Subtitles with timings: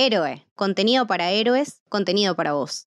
[0.00, 2.86] Héroe, contenido para héroes, contenido para vos.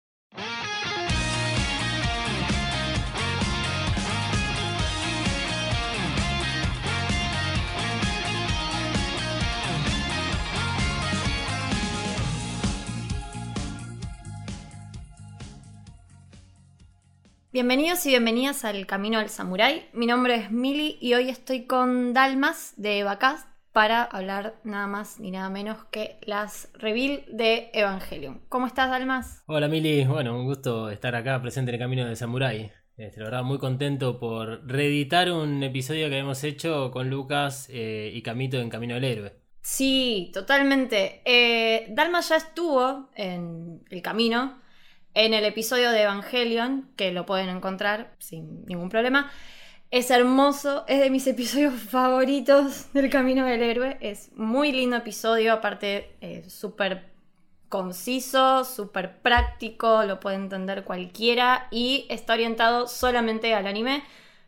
[17.53, 19.87] Bienvenidos y bienvenidas al Camino del Samurái.
[19.93, 23.47] Mi nombre es Mili y hoy estoy con Dalmas de Bacast
[23.78, 28.41] para hablar nada más ni nada menos que las reveal de Evangelion.
[28.50, 29.44] ¿Cómo estás, Dalmas?
[29.45, 32.71] Hola Mili, bueno, un gusto estar acá presente en el Camino del Samurái.
[32.98, 38.09] Este, la verdad, muy contento por reeditar un episodio que hemos hecho con Lucas eh,
[38.12, 39.34] y Camito en Camino del Héroe.
[39.62, 41.21] Sí, totalmente.
[41.23, 44.59] Eh, Dalmas ya estuvo en el camino
[45.13, 49.32] en el episodio de Evangelion, que lo pueden encontrar sin ningún problema.
[49.90, 53.98] Es hermoso, es de mis episodios favoritos del Camino del Héroe.
[54.02, 57.05] Es muy lindo episodio, aparte eh, súper
[57.70, 64.04] conciso, súper práctico, lo puede entender cualquiera y está orientado solamente al anime.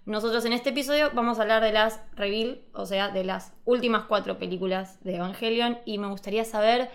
[0.06, 4.06] Nosotros en este episodio vamos a hablar de las reveal, o sea, de las últimas
[4.08, 6.90] cuatro películas de Evangelion y me gustaría saber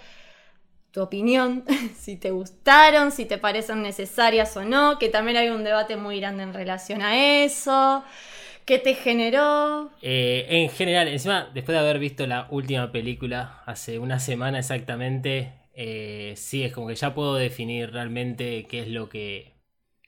[0.90, 1.64] tu opinión,
[1.96, 6.20] si te gustaron, si te parecen necesarias o no, que también hay un debate muy
[6.20, 8.04] grande en relación a eso.
[8.64, 9.90] ¿Qué te generó?
[10.02, 15.52] Eh, en general, encima, después de haber visto la última película hace una semana exactamente,
[15.74, 19.54] eh, sí, es como que ya puedo definir realmente qué es lo que.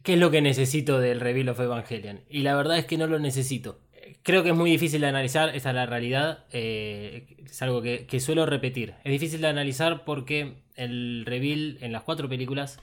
[0.03, 2.21] qué es lo que necesito del Reveal of Evangelion.
[2.29, 3.81] Y la verdad es que no lo necesito
[4.23, 8.21] creo que es muy difícil de analizar, esta es la realidad, eh, es algo que,
[8.21, 8.95] suelo repetir.
[9.05, 12.79] Es difícil de analizar porque el reveal en las cuatro películas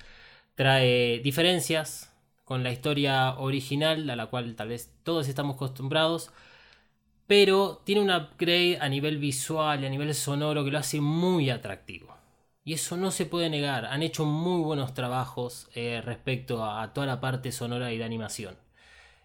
[0.56, 2.13] trae diferencias
[2.44, 6.32] con la historia original, a la cual tal vez todos estamos acostumbrados,
[7.28, 11.50] pero tiene un upgrade a nivel visual y a nivel sonoro que lo hace muy
[11.50, 12.16] atractivo.
[12.66, 17.08] Y eso no se puede negar, han hecho muy buenos trabajos eh, respecto a toda
[17.08, 18.58] la parte sonora y de animación.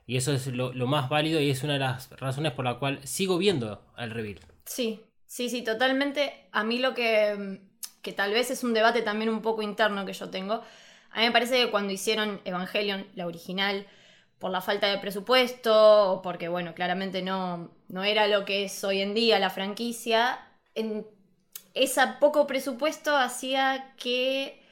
[0.06, 3.06] Y eso es lo, más válido y es una de las razones por la cual
[3.06, 4.40] sigo viendo el reveal.
[4.64, 6.46] Sí, sí, sí, totalmente.
[6.50, 7.60] A mí lo que,
[8.00, 10.62] que tal vez es un debate también un poco interno que yo tengo.
[11.18, 13.88] A mí me parece que cuando hicieron Evangelion, la original,
[14.38, 18.84] por la falta de presupuesto o porque, bueno, claramente no, no era lo que es
[18.84, 20.38] hoy en día la franquicia,
[20.76, 21.04] en
[21.74, 24.62] ese poco presupuesto hacía que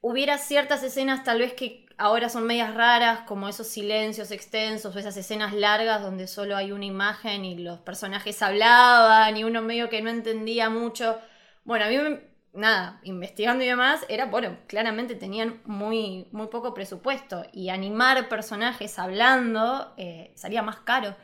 [0.00, 4.98] hubiera ciertas escenas tal vez que ahora son medias raras, como esos silencios extensos o
[5.00, 9.88] esas escenas largas donde solo hay una imagen y los personajes hablaban y uno medio
[9.88, 11.18] que no entendía mucho.
[11.64, 12.20] Bueno, a mí,
[12.52, 18.98] nada, investigando y demás, era, bueno, claramente tenían muy, muy poco presupuesto y animar personajes
[18.98, 21.16] hablando eh, salía más caro.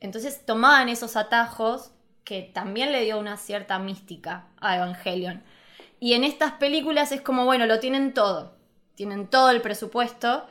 [0.00, 1.92] Entonces tomaban esos atajos
[2.24, 5.42] que también le dio una cierta mística a Evangelion.
[6.00, 8.54] Y en estas películas es como, bueno, lo tienen todo
[8.94, 10.46] tienen todo el presupuesto.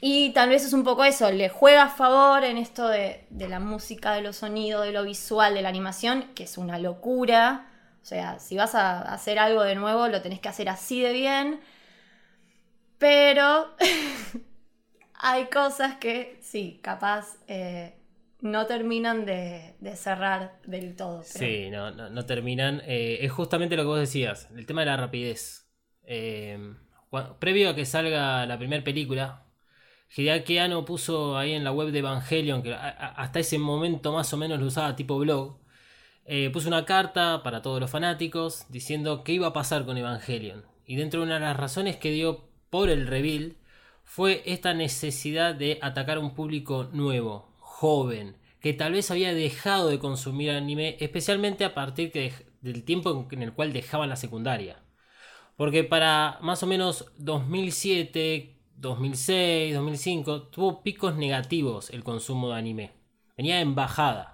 [0.00, 3.60] Y tal vez es un poco eso, le juega a favor en esto de, la
[3.60, 7.71] música, de los sonidos, de lo visual, de la animación, que es una locura.
[8.02, 11.12] O sea, si vas a hacer algo de nuevo, lo tenés que hacer así de
[11.12, 11.60] bien.
[12.98, 13.74] Pero
[15.14, 17.94] hay cosas que sí, capaz eh,
[18.40, 21.22] no terminan de, cerrar del todo.
[21.22, 22.82] Sí, no, no, terminan.
[22.86, 25.68] Eh, es justamente lo que vos decías, el tema de la rapidez.
[26.04, 26.74] Eh,
[27.38, 29.46] previo a que salga la primera película,
[30.14, 34.36] Hideaki Anno puso ahí en la web de Evangelion, que hasta ese momento más o
[34.36, 35.61] menos lo usaba tipo blog,
[36.24, 40.64] eh, puso una carta para todos los fanáticos diciendo qué iba a pasar con Evangelion.
[40.86, 43.56] Y dentro de una de las razones que dio por el reveal
[44.04, 49.88] fue esta necesidad de atacar a un público nuevo, joven, que tal vez había dejado
[49.88, 52.12] de consumir anime, especialmente a partir
[52.60, 54.82] del tiempo en el cual dejaban la secundaria.
[55.56, 62.92] Porque para más o menos 2007, 2006, 2005 tuvo picos negativos el consumo de anime.
[63.36, 64.31] Venía en bajada.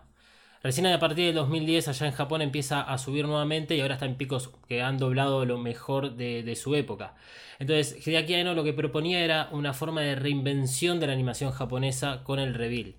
[0.63, 4.07] Recién a partir del 2010 allá en Japón empieza a subir nuevamente y ahora está
[4.07, 7.15] en picos que han doblado lo mejor de, su época.
[7.61, 12.25] Entonces Hideaki Anno lo que proponía era una forma de reinvención de la animación japonesa
[12.25, 12.97] con el reveal.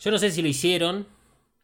[0.00, 1.06] Yo no sé si lo hicieron,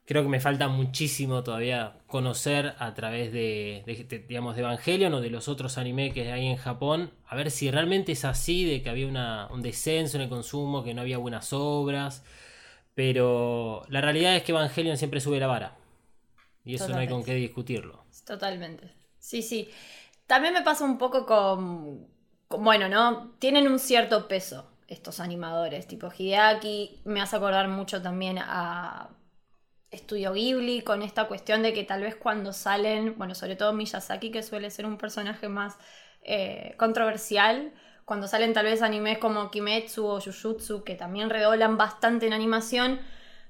[0.04, 3.82] creo que me falta muchísimo todavía conocer a través de,
[4.28, 7.70] digamos, de Evangelion o de los otros anime que hay en Japón, a ver si
[7.72, 11.52] realmente es así, de que había un descenso en el consumo, que no había buenas
[11.52, 12.24] obras,
[12.96, 15.76] pero la realidad es que Evangelion siempre sube la vara.
[16.64, 18.06] Y eso no hay con qué discutirlo.
[18.26, 18.90] Totalmente.
[19.18, 19.68] Sí, sí.
[20.26, 22.08] También me pasa un poco con,
[22.48, 23.34] con bueno, ¿no?
[23.38, 29.10] Tienen un cierto peso estos animadores, tipo Hideaki, me hace acordar mucho también a
[29.90, 34.30] estudio Ghibli, con esta cuestión de que tal vez cuando salen, bueno, sobre todo Miyazaki,
[34.30, 35.76] que suele ser un personaje más
[36.22, 37.74] eh, controversial,
[38.06, 43.00] cuando salen tal vez animes como Kimetsu o Jujutsu, que también redoblan bastante en animación,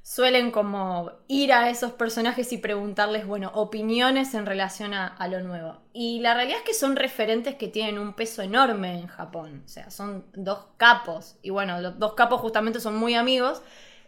[0.03, 5.83] suelen como ir a esos personajes y preguntarles, bueno, opiniones en relación a, lo nuevo.
[5.93, 9.63] Y la realidad es que son referentes que tienen un peso enorme en Japón.
[9.67, 11.37] O sea, son dos capos.
[11.43, 13.61] Y bueno, los dos capos justamente son muy amigos.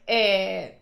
[0.07, 0.81] Eh,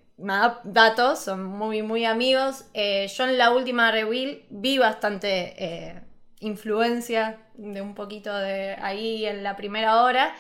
[0.63, 2.67] datos, son muy, muy amigos.
[2.73, 6.03] Eh, yo en la última reveal vi bastante eh,
[6.47, 10.35] influencia de un poquito de ahí en la primera hora.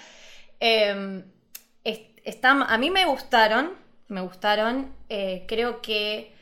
[0.61, 1.25] Em,
[2.43, 3.73] a mí me gustaron,
[4.08, 4.93] me gustaron.
[5.08, 6.32] Eh, creo que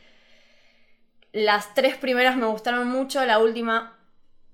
[1.32, 3.98] las tres primeras me gustaron mucho, la última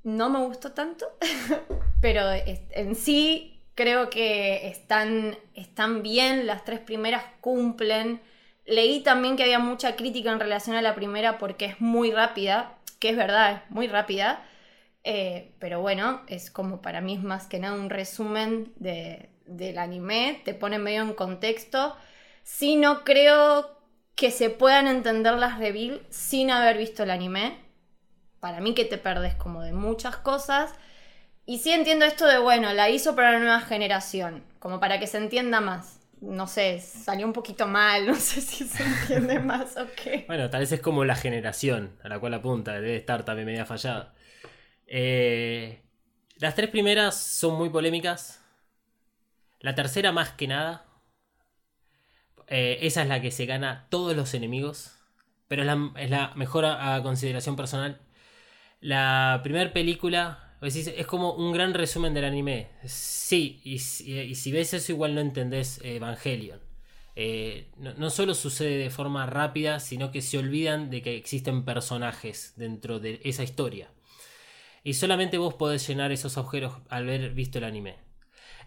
[0.02, 1.06] no me gustó tanto,
[2.00, 8.20] pero en sí creo que están, están bien, las tres primeras cumplen.
[8.66, 12.78] Leí también que había mucha crítica en relación a la primera porque es muy rápida,
[12.98, 14.42] que es verdad, es muy rápida,
[15.04, 20.42] eh, pero bueno, es como para mí es más que nada un resumen del anime,
[20.44, 21.96] te pone medio en contexto.
[22.42, 23.78] Sí, no creo
[24.14, 27.58] que se puedan entender las reveal sin haber visto el anime.
[28.40, 30.74] Para mí que te perdes como de muchas cosas.
[31.46, 35.06] Y sí entiendo esto de, bueno, la hizo para la nueva generación, como para que
[35.06, 36.00] se entienda más.
[36.20, 40.24] No sé, salió un poquito mal, no sé si se entiende más o qué.
[40.26, 43.64] Bueno, tal vez es como la generación a la cual apunta, debe estar también media
[43.64, 44.12] fallada.
[44.92, 45.82] Eh,
[46.36, 48.44] las tres primeras son muy polémicas.
[49.60, 50.86] La tercera más que nada.
[52.48, 54.96] Eh, esa es la que se gana todos los enemigos.
[55.48, 55.62] Pero
[55.96, 58.00] es la, mejor a, consideración personal.
[58.80, 62.70] La primera película es como un gran resumen del anime.
[62.84, 66.60] Sí, y, si ves eso igual no entendés Evangelion.
[67.16, 71.64] Eh, no, no, solo sucede de forma rápida, sino que se olvidan de que existen
[71.64, 73.90] personajes dentro de esa historia.
[74.82, 77.96] Y solamente vos podés llenar esos agujeros al haber visto el anime.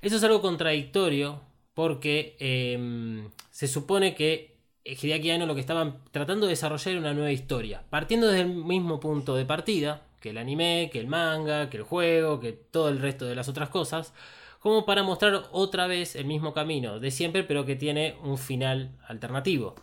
[0.01, 1.42] Eso es algo contradictorio
[1.74, 7.13] porque em, se supone que Hideaki Anno lo que estaban tratando de desarrollar era una
[7.13, 11.69] nueva historia, partiendo desde el mismo punto de partida que el anime, que el manga,
[11.69, 14.13] que el juego, que todo el resto de las otras cosas,
[14.59, 18.92] como para mostrar otra vez el mismo camino de siempre, pero que tiene un final
[19.07, 19.75] alternativo.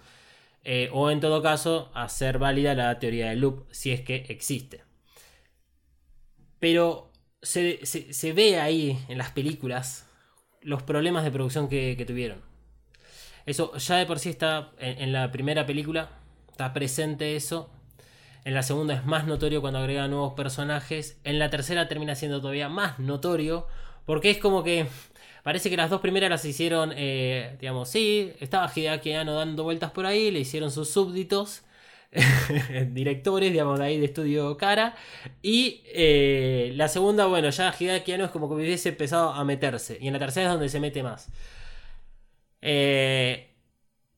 [0.64, 4.82] Eh, o en todo caso, hacer válida la teoría del loop, si es que existe.
[6.60, 7.10] Pero
[7.42, 10.06] se, ve ahí en las películas
[10.62, 12.38] los problemas de producción que, tuvieron.
[13.46, 16.10] Eso ya de por sí está en, la primera película,
[16.50, 17.70] está presente eso.
[18.44, 21.18] En la segunda es más notorio cuando agrega nuevos personajes.
[21.24, 23.66] En la tercera termina siendo todavía más notorio.
[24.06, 24.86] Porque es como que
[25.42, 29.90] parece que las dos primeras las hicieron, eh, digamos, sí, estaba Hideaki Anno dando vueltas
[29.90, 31.62] por ahí, le hicieron sus súbditos.
[32.88, 34.94] directores, digamos, de ahí de estudio Cara.
[35.42, 39.98] Y eh, la segunda, bueno, ya Hideaki es como que hubiese empezado a meterse.
[40.00, 41.28] Y en la tercera es donde se mete más.
[42.62, 43.54] Eh,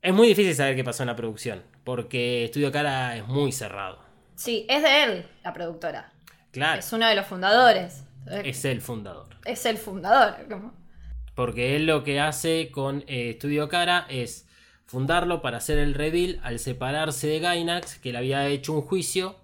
[0.01, 4.01] es muy difícil saber qué pasó en la producción, porque Estudio Cara es muy cerrado.
[4.35, 6.13] Sí, es de él la productora.
[6.51, 6.81] Claro.
[6.81, 8.05] Es uno de los fundadores.
[8.45, 9.29] Es el fundador.
[9.45, 10.35] Es el fundador.
[11.35, 14.49] Porque él lo que hace con eh, Estudio Cara es
[14.93, 19.37] fundarlo para hacer el reveal al separarse de Gainax, que le había hecho un juicio.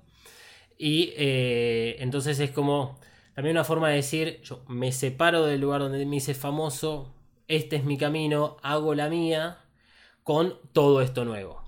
[0.77, 2.99] Y eh, entonces es como
[3.35, 7.15] también una forma de decir, yo me separo del lugar donde me hice famoso,
[7.49, 9.57] este es mi camino, hago la mía,
[10.23, 11.63] con todo esto nuevo,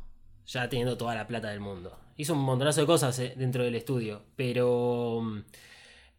[0.44, 1.98] ya teniendo toda la plata del mundo.
[2.18, 5.22] Hizo un montonazo de cosas eh, dentro del estudio, pero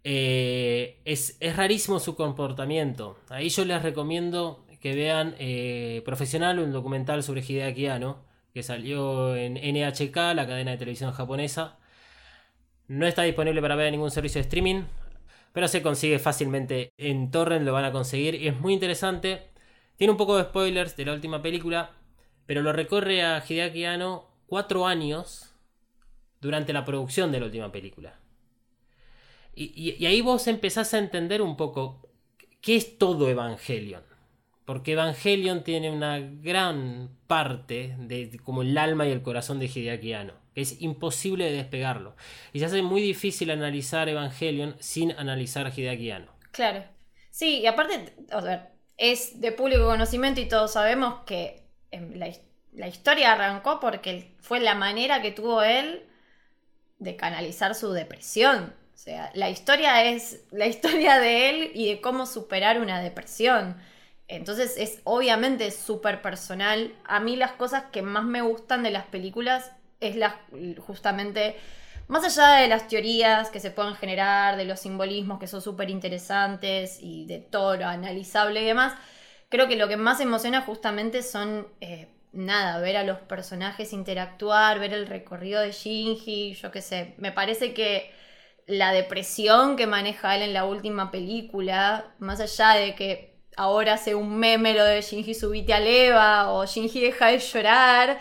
[0.03, 3.19] eh, es, es, rarísimo su comportamiento.
[3.29, 9.35] Ahí yo les recomiendo que vean eh, Profesional, un documental sobre Hideaki Anno, que salió
[9.35, 11.77] en NHK, la cadena de televisión japonesa.
[12.87, 14.83] No está disponible para ver en ningún servicio de streaming,
[15.53, 19.51] pero se consigue fácilmente en torrent, lo van a conseguir y es muy interesante.
[19.97, 21.91] Tiene un poco de spoilers de la última película,
[22.45, 25.53] pero lo recorre a Hideaki Anno cuatro años
[26.41, 28.19] durante la producción de la última película.
[29.53, 32.09] y ahí vos empezás a entender un poco
[32.61, 34.10] qué es todo Evangelion.
[34.65, 40.13] Porque Evangelion tiene una gran parte de, como el alma y el corazón de Hideaki
[40.53, 42.15] es imposible de despegarlo.
[42.53, 46.11] Y se hace muy difícil analizar Evangelion sin analizar Hideaki.
[46.51, 46.83] Claro.
[47.29, 48.13] Sí, y aparte,
[48.97, 52.29] es de público conocimiento y todos sabemos que em, la,
[52.73, 56.05] la historia arrancó porque fue la manera que tuvo él
[56.99, 58.73] de canalizar su depresión.
[58.93, 63.75] O sea, la historia es la historia de él y de cómo superar una depresión.
[64.31, 66.93] Entonces es obviamente súper personal.
[67.03, 70.39] A mí las cosas que más me gustan de las películas es la,
[70.79, 71.57] justamente,
[72.07, 75.89] más allá de las teorías que se pueden generar, de los simbolismos que son súper
[75.89, 78.93] interesantes y de todo lo analizable y demás,
[79.49, 84.79] creo que lo que más emociona justamente son, eh, nada, ver a los personajes interactuar,
[84.79, 88.11] ver el recorrido de Shinji, yo qué sé, me parece que
[88.65, 94.15] la depresión que maneja él en la última película, más allá de que ahora hace
[94.15, 98.19] un meme lo de Shinji subite a leva o Shinji deja de llorar.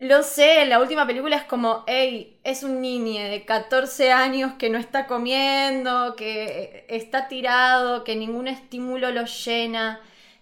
[0.00, 4.68] Lo sé, la última película es como, hey, es un niño de 14 años que
[4.68, 10.00] no está comiendo, que está tirado, que ningún estímulo lo llena.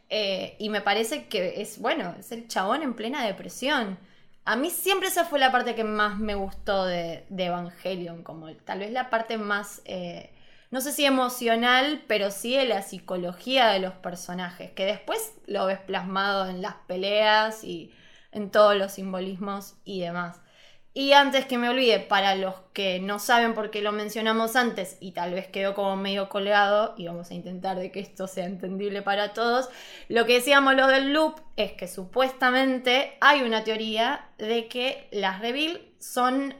[0.08, 3.98] Eh, y me parece que es, bueno, es el chabón en plena depresión.
[4.44, 8.80] A mí siempre esa fue la parte que más me gustó de, Evangelion, como tal
[8.80, 10.30] vez la parte más, eh,
[10.72, 15.66] no sé si emocional, pero sí de la psicología de los personajes, que después lo
[15.66, 17.92] ves plasmado en las peleas y
[18.32, 20.40] en todos los simbolismos y demás.
[20.94, 24.96] Y antes que me olvide, para los que no saben por qué lo mencionamos antes
[24.98, 28.46] y tal vez quedó como medio colgado, y vamos a intentar de que esto sea
[28.46, 29.68] entendible para todos,
[30.08, 35.40] lo que decíamos lo del loop es que supuestamente hay una teoría de que las
[35.40, 36.54] reveal son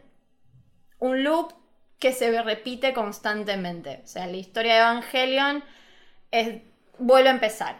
[0.99, 1.62] un loop
[2.03, 4.03] que se repite constantemente.
[4.05, 5.65] O sea, la historia de Evangelion
[6.31, 6.61] es,
[6.99, 7.77] vuelve a empezar.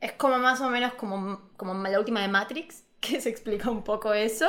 [0.00, 3.84] Es como más o menos como, como la última de Matrix, que se explica un
[3.84, 4.48] poco eso.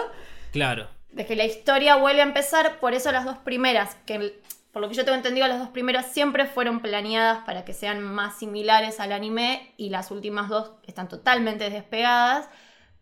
[0.52, 4.38] Claro de que la historia vuelve a empezar, por eso las dos primeras, que
[4.74, 8.04] por lo que yo tengo entendido, las dos primeras siempre fueron planeadas para que sean
[8.04, 12.50] más similares al anime y las últimas dos están totalmente despegadas,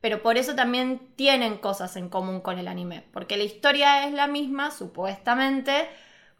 [0.03, 4.13] pero por eso también tienen cosas en común con el anime, porque la historia es
[4.13, 5.87] la misma, supuestamente,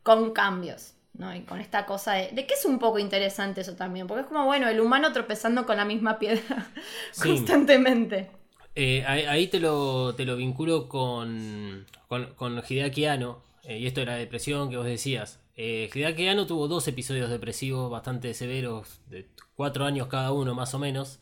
[0.03, 0.95] con cambios.
[1.13, 1.33] ¿no?
[1.33, 4.27] Y con esta cosa de, de que es un poco interesante eso también, porque es
[4.27, 6.69] como, bueno, el humano tropezando con la misma piedra
[7.23, 8.31] constantemente.
[8.75, 14.01] Eh, ahí, te lo, te lo vinculo con, con, con Hideaki Anno, eh, y esto
[14.01, 15.39] de la depresión que vos decías.
[15.55, 20.73] Eh, Hideaki Anno tuvo dos episodios depresivos bastante severos, de cuatro años cada uno más
[20.73, 21.21] o menos.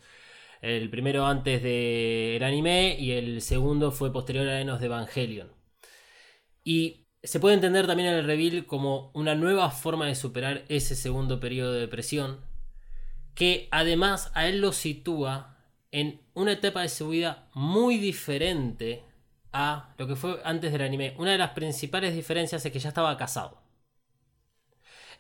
[0.62, 5.52] El primero antes del anime y el segundo fue posterior a Enos de Evangelion.
[6.64, 11.40] Y se puede entender también el reveal como una nueva forma de superar ese segundo
[11.40, 12.42] periodo de depresión,
[13.34, 15.58] que además a él lo sitúa
[15.90, 19.04] en una etapa de su vida muy diferente
[19.52, 21.16] a lo que fue antes del anime.
[21.18, 23.62] Una de las principales diferencias es que ya estaba casado.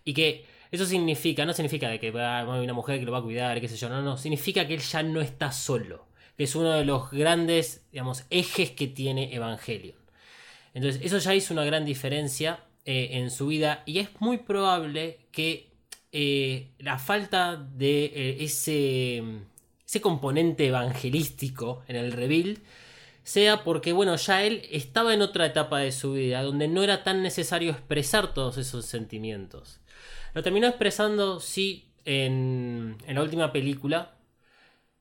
[0.03, 3.19] Y que eso significa, no significa de que va a una mujer que lo va
[3.19, 6.07] a cuidar, qué sé yo, no, no, significa que él ya no está solo.
[6.37, 9.97] Que es uno de los grandes, digamos, ejes que tiene Evangelion.
[10.73, 15.19] Entonces, eso ya hizo una gran diferencia eh, en su vida y es muy probable
[15.31, 15.69] que
[16.11, 19.23] eh, la falta de eh, ese
[19.91, 22.59] ese componente evangelístico en el reveal
[23.23, 27.03] sea porque, bueno, ya él estaba en otra etapa de su vida donde no era
[27.03, 29.80] tan necesario expresar todos esos sentimientos.
[30.33, 34.15] Lo terminó expresando, sí, en, en la última película.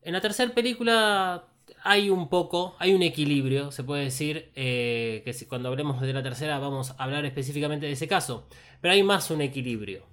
[0.02, 1.50] En la tercera película
[1.82, 6.22] hay un poco, hay un equilibrio, se puede decir, eh, que cuando hablemos de la
[6.22, 8.46] tercera vamos a hablar específicamente de ese caso,
[8.80, 10.04] pero hay más un equilibrio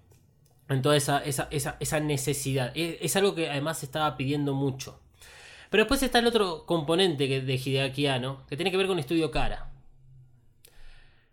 [0.69, 2.71] en toda esa, esa, necesidad.
[2.75, 5.01] Es, algo que además se estaba pidiendo mucho.
[5.69, 8.07] Pero después está el otro componente de Hideaki
[8.47, 9.71] que tiene que ver con estudio cara.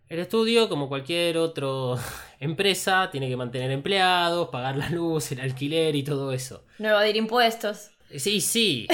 [0.08, 2.02] El estudio, como cualquier otra
[2.40, 6.64] empresa, tiene que mantener empleados, pagar la luz, el alquiler y todo eso.
[6.78, 7.90] No evadir impuestos.
[8.16, 8.87] Sí, sí.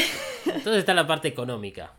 [0.47, 1.95] Entonces está la parte económica.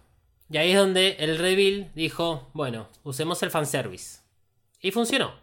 [0.50, 4.22] Y ahí es donde el Reveal dijo, bueno, usemos el fanservice.
[4.80, 5.34] Y funcionó.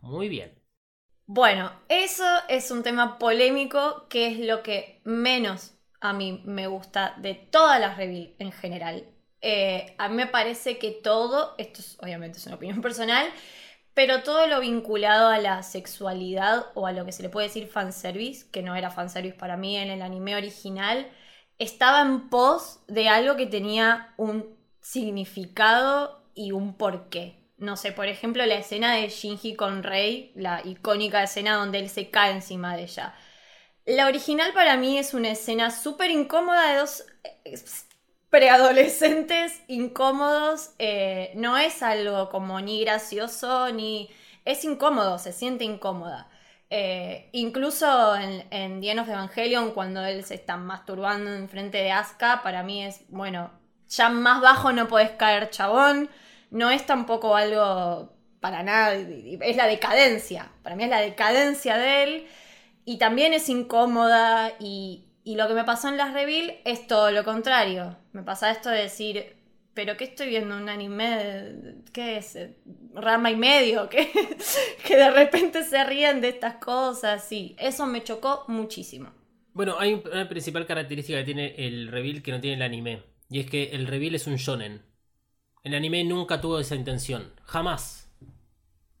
[0.00, 0.52] Muy bien.
[1.26, 7.14] Bueno, eso es un tema polémico que es lo que menos a mí me gusta
[7.16, 9.06] de todas las reviews en general.
[9.46, 13.26] Eh, a mí me parece que todo, esto obviamente es una opinión personal,
[13.92, 17.68] pero todo lo vinculado a la sexualidad o a lo que se le puede decir
[17.68, 21.06] fanservice, que no era fanservice para mí en el anime original,
[21.58, 27.38] estaba en pos de algo que tenía un significado y un porqué.
[27.58, 31.90] No sé, por ejemplo, la escena de Shinji con Rei, la icónica escena donde él
[31.90, 33.14] se cae encima de ella.
[33.84, 37.04] La original para mí es una escena súper incómoda de dos
[37.44, 37.54] eh,
[38.34, 40.70] preadolescentes incómodos.
[40.80, 44.10] Eh, no es algo como ni gracioso ni...
[44.44, 46.28] Es incómodo, se siente incómoda.
[46.68, 52.42] Eh, incluso en, en The of Evangelion, cuando él se está masturbando enfrente de Asuka,
[52.42, 53.52] para mí es, bueno,
[53.88, 56.10] ya más bajo no podés caer, chabón
[56.50, 62.02] no es tampoco algo para nada, es la decadencia, para mí es la decadencia de
[62.02, 62.26] él
[62.84, 67.24] y también es incómoda y, lo que me pasó en las reveal es todo lo
[67.24, 69.36] contrario, me pasa esto de decir,
[69.74, 70.56] pero ¿qué estoy viendo?
[70.56, 71.82] ¿Un anime?
[71.92, 72.38] ¿Qué es?
[72.94, 73.88] ¿Rama y medio?
[73.90, 74.08] ¿Qué?
[74.86, 77.24] que de repente se ríen de estas cosas.
[77.24, 79.10] Sí, eso me chocó muchísimo.
[79.52, 83.02] Bueno, hay una principal característica que tiene el reveal que no tiene el anime.
[83.28, 84.82] Y es que el reveal es un shonen.
[85.64, 87.32] El anime nunca tuvo esa intención.
[87.44, 88.12] Jamás.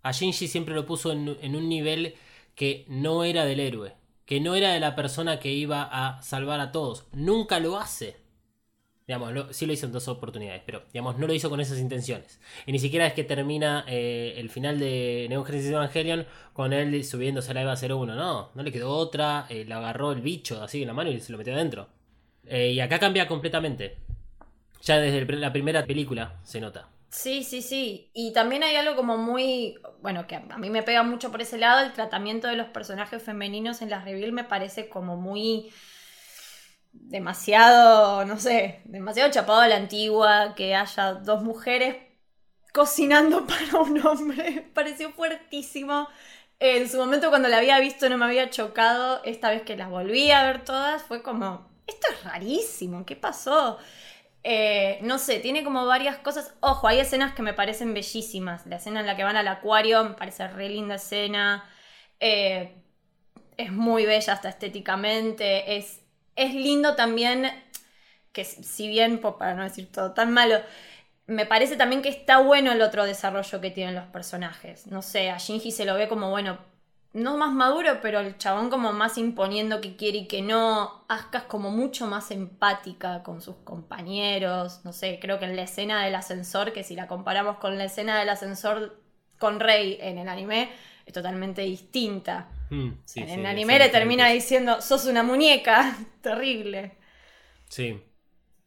[0.02, 2.14] A Shinji siempre lo puso en un nivel
[2.54, 3.94] que no era del héroe.
[4.26, 7.06] Que no era de la persona que iba a salvar a todos.
[7.12, 8.16] Nunca lo hace.
[9.06, 12.40] Digamos, sí lo hizo en dos oportunidades, pero digamos, no lo hizo con esas intenciones.
[12.66, 17.50] Y ni siquiera es que termina eh, el final de Neon Evangelion con él subiéndose
[17.50, 18.14] a la EVA 01.
[18.14, 19.46] No, no le quedó otra.
[19.50, 21.88] eh, le agarró el bicho así en la mano y se lo metió adentro.
[22.46, 23.96] Eh, y acá cambia completamente.
[24.82, 26.88] Ya desde la primera película se nota.
[27.14, 28.10] Sí, sí, sí.
[28.12, 31.58] Y también hay algo como muy, bueno, que a mí me pega mucho por ese
[31.58, 35.70] lado, el tratamiento de los personajes femeninos en las reveal me parece como muy
[36.92, 41.96] demasiado, no sé, demasiado chapado a la antigua, que haya dos mujeres
[42.72, 44.70] cocinando para un hombre.
[44.74, 46.08] Pareció fuertísimo.
[46.60, 49.22] En su momento cuando la había visto no me había chocado.
[49.24, 53.78] Esta vez que las volví a ver todas fue como, esto es rarísimo, ¿qué pasó?
[54.46, 56.54] Eh, no sé, tiene como varias cosas.
[56.60, 58.66] Ojo, hay escenas que me parecen bellísimas.
[58.66, 61.64] La escena en la que van al acuario me parece re linda escena.
[62.20, 62.74] Eh,
[63.56, 65.76] es muy bella hasta estéticamente.
[65.76, 66.02] Es,
[66.36, 67.50] es lindo también,
[68.32, 70.60] que si bien, para no decir todo tan malo,
[71.26, 74.86] me parece también que está bueno el otro desarrollo que tienen los personajes.
[74.88, 76.58] No sé, a Shinji se lo ve como, bueno,
[77.14, 81.04] no más maduro, pero el chabón como más imponiendo que quiere y que no.
[81.08, 84.80] Asuka es como mucho más empática con sus compañeros.
[84.84, 87.84] No sé, creo que en la escena del ascensor, que si la comparamos con la
[87.84, 89.00] escena del ascensor
[89.38, 90.70] con Rey en el anime,
[91.06, 92.48] es totalmente distinta.
[92.70, 95.96] Mm, sí, en el anime le termina diciendo, sos una muñeca.
[96.20, 96.96] Terrible.
[97.68, 98.02] Sí.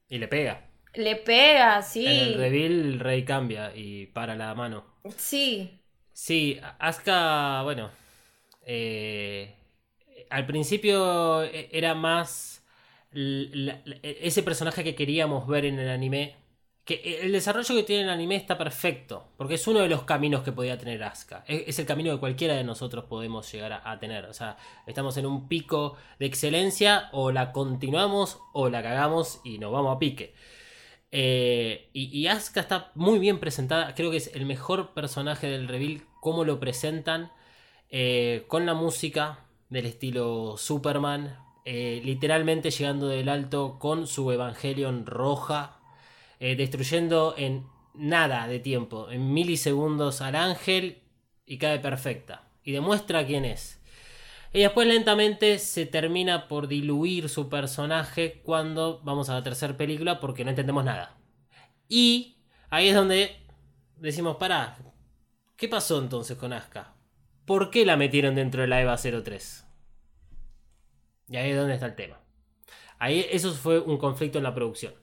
[0.08, 0.70] Y le pega.
[0.94, 2.06] Le pega, sí.
[2.06, 4.86] En el reveal rey cambia y para la mano.
[5.18, 5.82] Sí.
[6.14, 8.07] Sí, Asuka, bueno.
[8.68, 9.56] Eh,
[10.30, 12.64] al principio e- era más
[13.12, 16.36] la- ese personaje que queríamos ver en el anime.
[16.86, 19.28] Que el desarrollo que tiene el anime está perfecto.
[19.38, 21.44] Porque es uno de los caminos que podía tener Asuka.
[21.48, 24.26] Es, el camino que cualquiera de nosotros podemos llegar a, a tener.
[24.26, 27.10] O sea, estamos en un pico de excelencia.
[27.12, 30.34] O la continuamos o la cagamos y nos vamos a pique.
[31.12, 33.96] Eh, y, y Asuka está muy bien presentada.
[33.96, 36.04] Creo que es el mejor personaje del reveal.
[36.22, 37.32] Cómo lo presentan.
[37.90, 41.40] Eh, con la música del estilo Superman.
[41.66, 45.80] eh, literalmente llegando del alto con su Evangelion roja.
[46.40, 49.10] eh, destruyendo en nada de tiempo.
[49.12, 51.04] En milisegundos al ángel.
[51.46, 52.50] Y cae perfecta.
[52.64, 53.82] Y demuestra quién es.
[54.54, 60.20] Y después lentamente se termina por diluir su personaje cuando vamos a la tercera película
[60.20, 61.18] porque no entendemos nada.
[61.90, 62.38] Y
[62.70, 63.38] ahí es donde
[63.98, 64.78] decimos, pará,
[65.58, 66.97] ¿qué pasó entonces con Asuka?
[67.48, 69.66] ¿Por qué la metieron dentro de la EVA 03?
[71.30, 72.20] Y ahí es donde está el tema.
[73.00, 74.94] Ahí eso fue un conflicto en la producción.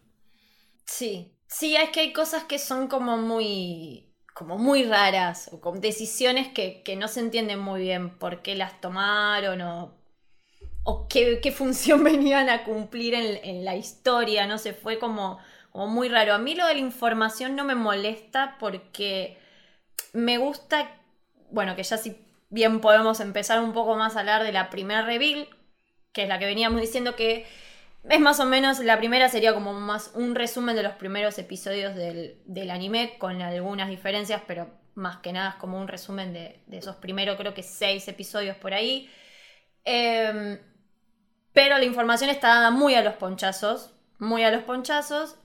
[0.85, 1.35] Sí.
[1.49, 4.13] Sí, es que hay cosas que son como muy.
[4.35, 5.49] como muy raras.
[5.53, 11.09] O con decisiones que, no se entienden muy bien por qué las tomaron o.
[11.09, 14.47] qué, función venían a cumplir en, la historia.
[14.47, 15.39] No sé, fue como,
[15.71, 16.35] como muy raro.
[16.35, 19.39] A mí lo de la información no me molesta porque
[20.13, 21.01] me gusta.
[21.51, 22.24] Bueno, que ya si
[22.55, 25.49] bien podemos empezar un poco más a hablar de la primera reveal,
[26.13, 27.47] que es la que veníamos diciendo que
[28.09, 31.95] es más o menos, la primera sería como más un resumen de los primeros episodios
[31.95, 36.61] del, del anime, con algunas diferencias, pero más que nada es como un resumen de,
[36.71, 39.11] esos primeros, creo que seis episodios por ahí.
[39.85, 40.59] Em,
[41.53, 45.37] pero la información está dada muy a los ponchazos, muy a los ponchazos.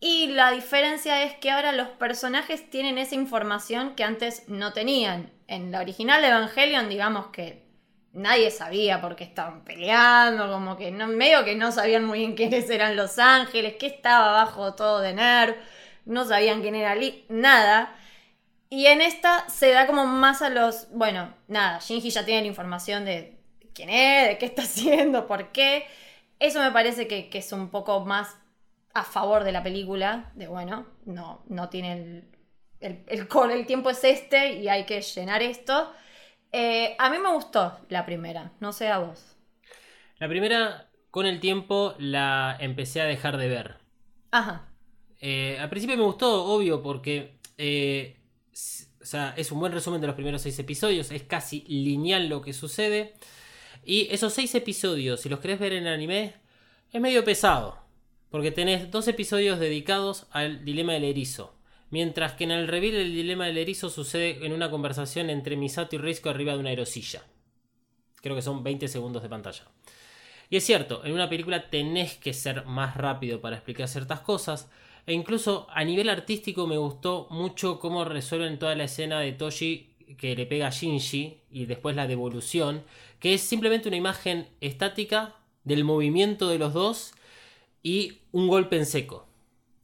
[0.00, 5.30] Y la diferencia es que ahora los personajes tienen esa información que antes no tenían.
[5.52, 7.66] En la original de Evangelion, digamos que
[8.14, 12.34] nadie sabía por qué estaban peleando, como que no, medio que no sabían muy bien
[12.36, 15.56] quiénes eran los ángeles, qué estaba abajo todo de Nerv,
[16.06, 17.94] no sabían quién era Lee, nada.
[18.70, 22.46] Y en esta se da como más a los, bueno, nada, Shinji ya tiene la
[22.46, 23.38] información de
[23.74, 25.86] quién es, de qué está haciendo, por qué.
[26.38, 28.38] Eso me parece que, es un poco más
[28.94, 32.32] a favor de la película, de bueno, no, no tiene el,
[32.82, 35.92] el, el, core, el tiempo es este y hay que llenar esto.
[36.52, 39.36] Eh, a mí me gustó la primera, no sé a vos.
[40.18, 43.76] La primera, con el tiempo, la empecé a dejar de ver.
[44.30, 44.68] Ajá.
[45.20, 48.16] Eh, al principio me gustó, obvio, porque eh,
[49.02, 52.40] o sea, es un buen resumen de los primeros seis episodios, es casi lineal lo
[52.40, 53.14] que sucede.
[53.84, 56.34] Y esos seis episodios, si los querés ver en anime,
[56.92, 57.82] es medio pesado.
[58.30, 61.54] Porque tenés dos episodios dedicados al dilema del erizo.
[61.92, 65.94] Mientras que en el reveal el dilema del erizo sucede en una conversación entre Misato
[65.94, 67.22] y Risco arriba de una aerosilla.
[68.22, 69.64] Creo que son 20 segundos de pantalla.
[70.48, 74.70] Y es cierto, en una película tenés que ser más rápido para explicar ciertas cosas.
[75.06, 79.90] E incluso a nivel artístico me gustó mucho cómo resuelven toda la escena de Toshi
[80.16, 82.84] que le pega a Shinji y después la devolución,
[83.18, 87.12] que es simplemente una imagen estática del movimiento de los dos
[87.82, 89.26] y un golpe en seco.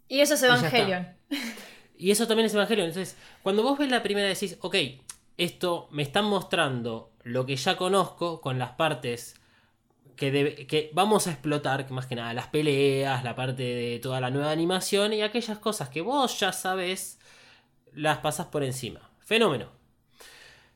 [0.08, 1.06] Y eso es Evangelion.
[1.30, 1.36] Y,
[1.98, 2.88] eso también es Evangelion.
[2.88, 4.76] Entonces, cuando vos ves la primera decís, ok,
[5.36, 9.34] esto me están mostrando lo que ya conozco con las partes
[10.16, 14.20] que, que, vamos a explotar, que más que nada las peleas, la parte de toda
[14.20, 17.20] la nueva animación y aquellas cosas que vos ya sabes,
[17.92, 19.10] las pasas por encima.
[19.20, 19.68] Fenómeno.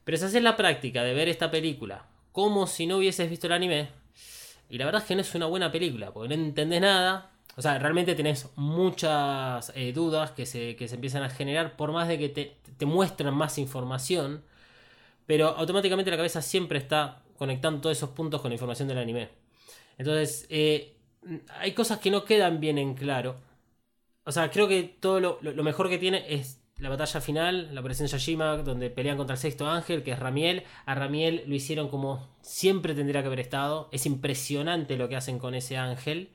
[0.05, 3.53] Pero si haces la práctica de ver esta película como si no hubieses visto el
[3.53, 3.91] anime,
[4.69, 7.32] y la verdad es que no es una buena película, porque no entendés nada.
[7.57, 11.93] O sea, realmente tenés muchas eh, dudas que se, que se, empiezan a generar por
[11.93, 14.43] más de que te, te muestran más información.
[15.27, 19.29] Pero automáticamente la cabeza siempre está conectando todos esos puntos con la información del anime.
[19.99, 20.97] Entonces, eh,
[21.59, 23.37] hay cosas que no quedan bien en claro.
[24.25, 27.81] O sea, creo que todo lo, lo mejor que tiene es la batalla final, la
[27.81, 30.65] de Yashima, donde pelean contra el sexto ángel, que es Ramiel.
[30.85, 33.89] A Ramiel lo hicieron como siempre tendría que haber estado.
[33.93, 36.31] Es impresionante lo que hacen con ese ángel.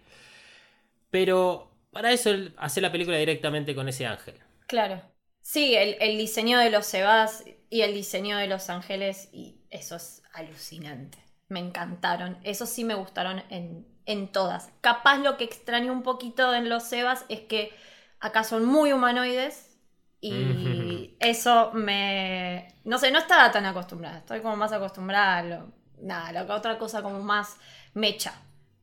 [1.10, 4.36] Pero para eso hacer la película directamente con ese ángel.
[4.68, 5.02] Claro.
[5.42, 10.22] Sí, el, diseño de los Sebas y el diseño de los ángeles, y eso es
[10.34, 11.18] alucinante.
[11.48, 12.38] Me encantaron.
[12.44, 14.70] Eso sí me gustaron en, en todas.
[14.82, 17.72] Capaz lo que extraño un poquito en los Sebas es que
[18.20, 19.78] acá son muy humanoides
[20.20, 22.74] y eso me.
[22.84, 24.18] No sé, no estaba tan acostumbrada.
[24.18, 25.72] Estoy como más acostumbrada a lo.
[26.02, 27.58] Nada, la otra cosa como más
[27.94, 28.34] mecha.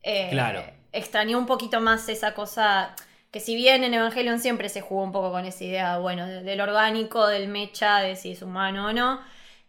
[0.03, 0.65] Eh, claro.
[0.95, 2.95] Extrañé un poquito más esa cosa.
[3.31, 6.61] Que si bien en Evangelion siempre se jugó un poco con esa idea, bueno, del
[6.61, 9.21] orgánico, del mecha, de si es humano o no,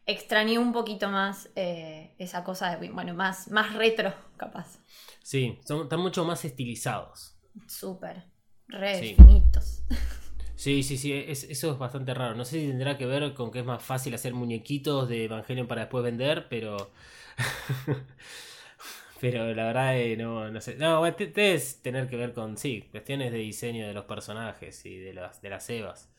[0.06, 4.78] extrañé un poquito más eh, esa cosa de, bueno, más, más retro, capaz.
[5.24, 7.36] Sí, son, están mucho más estilizados.
[7.68, 8.24] Súper,
[8.68, 9.84] re finitos.
[10.58, 12.34] Sí, sí, sí, eso es bastante raro.
[12.34, 15.68] No sé si tendrá que ver con que es más fácil hacer muñequitos de Evangelion
[15.68, 16.92] para después vender, pero.
[19.32, 20.76] pero la verdad eh, no, no sé.
[20.76, 25.14] No, debe tener que ver con, sí, cuestiones de diseño de los personajes y de
[25.14, 26.10] las, de las Evas.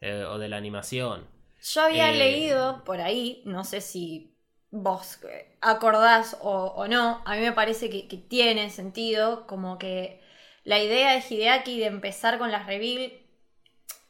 [0.00, 1.28] Eh, o de la animación.
[1.62, 4.34] Yo había eh, leído por ahí, no sé si
[4.70, 5.20] vos
[5.60, 10.20] acordás o, no, a mí me parece que, que tiene sentido, como que
[10.64, 13.12] la idea de Hideaki de empezar con las reveal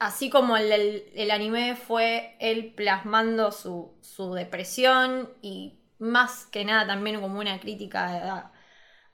[0.02, 7.38] así como el, anime fue él plasmando su, depresión y más que nada también como
[7.40, 8.52] una crítica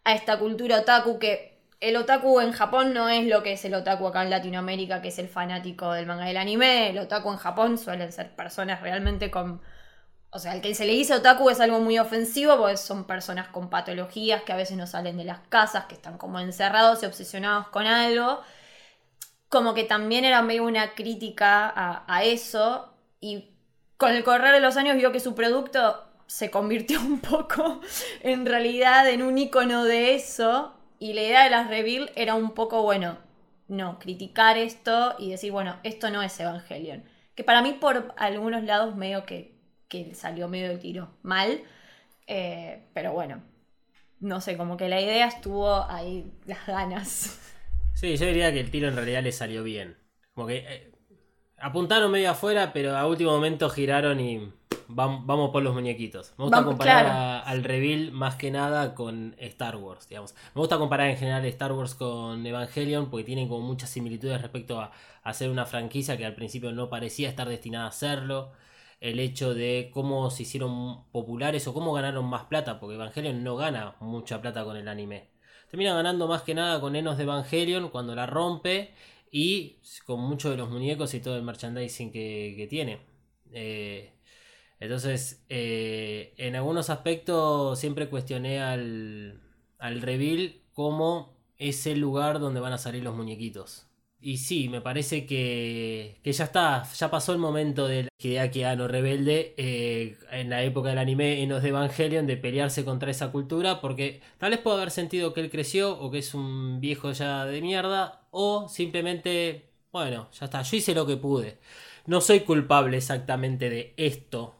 [0.04, 3.74] a, esta cultura otaku que el otaku en Japón no es lo que es el
[3.74, 6.90] otaku acá en Latinoamérica, que es el fanático del manga del anime.
[6.90, 9.60] El otaku en Japón suelen ser personas realmente con...
[10.30, 13.48] O sea, el que se le dice otaku es algo muy ofensivo porque son personas
[13.48, 17.06] con patologías que a veces no salen de las casas, que están como encerrados y
[17.06, 18.40] obsesionados con algo
[19.48, 21.72] como que también era medio una crítica
[22.06, 23.50] a, eso y
[23.96, 27.80] con el correr de los años vio que su producto se convirtió un poco
[28.20, 32.52] en realidad en un icono de eso y la idea de las reveal era un
[32.52, 33.18] poco, bueno,
[33.66, 37.04] no, criticar esto y decir, bueno, esto no es Evangelion.
[37.34, 39.54] Que para mí por algunos lados medio que,
[39.88, 41.62] que salió medio de tiro mal,
[42.26, 43.42] eh, pero bueno,
[44.20, 47.40] no sé, como que la idea estuvo ahí, las ganas.
[47.94, 49.96] Sí, yo diría que el tiro en realidad le salió bien.
[50.34, 50.92] Como que eh,
[51.58, 54.52] apuntaron medio afuera, pero a último momento giraron y
[54.88, 56.32] vamos, por los muñequitos.
[56.38, 60.34] Me gusta comparar al reveal más que nada con Star Wars, digamos.
[60.54, 64.80] Me gusta comparar en general Star Wars con Evangelion porque tienen como muchas similitudes respecto
[64.80, 68.52] a, hacer una franquicia que al principio no parecía estar destinada a serlo.
[69.00, 73.56] El hecho de cómo se hicieron populares o cómo ganaron más plata, porque Evangelion no
[73.56, 75.28] gana mucha plata con el anime
[75.70, 78.94] termina ganando más que nada con Enos de Evangelion cuando la rompe
[79.30, 79.76] y
[80.06, 83.00] con muchos de los muñecos y todo el merchandising que, tiene.
[83.52, 84.17] Eh,
[84.80, 89.40] entonces, eh, en algunos aspectos siempre cuestioné al,
[89.78, 93.88] al reveal como es el lugar donde van a salir los muñequitos.
[94.20, 98.88] Y sí, me parece que, que ya está, ya pasó el momento del Hideaki Anno
[98.88, 103.30] rebelde eh, en la época del anime en los de Evangelion de pelearse contra esa
[103.30, 107.12] cultura, porque tal vez puede haber sentido que él creció o que es un viejo
[107.12, 111.58] ya de mierda, o simplemente, bueno, ya está, yo hice lo que pude.
[112.06, 114.56] No soy culpable exactamente de esto,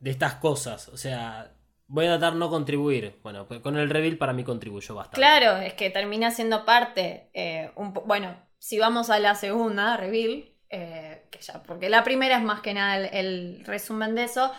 [0.00, 1.52] de, estas cosas, o sea,
[1.86, 3.20] voy a tratar no contribuir.
[3.22, 5.16] Bueno, pues con el reveal para mí contribuyó bastante.
[5.16, 7.30] Claro, es que termina siendo parte.
[7.34, 7.70] eh,
[8.06, 12.60] bueno, si vamos a la segunda, reveal, eh, que ya, porque la primera es más
[12.60, 14.52] que nada el, el resumen de eso.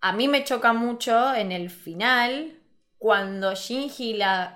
[0.00, 2.58] A mí me choca mucho en el final,
[2.98, 4.54] cuando Shinji la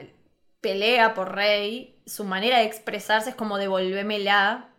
[0.61, 4.71] pelea por Rey, su manera de expresarse es como devolvémela.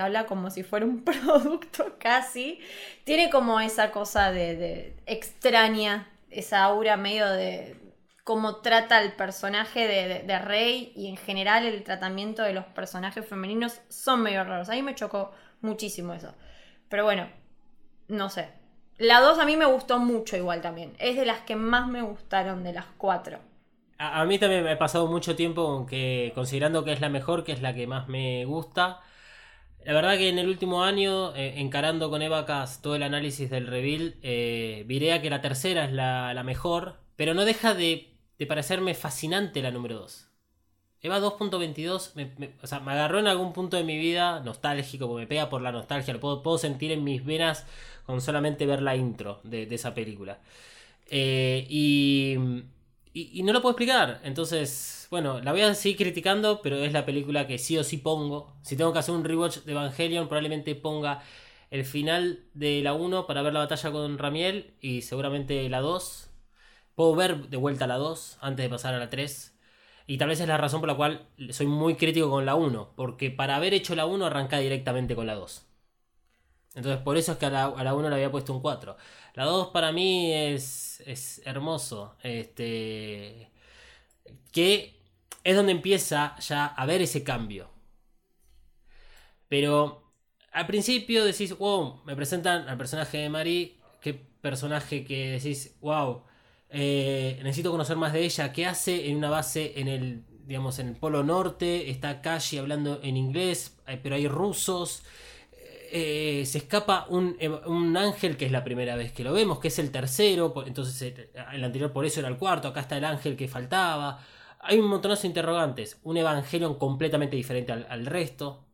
[0.00, 2.60] Habla como si fuera un producto casi.
[3.04, 7.76] Tiene como esa cosa de, extraña, esa aura medio de
[8.24, 13.26] cómo trata el personaje de, de- Rey y en general el tratamiento de los personajes
[13.26, 14.68] femeninos son medio raros.
[14.70, 16.34] A mí me chocó muchísimo eso.
[16.88, 17.28] Pero bueno,
[18.08, 18.48] no sé.
[18.98, 20.94] La 2 a mí me gustó mucho igual también.
[20.98, 23.38] Es de las que más me gustaron de las cuatro.
[23.98, 27.44] A, mí también me ha pasado mucho tiempo con que, considerando que es la mejor,
[27.44, 29.00] que es la que más me gusta.
[29.84, 33.66] La verdad que en el último año, eh, encarando con Evacas todo el análisis del
[33.66, 38.10] reveal, eh, viré a que la tercera es la, mejor, pero no deja de,
[38.48, 40.28] parecerme fascinante la número 2.
[41.02, 45.06] Eva 2.22 me, me- o sea, me agarró en algún punto de mi vida nostálgico,
[45.06, 47.66] porque me pega por la nostalgia, lo puedo, puedo sentir en mis venas
[48.06, 50.40] con solamente ver la intro de, de esa película.
[51.10, 52.36] Eh, y,
[53.14, 54.20] y, no lo puedo explicar.
[54.24, 57.98] Entonces, bueno, la voy a seguir criticando, pero es la película que sí o sí
[57.98, 58.56] pongo.
[58.62, 61.22] Si tengo que hacer un rewatch de Evangelion, probablemente ponga
[61.70, 66.30] el final de la 1 para ver la batalla con Ramiel y seguramente la 2.
[66.96, 69.58] Puedo ver de vuelta la 2 antes de pasar a la 3.
[70.06, 72.94] Y tal vez es la razón por la cual soy muy crítico con la 1.
[72.96, 75.66] Porque para haber hecho la 1 arranca directamente con la 2.
[76.74, 78.96] Entonces por eso es que a la, a la 1 le había puesto un 4.
[79.34, 82.16] La 2 para mí es, es hermoso.
[82.22, 83.50] Este.
[84.52, 84.94] Que
[85.42, 87.68] es donde empieza ya a ver ese cambio.
[89.48, 90.04] Pero
[90.52, 93.76] al principio decís, wow, me presentan al personaje de Marie.
[94.00, 96.22] Qué personaje que decís, wow,
[96.70, 98.52] eh, necesito conocer más de ella.
[98.52, 101.90] ¿Qué hace en una base en el, digamos, en el Polo Norte?
[101.90, 105.02] Está Kashi hablando en inglés, eh, pero hay rusos.
[105.96, 109.60] Eh, se escapa un, eh, un ángel que es la primera vez que lo vemos,
[109.60, 112.96] que es el tercero, entonces eh, el anterior por eso era el cuarto, acá está
[112.96, 114.18] el ángel que faltaba.
[114.58, 118.64] Hay un montonazo de interrogantes, un Evangelion completamente diferente al, resto.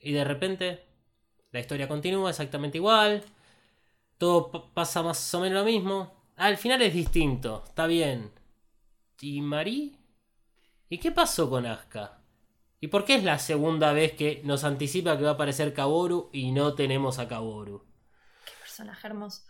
[0.00, 0.84] Y de repente
[1.50, 3.24] la historia continúa exactamente igual,
[4.18, 6.12] todo pasa más o menos lo mismo.
[6.36, 8.30] Al final es distinto, está bien.
[9.20, 9.92] ¿Y Marie?
[10.88, 12.20] ¿Y qué pasó con Asuka?
[12.80, 16.30] ¿Y por qué es la segunda vez que nos anticipa que va a aparecer Kaboru
[16.32, 17.84] y no tenemos a Kaboru?
[18.60, 19.42] Personaje hermoso.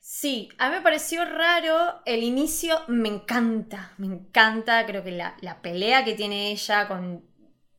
[0.00, 5.36] Sí, a mí me pareció raro el inicio, me encanta, me encanta, creo que la,
[5.40, 7.28] la pelea que tiene ella con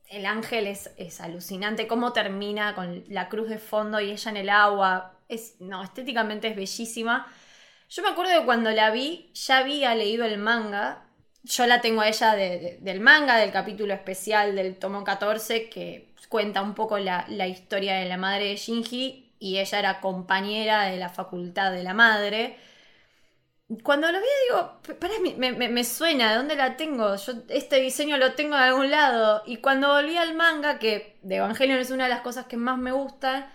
[0.08, 4.38] el ángel es, es alucinante, cómo termina con la cruz de fondo y ella en
[4.38, 7.34] el agua, es, no, estéticamente es bellísima.
[7.90, 11.10] Yo me acuerdo que cuando la vi, ya había leído el manga,
[11.44, 15.70] yo la tengo a ella de- de- del manga, del capítulo especial del tomo 14,
[15.70, 20.84] que cuenta un poco la, historia de la madre de Shinji, y ella era compañera
[20.86, 22.58] de la facultad de la madre.
[23.84, 25.14] Cuando lo vi digo, "P- pará,
[25.70, 27.16] me, suena, ¿de dónde la tengo?
[27.16, 29.44] Yo este diseño lo tengo de algún lado.
[29.46, 32.78] Y cuando volví al manga, que de Evangelion es una de las cosas que más
[32.78, 33.50] me gustan,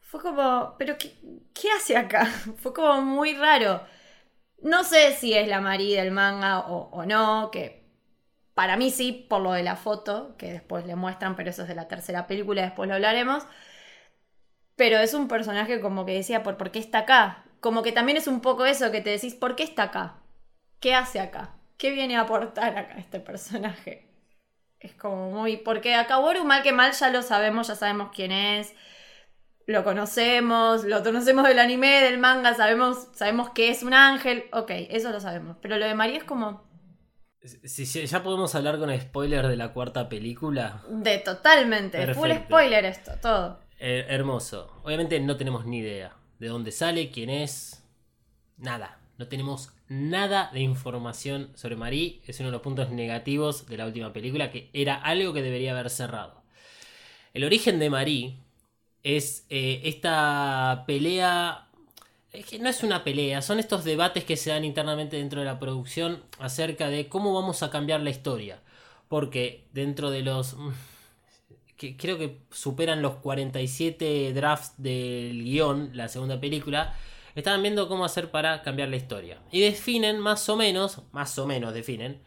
[0.00, 2.26] fue como, ¿pero qué hace acá?
[2.58, 3.82] Fue como muy raro.
[4.62, 7.84] No sé si es la Marie del manga o, no, que
[8.54, 11.68] para mí sí, por lo de la foto, que después le muestran, pero eso es
[11.68, 13.46] de la tercera película, después lo hablaremos.
[14.76, 17.44] Pero es un personaje como que decía, ¿por, ¿por qué está acá?
[17.60, 20.16] Como que también es un poco eso que te decís, ¿por qué está acá?
[20.80, 21.56] ¿Qué hace acá?
[21.76, 24.08] ¿Qué viene a aportar acá este personaje?
[24.80, 25.56] Es como muy...
[25.56, 28.74] Porque a Kaworu mal que mal ya lo sabemos, ya sabemos quién es,
[29.72, 34.70] lo conocemos, lo conocemos del anime, del manga, sabemos, sabemos que es un ángel, ok,
[34.90, 35.56] eso lo sabemos.
[35.60, 36.64] Pero lo de María es como
[37.64, 42.84] Si, si ya podemos hablar con spoiler de la cuarta película, de totalmente, full spoiler
[42.86, 43.60] esto, todo.
[43.78, 44.80] eh, hermoso.
[44.84, 47.84] Obviamente no tenemos ni idea de dónde sale, quién es,
[48.56, 48.98] nada.
[49.18, 52.22] No tenemos nada de información sobre Marie.
[52.26, 55.72] Es uno de los puntos negativos de la última película, que era algo que debería
[55.72, 56.42] haber cerrado.
[57.34, 58.38] El origen de Marie
[59.02, 61.64] es eh, esta pelea.
[62.48, 65.58] Que no es una pelea, son estos debates que se dan internamente dentro de la
[65.58, 68.60] producción acerca de cómo vamos a cambiar la historia.
[69.08, 70.54] Porque dentro de los.
[70.54, 70.70] mm,
[71.76, 76.94] que creo que superan los 47 drafts del guion, la segunda película,
[77.34, 79.38] estaban viendo cómo hacer para cambiar la historia.
[79.50, 82.20] Y definen más o menos, más o menos definen,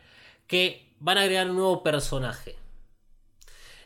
[0.48, 2.56] que van a agregar un nuevo personaje.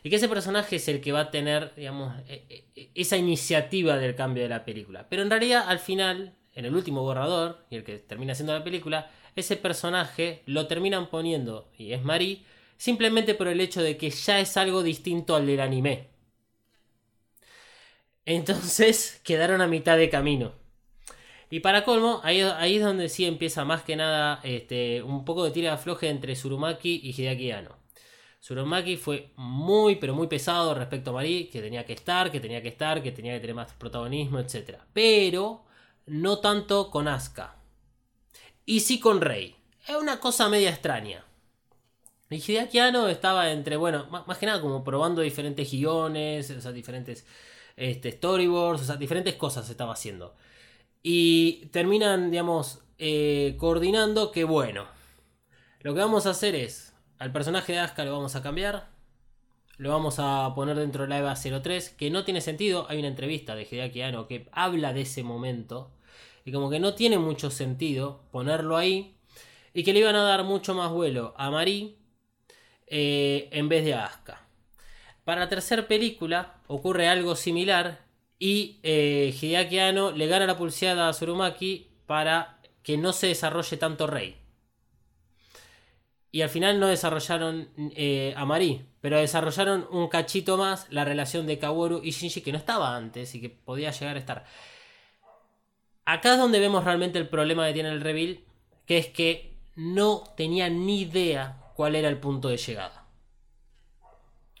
[0.06, 2.44] Y que ese personaje es el que va a tener, digamos, e-
[2.76, 5.08] e- esa iniciativa del cambio de la película.
[5.08, 8.62] Pero en realidad, al final, en el último borrador, y el que termina siendo la
[8.62, 12.44] película, ese personaje lo terminan poniendo, y es Marie,
[12.76, 16.06] simplemente por el hecho de que ya es algo distinto al del anime.
[18.26, 20.52] Entonces quedaron a mitad de camino.
[21.50, 25.50] Y para colmo, ahí, es donde sí empieza más que nada este, un poco de
[25.50, 27.85] tira afloje entre Surumaki y Hideaki Anno.
[28.46, 32.62] Surumaki fue muy, pero muy pesado respecto a Marie, que tenía que estar, que tenía
[32.62, 34.78] que estar, que tenía que tener más protagonismo, etc.
[34.92, 35.64] Pero
[36.06, 37.56] no tanto con Asuka.
[38.64, 39.56] Y sí con Rey.
[39.88, 41.24] Es una cosa media extraña.
[42.30, 47.26] Y estaba entre, bueno, más, que nada como probando diferentes guiones, o sea, diferentes
[47.74, 50.36] este, storyboards, o sea, diferentes cosas estaba haciendo.
[51.02, 54.86] Y terminan, digamos, eh, coordinando que, bueno,
[55.80, 56.85] lo que vamos a hacer es
[57.18, 58.88] al personaje de Asuka lo vamos a cambiar.
[59.78, 62.86] Lo vamos a poner dentro de la EVA 03, que no tiene sentido.
[62.88, 65.90] Hay una entrevista de Hideaki Anno que habla de ese momento.
[66.44, 69.16] Y como que no tiene mucho sentido ponerlo ahí.
[69.74, 71.96] Y que le iban a dar mucho más vuelo a Marie
[72.86, 74.46] eh, en vez de a Asuka.
[75.24, 78.06] Para la tercera película ocurre algo similar.
[78.38, 83.76] Y eh, Hideaki Anno le gana la pulseada a Surumaki para que no se desarrolle
[83.76, 84.45] tanto Rey.
[86.32, 91.46] Y al final no desarrollaron eh, a Marie, pero desarrollaron un cachito más la relación
[91.46, 94.44] de Kaworu y Shinji que no estaba antes y que podía llegar a estar.
[96.04, 98.40] Acá es donde vemos realmente el problema que tiene el reveal,
[98.86, 103.06] que es que no tenía ni idea cuál era el punto de llegada.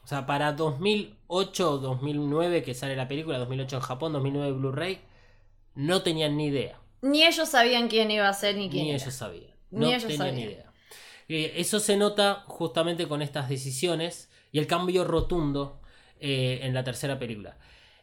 [0.04, 5.00] O sea, para 2008 2009 que sale la película, 2008 en Japón, 2009 Blu-ray,
[5.74, 6.78] no tenían ni idea.
[7.02, 8.84] Ni ellos sabían quién iba a ser ni quién.
[8.84, 9.50] Ni ellos sabían.
[9.70, 10.65] No tenían ni idea.
[11.28, 15.80] Eso se nota justamente con estas decisiones y el cambio rotundo
[16.20, 17.56] eh, en la tercera película.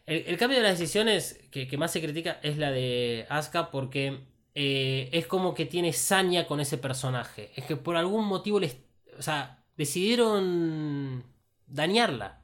[0.06, 4.20] El, cambio de las decisiones que, más se critica es la de Asuka porque
[4.54, 7.50] eh, es como que tiene saña con ese personaje.
[7.56, 8.76] Es que por algún motivo les,
[9.18, 11.24] o sea, decidieron
[11.66, 12.42] dañarla.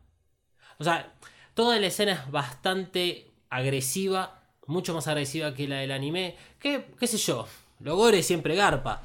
[0.78, 1.12] O sea,
[1.52, 6.36] toda la escena es bastante agresiva, mucho más agresiva que la del anime.
[6.58, 7.46] Que, qué sé yo,
[7.80, 9.02] Logore siempre garpa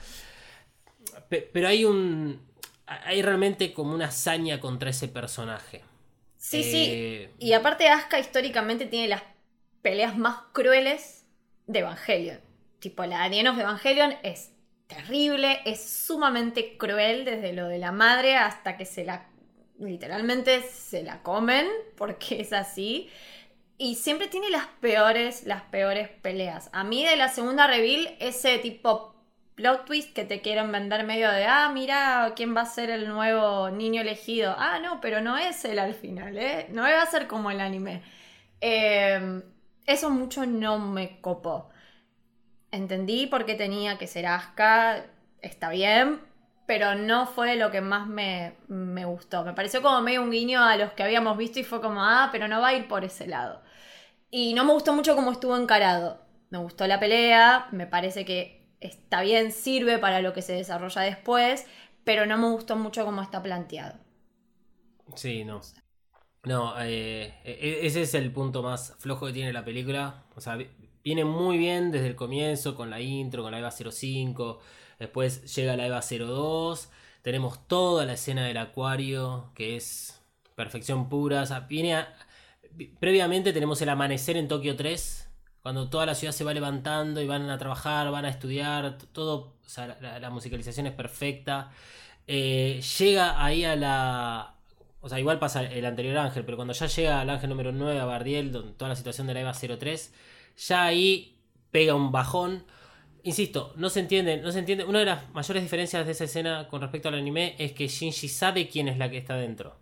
[1.29, 2.45] pero hay un.
[2.87, 5.83] Hay realmente como una hazaña contra ese personaje.
[6.37, 6.85] Sí, sí.
[6.87, 9.23] Eh, y aparte, Asuka históricamente tiene las
[9.81, 11.25] peleas más crueles
[11.65, 12.39] de Evangelion.
[12.79, 14.51] Tipo, la de of Evangelion es
[14.85, 19.27] terrible, es sumamente cruel desde lo de la madre hasta que se la.
[19.79, 23.09] literalmente se la comen, porque es así.
[23.79, 26.69] Y siempre tiene las peores, las peores peleas.
[26.71, 29.14] A mí de la segunda reveal, ese tipo
[29.55, 33.07] plot twist que te quieren vender medio de, ah, mira, ¿quién va a ser el
[33.07, 34.53] nuevo niño elegido?
[34.57, 36.67] Ah, no, pero no es él al final, ¿eh?
[36.71, 38.03] No va a ser como el anime.
[38.61, 39.43] Em,
[39.85, 41.69] eso mucho no me copó.
[42.71, 45.05] Entendí por qué tenía que ser Asuka,
[45.41, 46.21] está bien,
[46.65, 49.43] pero no fue lo que más me, me, gustó.
[49.45, 52.29] Me pareció como medio un guiño a los que habíamos visto y fue como, ah,
[52.31, 53.61] pero no va a ir por ese lado.
[54.31, 56.21] Y no me gustó mucho cómo estuvo encarado.
[56.49, 61.01] Me gustó la pelea, me parece que está bien, sirve para lo que se desarrolla
[61.01, 61.65] después,
[62.03, 63.97] pero no me gustó mucho cómo está planteado.
[65.15, 65.61] Sí, no.
[66.43, 70.23] No, eh, e-, ese es el punto más flojo que tiene la película.
[70.35, 70.57] O sea,
[71.03, 74.59] viene muy bien desde el comienzo con la intro, con la EVA 05.
[74.99, 76.89] Después llega la EVA 02.
[77.21, 80.21] Tenemos toda la escena del acuario, que es
[80.55, 81.43] perfección pura.
[81.43, 82.05] O viene
[82.99, 85.24] Previamente tenemos el amanecer en Tokio 3,
[85.65, 89.55] cuando toda la ciudad se va levantando y van a trabajar, van a estudiar, todo,
[89.65, 91.71] o sea, la, musicalización es perfecta.
[92.27, 94.57] Eh, llega ahí a la...
[95.01, 97.99] O sea, igual pasa el anterior ángel, pero cuando ya llega al ángel número 9,
[97.99, 100.13] a Bardiel, donde toda la situación de la EVA 03,
[100.55, 101.39] ya ahí
[101.71, 102.63] pega un bajón.
[103.23, 104.83] Insisto, no se entiende, no se entiende.
[104.83, 108.27] Una de las mayores diferencias de esa escena con respecto al anime es que Shinji
[108.27, 109.79] sabe quién es la que está dentro.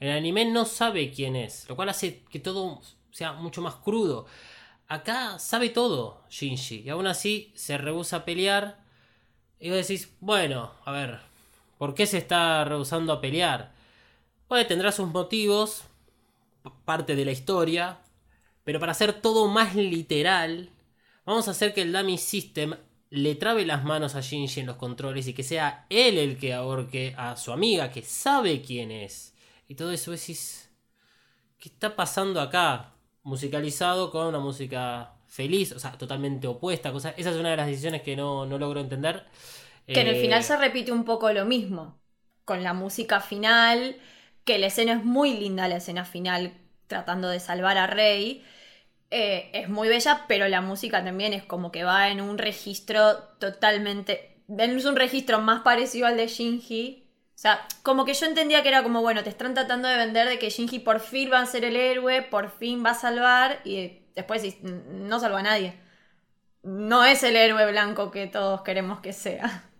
[0.00, 4.26] El anime no sabe quién es, lo cual hace que todo sea mucho más crudo.
[4.92, 8.84] Acá sabe todo Shinji y aún así se rehúsa a pelear.
[9.58, 11.20] Y vos decís, bueno, a ver,
[11.78, 13.72] ¿por qué se está rehusando a pelear?
[14.48, 15.84] Puede tendrá sus motivos,
[16.84, 18.00] parte de la historia,
[18.64, 20.68] pero para hacer todo más literal,
[21.24, 22.76] vamos a hacer que el Dummy System
[23.08, 26.52] le trabe las manos a Shinji en los controles y que sea él el que
[26.52, 29.32] ahorque a su amiga, que sabe quién es.
[29.68, 30.70] Y todo eso decís,
[31.58, 32.91] ¿qué está pasando acá?
[33.22, 36.92] Musicalizado con una música feliz, o sea, totalmente opuesta.
[36.92, 39.26] Cosa, esa es una de las decisiones que no, logro entender.
[39.92, 42.00] Que en el final eh, se repite un poco lo mismo,
[42.44, 43.96] con la música final,
[44.44, 46.54] que la escena es muy linda, la escena final
[46.86, 48.44] tratando de salvar a Rey.
[49.10, 53.16] eh, es muy bella, pero la música también es como que va en un registro
[53.40, 54.42] totalmente.
[54.58, 57.01] Es un registro más parecido al de Shinji.
[57.42, 60.28] O sea, como que yo entendía que era como, bueno, te están tratando de vender
[60.28, 63.60] de que Shinji por fin va a ser el héroe, por fin va a salvar,
[63.64, 65.74] y después no salva a nadie.
[66.62, 69.68] No es el héroe blanco que todos queremos que sea.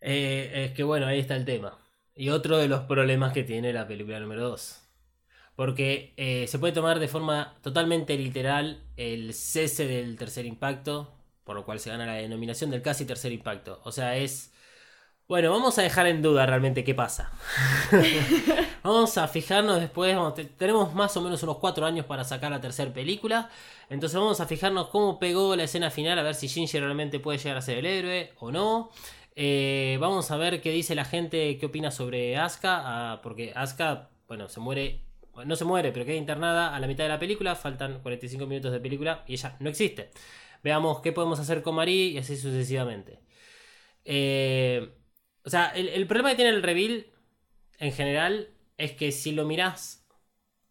[0.00, 1.78] Eh, es que bueno, ahí está el tema.
[2.14, 4.82] Y otro de los problemas que tiene la película número 2.
[5.56, 11.56] Porque eh, se puede tomar de forma totalmente literal el cese del tercer impacto, por
[11.56, 13.80] lo cual se gana la denominación del casi tercer impacto.
[13.84, 14.52] O sea, es...
[15.28, 17.32] Bueno, vamos a dejar en duda realmente qué pasa.
[18.84, 20.16] vamos a fijarnos después,
[20.56, 23.50] tenemos más o menos unos cuatro años para sacar la tercera película.
[23.90, 27.38] Entonces vamos a fijarnos cómo pegó la escena final, a ver si Shinji realmente puede
[27.38, 28.90] llegar a ser el héroe o no.
[29.34, 34.10] Eh, vamos a ver qué dice la gente, qué opina sobre Asuka, ah, porque Asuka,
[34.28, 35.02] bueno, se muere
[35.44, 38.72] no se muere, pero queda internada a la mitad de la película, faltan 45 minutos
[38.72, 40.10] de película y ella no existe.
[40.62, 43.18] Veamos qué podemos hacer con Marie y así sucesivamente.
[44.04, 44.88] Eh,
[45.46, 47.06] o sea, el, problema que tiene el reveal
[47.78, 50.04] en general es que si lo miras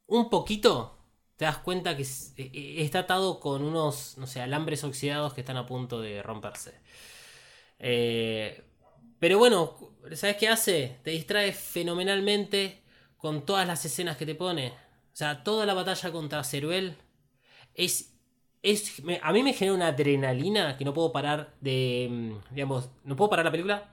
[0.05, 0.99] un poquito,
[1.37, 5.41] te das cuenta que e, e, está atado con unos, no sé, alambres oxidados que
[5.41, 6.73] están a punto de romperse.
[7.79, 8.65] Eh,
[9.17, 9.77] pero bueno,
[10.13, 10.99] ¿sabes qué hace?
[11.03, 12.83] Te distrae fenomenalmente
[13.15, 14.69] con todas las escenas que te pone.
[15.13, 16.97] O sea, toda la batalla contra Ceruel
[17.75, 18.13] es.
[18.61, 22.09] es a mí me genera una adrenalina que no puedo parar de.
[22.11, 23.89] Mm, digamos, no puedo parar la película.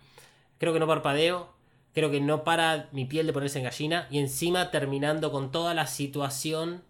[0.62, 1.48] Creo que no parpadeo.
[1.92, 4.06] Creo que no para mi piel de ponerse en gallina.
[4.12, 6.84] Y encima terminando con toda la situación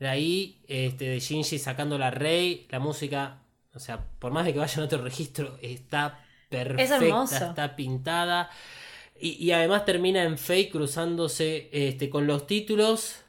[0.00, 3.38] de ahí, este, de Shinji sacando la rey, la música.
[3.72, 8.50] O sea, por más de que vaya en otro registro, está perfecta, está pintada.
[9.20, 13.20] Y, además termina en fake cruzándose este, con los títulos.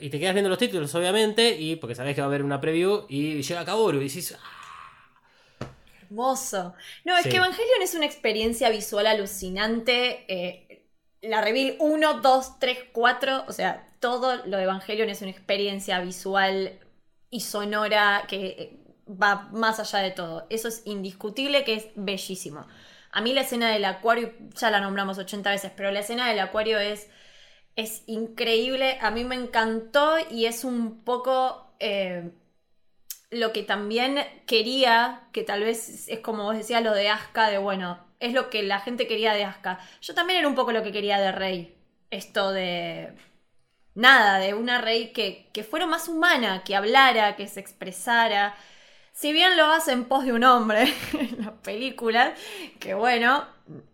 [0.00, 2.60] y te quedas viendo los títulos, obviamente, y porque sabes que va a haber una
[2.60, 3.06] preview.
[3.08, 4.38] Y llega Kaboru y dices.
[4.40, 4.61] ¡Ah!
[6.12, 6.74] Hermoso.
[7.04, 10.24] No, es que Evangelion es una experiencia visual alucinante.
[10.28, 10.86] Eh,
[11.22, 13.44] la reveal 1, 2, 3, 4.
[13.48, 16.78] O sea, todo lo de Evangelion es una experiencia visual
[17.30, 20.46] y sonora que eh, va más allá de todo.
[20.50, 22.66] Eso es indiscutible que es bellísimo.
[23.10, 26.40] A mí la escena del acuario, ya la nombramos 80 veces, pero la escena del
[26.40, 27.08] acuario es,
[27.76, 28.98] es increíble.
[29.00, 32.30] A mí me encantó y es un poco eh,
[33.32, 37.58] lo que también quería, que tal vez es como vos decías, lo de Aska, de
[37.58, 39.80] bueno, es lo que la gente quería de Aska.
[40.02, 41.74] Yo también era un poco lo que quería de Rey.
[42.10, 43.14] Esto de
[43.94, 48.54] nada, de una Rey que, que, fuera más humana, que hablara, que se expresara,
[49.12, 52.34] si bien lo hace en pos de un hombre en la película,
[52.80, 53.46] que bueno,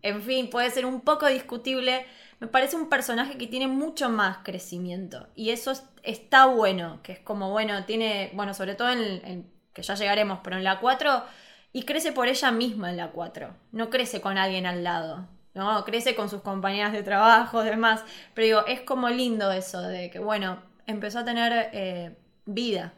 [0.03, 2.07] en fin, puede ser un poco discutible,
[2.41, 5.29] me parece un personaje que tiene mucho más crecimiento.
[5.35, 5.73] Y eso
[6.11, 10.57] está bueno, que es como, bueno, tiene, bueno, sobre todo en, que ya llegaremos, pero
[10.57, 11.25] en la 4,
[11.73, 15.29] y crece por ella misma en la 4, no crece con alguien al lado.
[15.55, 15.85] ¿no?
[15.85, 18.05] Crece con sus compañeras de trabajo, demás.
[18.35, 22.95] Pero digo, es como lindo eso de que, bueno, empezó a tener eh, vida.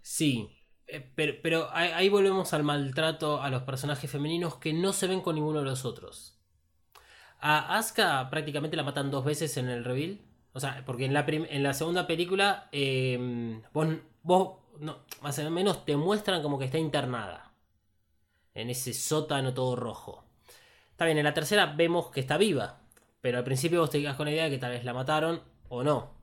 [0.00, 0.48] Sí,
[0.86, 1.00] eh,
[1.42, 5.58] pero, ahí, volvemos al maltrato a los personajes femeninos que no se ven con ninguno
[5.58, 6.38] de los otros.
[7.40, 10.20] A Asuka prácticamente la matan dos veces en el reveal.
[10.56, 13.60] O sea, porque en la, en la segunda película em,
[14.22, 17.52] vos, no, más o menos te muestran como que está internada.
[18.54, 20.24] En ese sótano todo rojo.
[20.90, 22.80] Está bien, en la tercera vemos que está viva.
[23.20, 25.42] Pero al principio vos te quedas con la idea de que tal vez la mataron
[25.68, 26.14] o no.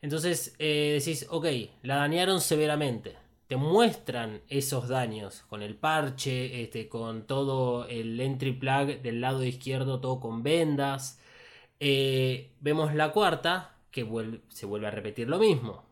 [0.00, 1.46] Entonces eh, decís, ok,
[1.82, 8.52] la dañaron severamente te muestran esos daños con el parche, este, con todo el entry
[8.52, 11.20] plug del lado izquierdo, todo con vendas.
[11.80, 14.06] Eh, vemos la cuarta, que
[14.48, 15.84] se vuelve a repetir lo mismo.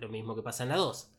[0.00, 1.10] Lo mismo que pasa en la 2.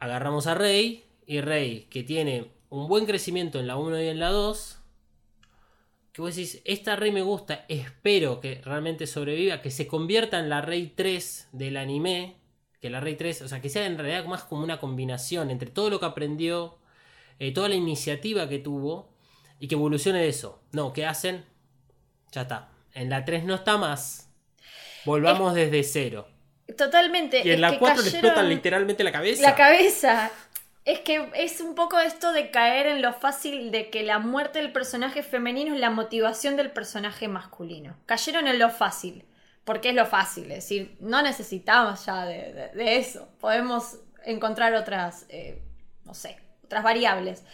[0.00, 4.18] Agarramos a Rey, y Rey, que tiene un buen crecimiento en la 1 y en
[4.18, 4.78] la 2.
[6.12, 10.50] Que vos decís, esta Rey me gusta, espero que realmente sobreviva, que se convierta en
[10.50, 12.36] la Rey 3 del anime,
[12.80, 15.70] que la Rey 3, o sea, que sea en realidad más como una combinación entre
[15.70, 16.76] todo lo que aprendió,
[17.38, 19.08] eh, toda la iniciativa que tuvo
[19.58, 20.60] y que evolucione de eso.
[20.72, 21.44] No, ¿qué hacen?
[22.32, 22.68] Ya está.
[22.94, 24.28] En la 3 no está más.
[25.04, 26.28] Volvamos desde cero.
[26.76, 27.42] Totalmente.
[27.44, 29.42] Y en la 4 le explotan literalmente la cabeza.
[29.42, 30.30] La cabeza.
[30.84, 34.58] Es que es un poco esto de caer en lo fácil de que la muerte
[34.58, 37.96] del personaje femenino es la motivación del personaje masculino.
[38.06, 39.24] Cayeron en lo fácil
[39.64, 45.62] porque es lo fácil, es decir, no necesitamos ya de, eso, podemos encontrar otras, eh,
[46.04, 47.44] no sé, otras variables.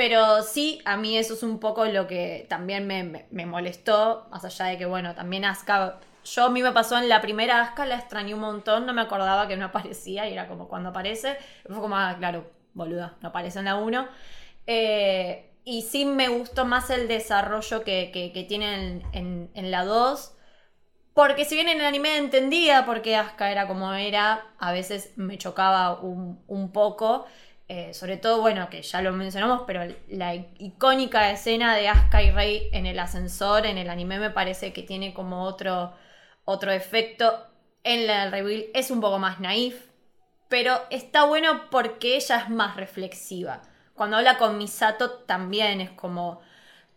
[0.00, 4.64] Pero sí, a mí eso es un poco lo que también me, molestó, más allá
[4.64, 7.96] de que, bueno, también Asuka Yo a mí me pasó en la primera Aska, la
[7.96, 11.36] extrañé un montón, no me acordaba que no aparecía y era como cuando aparece.
[11.66, 14.08] Fue como, ah, claro, boluda, no aparece en la 1.
[14.66, 20.34] Eh, y sí me gustó más el desarrollo que, que, que tiene en, la 2.
[21.12, 25.12] Porque si bien en el anime entendía por qué Asuka era como era, a veces
[25.16, 27.26] me chocaba un, un poco.
[27.72, 32.32] Eh, sobre todo, bueno, que ya lo mencionamos, pero la icónica escena de Asuka y
[32.32, 35.92] Rey en el ascensor, en el anime me parece que tiene como otro,
[36.44, 37.46] otro efecto.
[37.84, 39.86] En la reveal es un poco más naif,
[40.48, 43.62] pero está bueno porque ella es más reflexiva.
[43.94, 46.40] Cuando habla con Misato también es como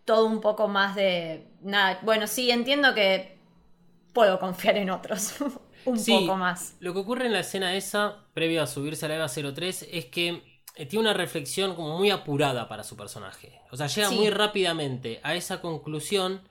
[0.05, 1.51] todo un poco más de...
[1.61, 3.37] Nada, bueno, sí, entiendo que
[4.11, 5.35] puedo confiar en otros.
[5.85, 6.77] un poco más.
[6.79, 10.05] Lo que ocurre en la escena esa, previo a subirse a la EVA 03, es
[10.05, 13.61] que tiene una reflexión como muy apurada para su personaje.
[13.71, 16.41] O sea, llega muy rápidamente a esa conclusión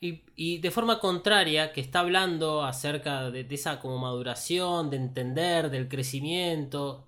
[0.00, 5.88] y, de forma contraria, que está hablando acerca de, esa como maduración, de entender, del
[5.88, 7.06] crecimiento,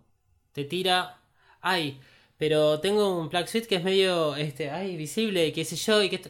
[0.53, 1.19] te tira,
[1.61, 2.01] ay,
[2.39, 6.09] pero tengo un Black Suite que es medio, este, ay, visible, qué sé yo, y
[6.09, 6.21] que...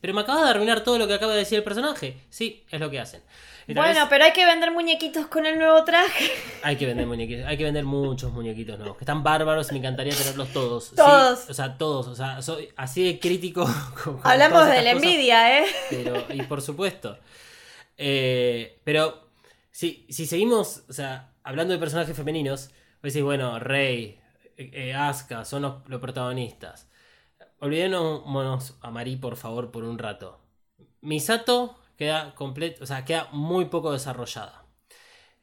[0.00, 2.18] Pero me acaba de arruinar todo lo que acaba de decir el personaje.
[2.28, 3.22] Sí, es lo que hacen.
[3.68, 6.30] Bueno, pero hay que vender muñequitos con el nuevo traje.
[6.62, 9.78] Hay que vender muñequitos, hay que vender muchos muñequitos nuevos, que están bárbaros y me
[9.80, 10.92] encantaría tenerlos todos.
[10.94, 11.50] Todos.
[11.50, 13.68] o sea, todos, o sea, soy así de crítico.
[14.22, 15.66] Hablamos de la envidia, ¿eh?
[15.90, 17.18] Pero, y por supuesto.
[17.96, 19.30] Eh, pero
[19.72, 24.20] si, si seguimos, o sea, hablando de personajes femeninos, voy a decir, bueno, Rey,
[24.56, 26.88] eh, Asuka, son los, protagonistas.
[27.58, 30.40] Olvidémonos a Mari, por favor, por un rato.
[31.00, 34.66] Misato queda completo, o sea, queda muy poco desarrollada.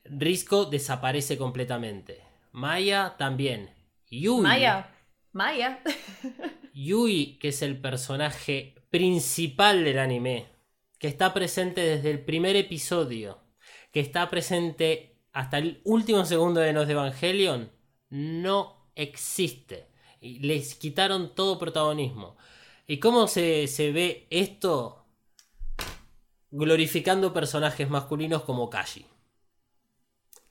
[0.06, 2.24] Risco desaparece completamente.
[2.51, 3.70] Maya también.
[4.10, 4.41] Yui.
[4.41, 4.93] Maya.
[5.32, 5.82] Maya.
[6.74, 10.47] Yui, que es el personaje principal del anime,
[10.99, 13.39] que está presente desde el primer episodio,
[13.91, 17.72] que está presente hasta el último segundo de Nos de Evangelion,
[18.10, 19.88] no existe.
[20.22, 22.38] Y les quitaron todo protagonismo.
[22.88, 25.03] ¿Y cómo se, se ve esto
[26.54, 29.08] glorificando personajes masculinos como Kashi.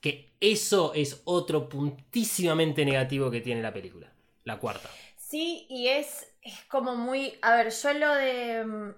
[0.01, 4.11] Que eso es otro puntísimamente negativo que tiene la película.
[4.43, 4.89] La cuarta.
[5.15, 7.39] Sí, y es, es como muy...
[7.41, 8.65] A ver, yo lo de...
[8.65, 8.89] Mm,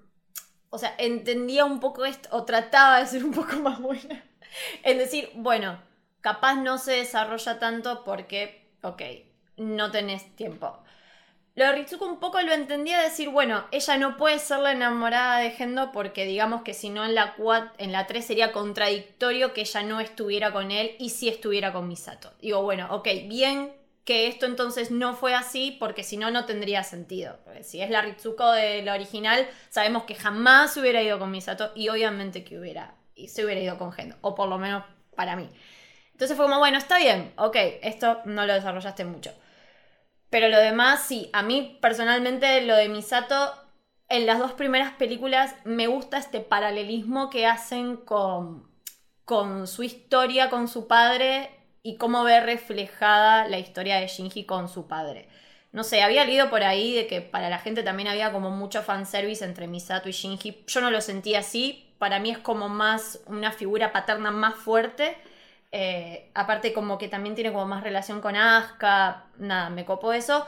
[0.72, 4.26] o sea, entendía un poco esto, o trataba de ser un poco más buena.
[4.82, 5.80] En decir, bueno,
[6.22, 9.02] capaz no se desarrolla tanto porque, ok,
[9.58, 10.80] no tenés tiempo.
[11.56, 15.40] Lo de Ritsuko un poco lo entendía decir, bueno, ella no puede ser la enamorada
[15.40, 17.34] de Gendo porque digamos que si no en la,
[17.78, 21.88] en la 3 sería contradictorio que ella no estuviera con él y si estuviera con
[21.88, 22.34] Misato.
[22.42, 23.72] Digo, bueno, ok, bien
[24.04, 27.40] que esto entonces no fue así porque si no no tendría sentido.
[27.64, 31.88] Si es la Ritsuko de la original, sabemos que jamás hubiera ido con Misato y
[31.88, 32.96] obviamente que hubiera,
[33.28, 34.84] se hubiera ido con Gendo, o por lo menos
[35.16, 35.50] para mí.
[36.12, 39.32] Entonces fue como, bueno, está bien, ok, esto no lo desarrollaste mucho.
[40.36, 43.54] Pero lo demás, sí, a mí personalmente lo de Misato,
[44.10, 48.70] en las dos primeras películas me gusta este paralelismo que hacen con,
[49.24, 51.52] con su historia con su padre
[51.84, 55.30] y cómo ve reflejada la historia de Shinji con su padre.
[55.72, 58.84] No sé, había leído por ahí de que para la gente también había como mucho
[58.84, 60.66] fanservice entre Misato y Shinji.
[60.68, 61.96] Yo no lo sentí así.
[61.98, 65.16] Para mí es como más una figura paterna más fuerte
[65.78, 70.46] eh, aparte como que también tiene como más relación con Asuka, nada, me copó eso.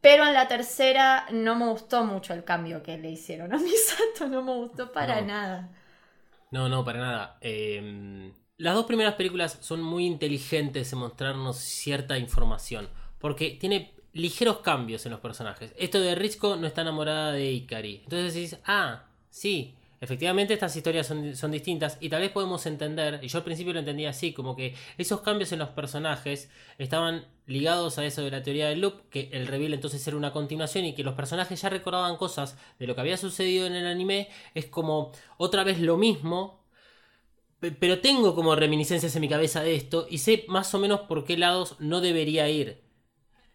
[0.00, 4.28] Pero en la tercera no me gustó mucho el cambio que le hicieron a Misato,
[4.28, 5.68] no me gustó para nada.
[6.52, 7.38] No, no, para nada.
[7.40, 12.88] Em, las dos primeras películas son muy inteligentes en mostrarnos cierta información,
[13.18, 15.74] porque tiene ligeros cambios en los personajes.
[15.76, 18.02] Esto de Risco no está enamorada de Ikari.
[18.04, 23.28] Entonces dices, ah, sí, Efectivamente estas historias son, distintas y tal vez podemos entender, y
[23.28, 27.98] yo al principio lo entendía así, como que esos cambios en los personajes estaban ligados
[27.98, 30.96] a eso de la teoría del loop, que el reveal entonces era una continuación y
[30.96, 34.66] que los personajes ya recordaban cosas de lo que había sucedido en el anime, es
[34.66, 36.64] como otra vez lo mismo,
[37.60, 41.24] pero tengo como reminiscencias en mi cabeza de esto y sé más o menos por
[41.24, 42.82] qué lados no debería ir.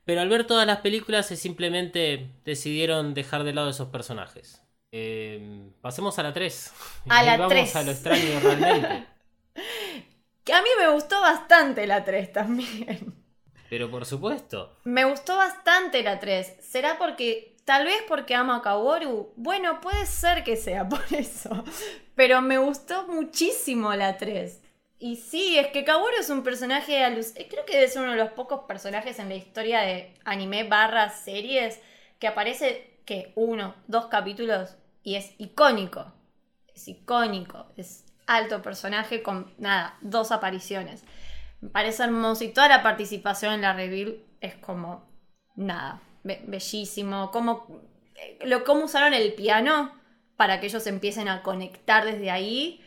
[0.06, 4.62] Pero al ver todas las películas se simplemente decidieron dejar de lado esos personajes.
[4.92, 6.74] Em, pasemos a la 3.
[7.10, 7.76] A la vamos 3.
[7.76, 9.08] a lo extraño realmente.
[10.44, 13.16] que a mí me gustó bastante la 3 también.
[13.70, 14.78] Pero por supuesto.
[14.86, 16.58] Me gustó bastante la 3.
[16.62, 19.34] ¿Será porque Tal vez porque amo a Kaworu.
[19.36, 21.66] Bueno, puede ser que sea por eso.
[22.16, 24.62] Pero me gustó muchísimo la 3.
[25.00, 28.18] Y sí, es que Kaworu es un personaje eh, Creo que debe ser uno de
[28.20, 31.82] los pocos personajes en la historia de anime barra series
[32.20, 36.14] que aparece que uno, dos capítulos y es icónico.
[36.76, 37.72] Es icónico.
[37.78, 41.03] Es alto personaje con, nada, dos apariciones.
[41.62, 45.10] Me parece hermoso y toda la participación en la reveal es como,
[45.55, 47.32] nada, bellísimo.
[47.32, 47.82] Como,
[48.16, 49.93] eh, lo, cómo usaron el piano
[50.36, 52.84] para que ellos empiecen a conectar desde ahí,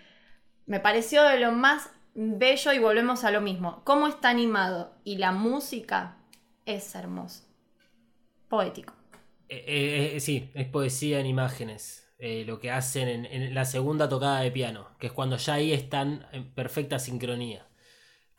[0.66, 3.82] me pareció de lo más bello y volvemos a lo mismo.
[3.84, 6.18] Cómo está animado y la música
[6.66, 7.44] es hermoso.
[8.48, 8.99] Poético.
[9.50, 12.06] Eh, eh, sí, es poesía en imágenes.
[12.46, 15.72] lo que hacen en, en, la segunda tocada de piano, que es cuando ya ahí
[15.72, 17.66] están en perfecta sincronía.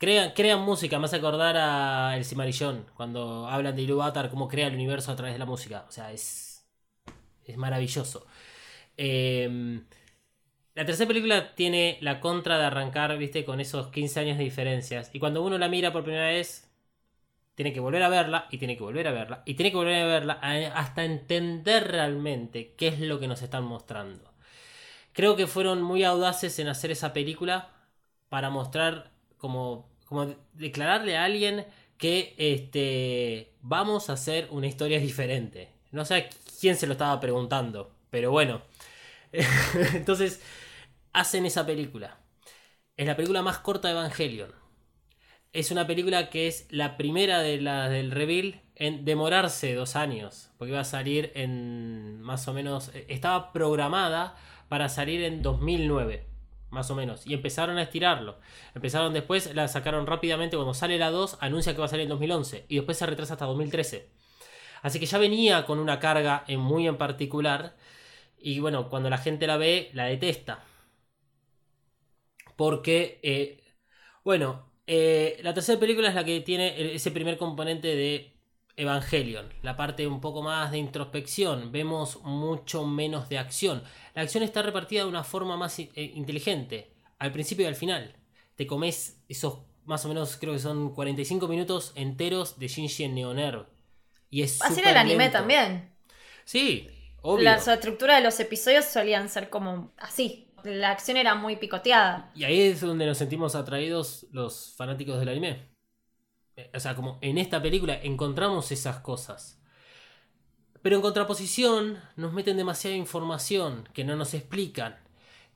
[0.02, 4.66] Crean, crean música, me hace acordar a El Cimarillón, cuando hablan de Ilúvatar, cómo crea
[4.66, 5.84] el universo a través de la música.
[5.88, 6.66] O sea, es,
[7.44, 8.26] es maravilloso.
[8.96, 9.84] Em,
[10.74, 15.10] la tercera película tiene la contra de arrancar, viste, con esos 15 años de diferencias.
[15.12, 16.71] Y cuando uno la mira por primera vez,
[17.54, 20.02] tiene que volver a verla, y tiene que volver a verla, y tiene que volver
[20.02, 20.34] a verla
[20.74, 24.32] hasta entender realmente qué es lo que nos están mostrando.
[25.12, 27.70] Creo que fueron muy audaces en hacer esa película
[28.28, 31.64] para mostrar como como declararle a alguien
[31.96, 35.70] que este, vamos a hacer una historia diferente.
[35.90, 36.28] No sé
[36.60, 38.60] quién se lo estaba preguntando, pero bueno.
[39.94, 40.42] Entonces,
[41.14, 42.18] hacen esa película.
[42.96, 44.52] Es la película más corta de Evangelion.
[45.52, 50.50] Es una película que es la primera de la del reveal en demorarse dos años.
[50.58, 52.90] Porque iba a salir en más o menos...
[53.08, 54.36] Estaba programada
[54.68, 56.32] para salir en 2009
[56.72, 57.26] más o menos.
[57.26, 58.38] Y empezaron a estirarlo.
[58.74, 60.56] Empezaron después, la sacaron rápidamente.
[60.56, 62.64] Cuando sale la 2, anuncia que va a salir en 2011.
[62.68, 64.08] Y después se retrasa hasta 2013.
[64.82, 67.76] Así que ya venía con una carga en muy en particular.
[68.38, 70.64] Y bueno, cuando la gente la ve, la detesta.
[72.56, 73.62] Porque, eh,
[74.24, 78.32] bueno, eh, la tercera película es la que tiene ese primer componente de
[78.76, 83.82] Evangelion, la parte un poco más de introspección, vemos mucho menos de acción.
[84.14, 88.16] La acción está repartida de una forma más eh, inteligente, al principio y al final.
[88.56, 93.14] Te comes esos más o menos, creo que son 45 minutos enteros de Shinji en
[93.14, 93.66] Neoner.
[94.30, 95.92] Y es Así era el anime también.
[96.44, 96.88] Sí,
[97.20, 97.44] obvio.
[97.44, 100.48] La estructura de los episodios solían ser como así.
[100.64, 102.30] La acción era muy picoteada.
[102.34, 105.72] Y ahí es donde nos sentimos atraídos los fanáticos del anime
[106.74, 109.58] o sea, como en esta película encontramos esas cosas.
[110.82, 114.98] Pero en contraposición nos meten demasiada información que no nos explican,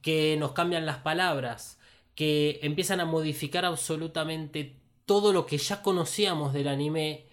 [0.01, 1.79] que nos cambian las palabras,
[2.15, 7.27] que empiezan a modificar absolutamente todo lo que ya conocíamos del anime,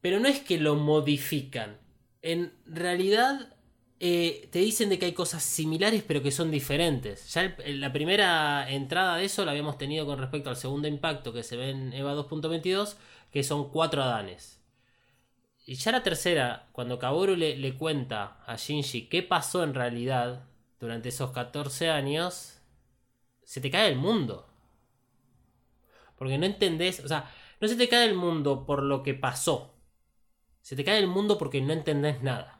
[0.00, 1.78] pero no es que lo modifican.
[2.22, 3.54] En realidad
[4.02, 7.32] eh, te dicen de que hay cosas similares pero que son diferentes.
[7.34, 11.42] Ya la primera entrada de eso la habíamos tenido con respecto al segundo impacto que
[11.42, 12.96] se ve en EVA 2.22,
[13.30, 14.58] que son cuatro Adanes.
[15.66, 20.46] Y ya la tercera, cuando Kaboru le, le, cuenta a Shinji qué pasó en realidad
[20.80, 22.58] durante esos 14 años,
[23.44, 24.48] se te cae el mundo.
[26.16, 27.30] Porque no entendés, o sea,
[27.60, 29.74] no se te cae el mundo por lo que pasó.
[30.62, 32.59] Se te cae el mundo porque no entendés nada.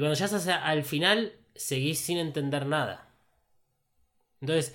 [0.00, 3.06] Y cuando ya estás al final, seguís sin entender nada.
[4.40, 4.74] Entonces,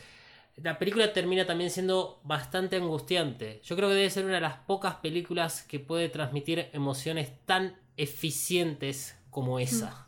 [0.56, 3.60] la película termina también siendo bastante angustiante.
[3.64, 7.76] Yo creo que debe ser una de las pocas películas que puede transmitir emociones tan
[7.98, 10.06] eficientes como esa.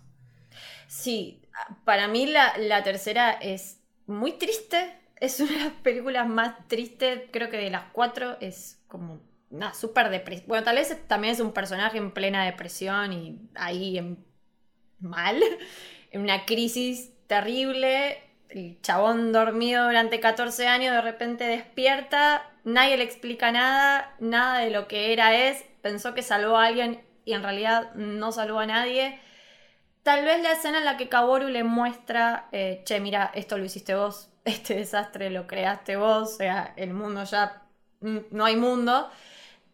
[0.88, 1.42] Sí,
[1.84, 5.00] para mí la, tercera es muy triste.
[5.16, 8.38] Es una de las películas más tristes, creo que de las cuatro.
[8.40, 10.48] Es como una súper depresión.
[10.48, 14.27] Bueno, tal vez también es un personaje en plena depresión y ahí en
[15.00, 15.42] mal,
[16.12, 18.22] en una crisis terrible.
[18.50, 24.70] El chabón dormido durante 14 años de repente despierta, nadie le explica nada, nada de
[24.70, 28.66] lo que era es, pensó que salvó a alguien y en realidad no salvó a
[28.66, 29.20] nadie.
[30.04, 33.66] Tal vez la escena en la que Kaboru le muestra, eh, che, mira, esto lo
[33.66, 37.64] hiciste vos, este desastre lo creaste vos, o sea, el mundo ya
[38.00, 39.10] mm, no hay mundo.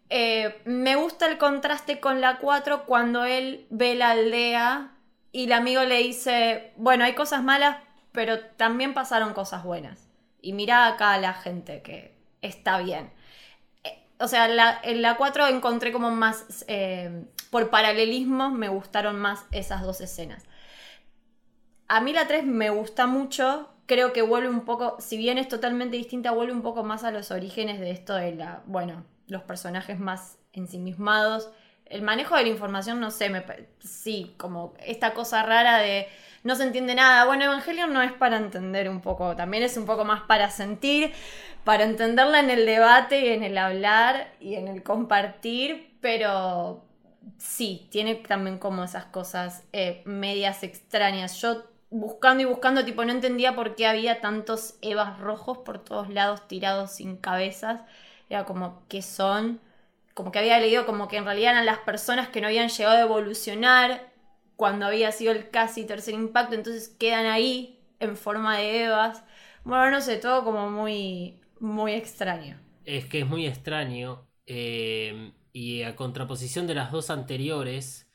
[0.10, 4.93] Eh, me gusta el contraste con la 4 cuando él ve la aldea
[5.34, 7.78] y el amigo le dice, bueno, hay cosas malas,
[8.12, 10.08] pero también pasaron cosas buenas.
[10.42, 13.12] Y mira acá a la gente que está bien.
[13.84, 14.46] Eh, o sea,
[14.84, 20.44] en la 4 encontré como más, eh, por paralelismo, me gustaron más esas dos escenas.
[21.88, 25.48] A mí la 3 me gusta mucho, creo que vuelve un poco, si bien es
[25.48, 29.42] totalmente distinta, vuelve un poco más a los orígenes de esto de la, bueno, los
[29.42, 31.50] personajes más ensimismados
[31.94, 33.44] el manejo de la información, no sé, me,
[33.80, 36.08] sí, como esta cosa rara de
[36.44, 37.26] no se entiende nada.
[37.26, 41.14] Bueno, Evangelion no es para entender un poco, también es un poco más para sentir,
[41.64, 46.84] para entenderla en el debate y en el hablar y en el compartir, pero
[47.38, 51.40] sí, tiene también como esas cosas eh, medias extrañas.
[51.42, 56.10] Yo buscando y buscando, tipo, no entendía por qué había tantos Evas rojos por todos
[56.10, 57.82] lados tirados sin cabezas.
[58.30, 59.62] Era como, ¿qué son?
[60.14, 62.98] Como que había leído como que en realidad eran las personas que no habían llegado
[62.98, 64.12] a evolucionar
[64.56, 69.24] cuando había sido el casi tercer impacto, entonces quedan ahí en forma de Evas.
[69.64, 72.60] Bueno, no sé, todo como muy, muy extraño.
[72.84, 74.28] Es que es muy extraño.
[74.46, 78.10] eh, y a contraposición de las dos anteriores,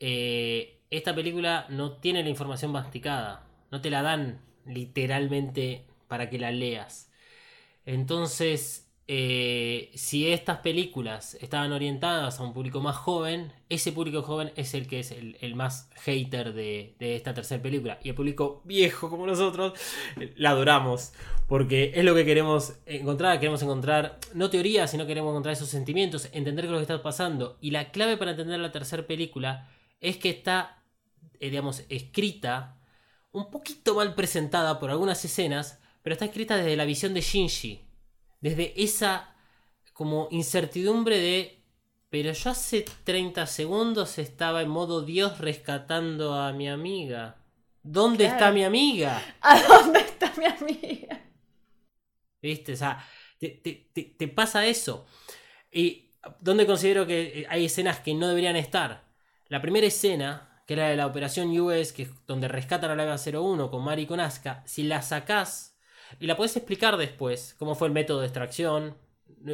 [0.00, 3.46] eh, esta película no tiene la información masticada.
[3.72, 7.10] No te la dan literalmente para que la leas.
[7.86, 14.52] Entonces, eh, si estas películas estaban orientadas a un público más joven, ese público joven
[14.56, 18.00] es el que es el, más hater de, de esta tercera película.
[18.02, 19.74] Y el público viejo como nosotros,
[20.20, 21.12] eh, la adoramos.
[21.46, 23.38] Porque es lo que queremos encontrar.
[23.38, 27.02] Queremos encontrar, no teoría, sino queremos encontrar esos sentimientos, entender qué es lo que está
[27.02, 27.58] pasando.
[27.60, 29.68] Y la clave para entender la tercera película
[30.00, 30.82] es que está,
[31.38, 32.80] eh, digamos, escrita,
[33.30, 37.85] un poquito mal presentada por algunas escenas, pero está escrita desde la visión de Shinji.
[38.40, 39.34] Desde esa
[39.92, 41.62] como incertidumbre de,
[42.10, 47.36] pero yo hace 30 segundos estaba en modo Dios rescatando a mi amiga.
[47.82, 48.34] ¿Dónde Claro.
[48.34, 49.22] está mi amiga?
[49.40, 51.20] ¿A dónde está mi amiga?
[52.42, 52.72] ¿Viste?
[52.74, 53.04] O sea,
[53.38, 55.06] te, te- te- te pasa eso.
[55.72, 56.10] Y
[56.40, 59.04] donde considero que eh, hay escenas que no deberían estar.
[59.48, 63.04] La primera escena, que era de la operación US, que es donde rescatan a la
[63.04, 65.75] EVA 01 con Mari y con Asuka, si la sacás
[66.20, 68.96] y la podés explicar después, cómo fue el método de extracción,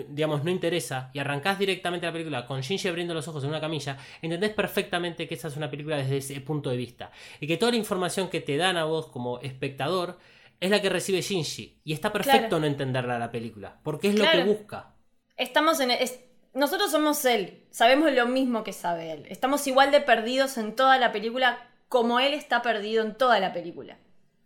[0.09, 3.61] digamos, no interesa, y arrancás directamente la película con Shinji abriendo los ojos en una
[3.61, 7.11] camilla, entendés perfectamente que esa es una película desde ese punto de vista.
[7.41, 10.19] Y que toda la información que te dan a vos como espectador
[10.61, 11.81] es la que recibe Shinji.
[11.85, 12.61] Y está perfecto Claro.
[12.61, 14.95] no entenderla la película, porque es lo que busca.
[15.37, 15.91] Estamos en.
[15.91, 16.21] es-
[16.55, 17.67] nosotros somos él.
[17.71, 19.27] Sabemos lo mismo que sabe él.
[19.31, 23.53] Estamos igual de perdidos en toda la película como él está perdido en toda la
[23.53, 23.99] película.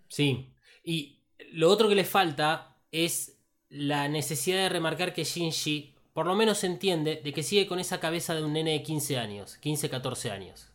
[0.08, 0.52] Sí.
[0.84, 1.15] Y
[1.52, 6.64] lo otro que le falta es la necesidad de remarcar que Shinji por lo menos
[6.64, 10.30] entiende de que sigue con esa cabeza de un nene de 15 años, 15, 14
[10.30, 10.70] años.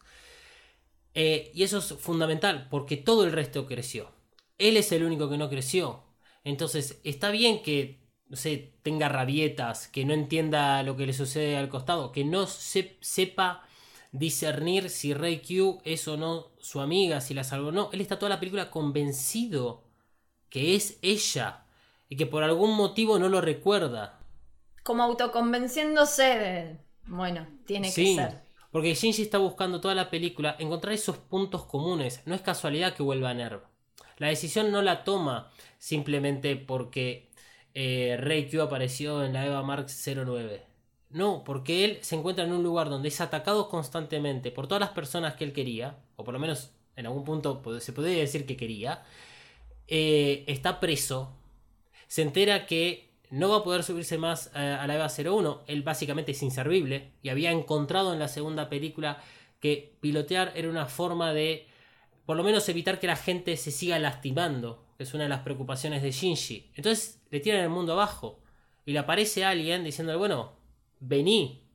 [1.14, 4.12] Eh, y eso es fundamental porque todo el resto creció.
[4.58, 6.04] Él es el único que no creció.
[6.44, 8.00] Entonces está bien que,
[8.30, 12.48] no sé, tenga rabietas, que no entienda lo que le sucede al costado, que no
[12.48, 13.68] se- sepa
[14.12, 17.90] discernir si Rey Q es o no su amiga, si la salvó o no.
[17.94, 19.84] Él está toda la película convencido
[20.52, 21.66] que es ella
[22.10, 24.20] y que por algún motivo no lo recuerda.
[24.84, 26.78] Como autoconvenciéndose de.
[27.06, 28.42] Bueno, tiene Sí, que ser.
[28.72, 32.22] porque Shinji está buscando toda la película encontrar esos puntos comunes.
[32.26, 33.62] No es casualidad que vuelva a Nerv.
[34.18, 37.30] La decisión no la toma simplemente porque
[37.74, 40.64] eh, Rey Q apareció en la Eva Mark 09.
[41.10, 44.92] No, porque él se encuentra en un lugar donde es atacado constantemente por todas las
[44.92, 48.58] personas que él quería, o por lo menos en algún punto se podría decir que
[48.58, 49.04] quería.
[49.94, 51.38] Eh, está preso,
[52.08, 55.64] se entera que no va a poder subirse más eh, a la EVA 01.
[55.68, 59.22] Él básicamente es inservible y había encontrado en la segunda película
[59.60, 61.68] que pilotear era una forma de
[62.26, 65.42] por lo menos evitar que la gente se siga lastimando, que es una de las
[65.42, 66.72] preocupaciones de Shinji.
[66.76, 68.40] Entonces le tiran el mundo abajo
[68.86, 70.54] y le aparece alguien diciéndole, bueno,
[71.02, 71.68] vení.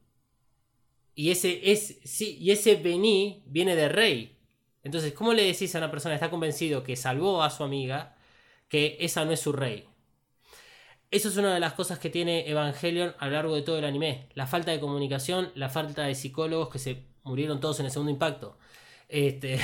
[1.14, 4.35] Y ese, es, sí, y ese vení viene de Rey.
[4.86, 8.16] Entonces, ¿cómo le decís a una persona que está convencido que salvó a su amiga
[8.68, 9.88] que esa no es su rey?
[11.10, 13.84] Eso es una de las cosas que tiene Evangelion a lo largo de todo el
[13.84, 14.28] anime.
[14.34, 18.10] La falta de comunicación, la falta de psicólogos que se murieron todos en el segundo
[18.12, 18.58] impacto.
[19.08, 19.58] Este,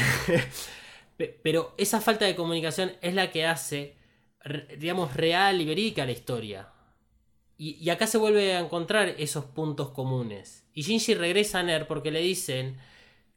[1.16, 3.96] pe- pero esa falta de comunicación es la que hace,
[4.78, 6.68] digamos, real y verídica la historia.
[7.58, 10.64] Y, y acá se vuelve a encontrar esos puntos comunes.
[10.74, 12.78] Y Shinji regresa a Ner porque le dicen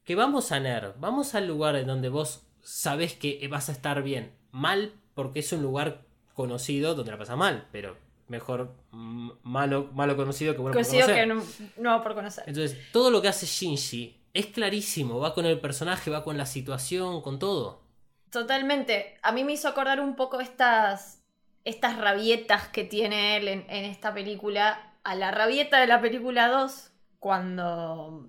[0.05, 4.01] que vamos a Ner, vamos al lugar en donde vos sabés que vas a estar
[4.03, 4.33] bien.
[4.51, 7.97] Mal porque es un lugar conocido donde la pasa mal, pero
[8.27, 11.27] mejor malo, malo conocido que bueno por Coincido conocer.
[11.27, 11.43] que no,
[11.77, 12.43] no por conocer.
[12.47, 16.45] Entonces, todo lo que hace Shinji es clarísimo, va con el personaje, va con la
[16.45, 17.81] situación, con todo.
[18.29, 19.17] Totalmente.
[19.23, 21.23] A mí me hizo acordar un poco estas,
[21.63, 24.93] estas rabietas que tiene él en, en esta película.
[25.03, 28.27] A la rabieta de la película 2, cuando,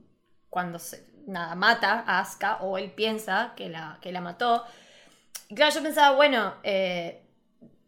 [0.50, 4.64] cuando se, nada, mata a Asuka, o él piensa que la, que la mató.
[5.48, 7.22] Y claro, yo pensaba, bueno, eh,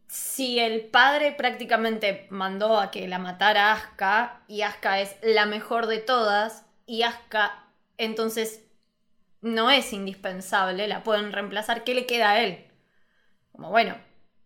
[0.09, 5.87] si el padre prácticamente mandó a que la matara Asuka, y Asuka es la mejor
[5.87, 7.65] de todas, y Asuka
[7.97, 8.65] entonces
[9.41, 12.67] no es indispensable, la pueden reemplazar, ¿qué le queda a él?
[13.53, 13.97] Como bueno,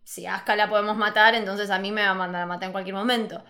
[0.03, 2.67] si a Asuka la podemos matar, entonces a mí me va a mandar a matar
[2.67, 3.43] en cualquier momento.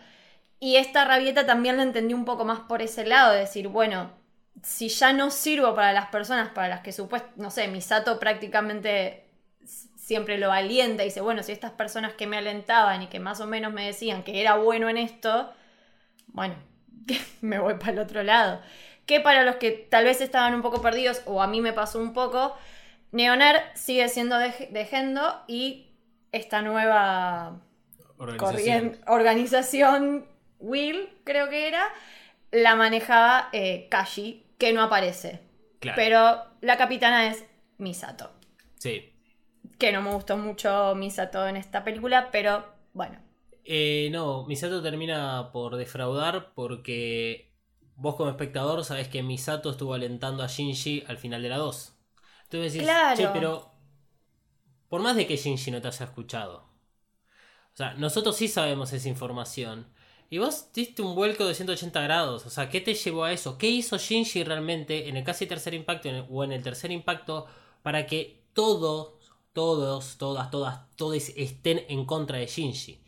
[0.60, 4.23] Y esta rabieta también la entendí un poco más por ese lado, de decir, bueno,
[4.62, 9.26] si ya no sirvo para las personas para las que supuestamente, no sé, Misato prácticamente
[9.96, 13.40] siempre lo alienta y dice, bueno, si estas personas que me alentaban y que más
[13.40, 15.52] o menos me decían que era bueno en esto,
[16.28, 16.56] bueno,
[17.42, 18.62] me voy para el otro lado.
[19.06, 22.00] Que para los que tal vez estaban un poco perdidos, o a mí me pasó
[22.00, 22.56] un poco,
[23.12, 25.88] Neoner sigue siendo de, de Gendo y
[26.32, 27.62] esta nueva
[28.18, 28.98] Organización.
[29.08, 30.26] organización,
[30.60, 31.86] Will, creo que era,
[32.52, 35.42] la manejaba eh, Kashi, que no aparece.
[35.80, 35.96] Claro.
[35.96, 37.46] Pero la capitana es
[37.78, 38.32] Misato.
[38.78, 39.12] Sí.
[39.78, 43.20] Que no me gustó mucho Misato en esta película, pero bueno.
[43.66, 47.54] Eh, no, Misato termina por defraudar porque
[47.96, 51.96] vos como espectador sabés que Misato estuvo alentando a Shinji al final de la 2.
[52.44, 53.18] Entonces decís, Claro.
[53.18, 53.72] che, pero
[54.90, 56.70] por más de que Shinji no te haya escuchado.
[57.74, 59.88] O sea, nosotros sí sabemos esa información.
[60.34, 62.48] Y vos diste un vuelco de 180 grados.
[62.48, 63.56] O sea, ¿qué te llevó a eso?
[63.56, 67.46] ¿Qué hizo Shinji realmente en el casi tercer impacto o en el tercer impacto
[67.84, 69.14] para que todos,
[69.54, 73.04] todos, todas, todas, todos estén en contra de Shinji?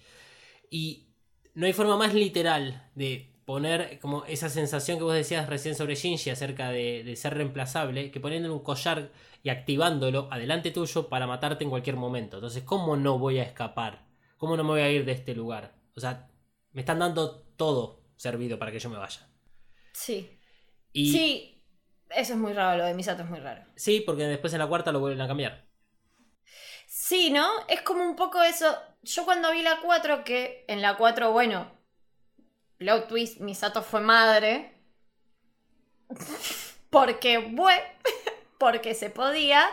[0.70, 1.08] Y
[1.56, 5.96] no hay forma más literal de poner como esa sensación que vos decías recién sobre
[5.96, 9.12] Shinji acerca de, ser reemplazable que poniéndole un collar
[9.42, 12.38] y activándolo adelante tuyo para matarte en cualquier momento.
[12.38, 14.06] Entonces, ¿cómo no voy a escapar?
[14.38, 15.74] ¿Cómo no me voy a ir de este lugar?
[15.96, 16.30] O sea,
[16.76, 19.28] me están dando todo servido para que yo me vaya.
[19.94, 20.40] Sí.
[20.94, 21.66] Y Sí,
[22.10, 23.64] eso es muy raro, lo de Misato es muy raro.
[23.76, 25.66] sí, porque después en la cuarta lo vuelven a cambiar.
[26.88, 27.48] Sí, ¿no?
[27.68, 28.78] Es como un poco eso.
[29.02, 31.72] Yo cuando vi la 4, que en la 4, bueno,
[32.78, 34.74] plot twist, Misato fue madre.
[36.90, 37.82] Porque, bueno,
[38.60, 39.66] porque se podía.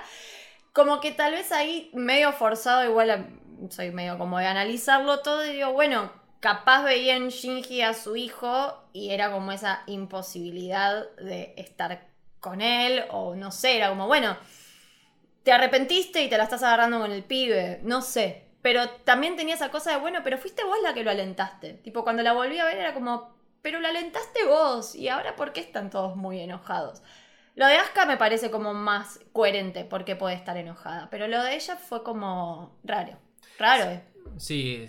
[0.73, 3.29] Como que tal vez ahí medio forzado, igual a-
[3.71, 8.17] soy medio como de analizarlo todo y digo, bueno, capaz veía en Shinji a su
[8.17, 12.09] hijo y era como esa imposibilidad de estar
[12.41, 14.37] con él o no sé, era como, bueno,
[15.45, 18.49] te arrepentiste y te la estás agarrando con el pibe, no sé.
[18.61, 21.75] Pero también tenía esa cosa de, bueno, pero fuiste vos la que lo alentaste.
[21.75, 24.97] Tipo, cuando la volví a ver era como, pero la alentaste vos.
[24.97, 27.03] Y ahora, ¿por qué están todos muy enojados?
[27.55, 31.09] Lo de Asuka me parece como más coherente porque puede estar enojada.
[31.09, 33.17] Pero lo de ella fue como raro.
[33.59, 34.05] Raro, ¿eh?
[34.39, 34.89] Sí,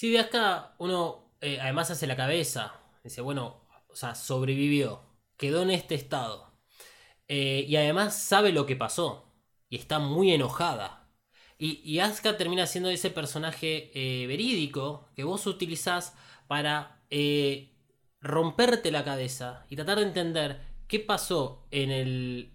[0.00, 2.72] sí, de acá uno eh, además hace la cabeza.
[3.04, 5.02] Dice, bueno, o sea, sobrevivió,
[5.36, 6.54] quedó en este estado.
[7.28, 9.30] Eh, y además sabe lo que pasó.
[9.68, 11.10] Y está muy enojada.
[11.58, 12.00] Y, y
[12.38, 16.14] termina siendo ese personaje eh, verídico que vos utilizás
[16.48, 16.98] para
[18.22, 22.52] romperte la cabeza y tratar de entender qué pasó en el,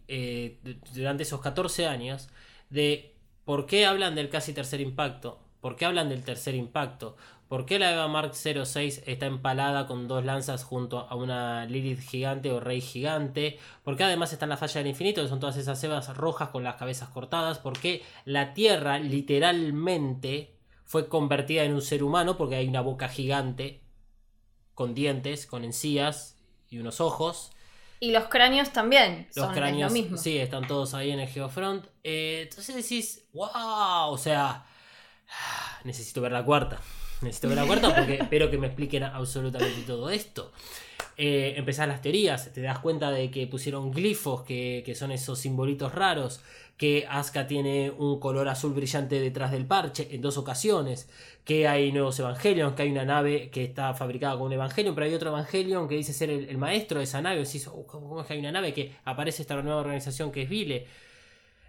[0.96, 2.30] durante esos 14 años
[2.72, 7.66] de por qué hablan del casi tercer impacto, por qué hablan del tercer impacto, por
[7.66, 12.52] qué la Eva Mark 06 está empalada con dos lanzas junto a una Lilith gigante
[12.52, 15.58] o Rey gigante, por qué además está en la falla del infinito, que son todas
[15.58, 21.74] esas Evas rojas con las cabezas cortadas, por qué la Tierra literalmente fue convertida en
[21.74, 23.82] un ser humano porque hay una boca gigante
[24.76, 26.38] con dientes, con encías
[26.70, 27.54] y unos ojos.
[28.00, 30.18] Y los cráneos también Los son cráneos, lo mismo.
[30.18, 31.88] sí, están todos ahí en el Geofront.
[32.04, 34.68] Eh, entonces decís, wow, o sea,
[35.84, 36.80] necesito ver la cuarta.
[37.22, 40.52] Necesito ver la cuarta porque espero que me expliquen absolutamente todo esto.
[41.18, 45.40] Eh, empezás las teorías, te das cuenta de que pusieron glifos, que, que son esos
[45.40, 46.42] simbolitos raros,
[46.78, 51.08] que Asuka tiene un color azul brillante detrás del parche en dos ocasiones,
[51.46, 55.06] que hay nuevos Evangelions, que hay una nave que está fabricada con un Evangelion, pero
[55.06, 57.38] hay otro Evangelion que dice ser el, el maestro de esa nave.
[57.38, 60.42] Decís, "Oh, ¿cómo cómo es que hay una nave que aparece esta nueva organización que
[60.42, 60.86] es Vile?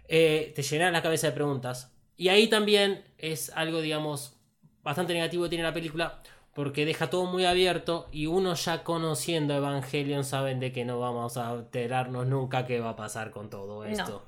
[0.09, 1.91] Eh, te llenan la cabeza de preguntas.
[2.17, 4.35] Y ahí también es algo, digamos,
[4.83, 6.21] bastante negativo que tiene la película,
[6.53, 11.37] porque deja todo muy abierto y uno ya conociendo Evangelion saben de que no vamos
[11.37, 14.25] a enterarnos nunca qué va a pasar con todo esto.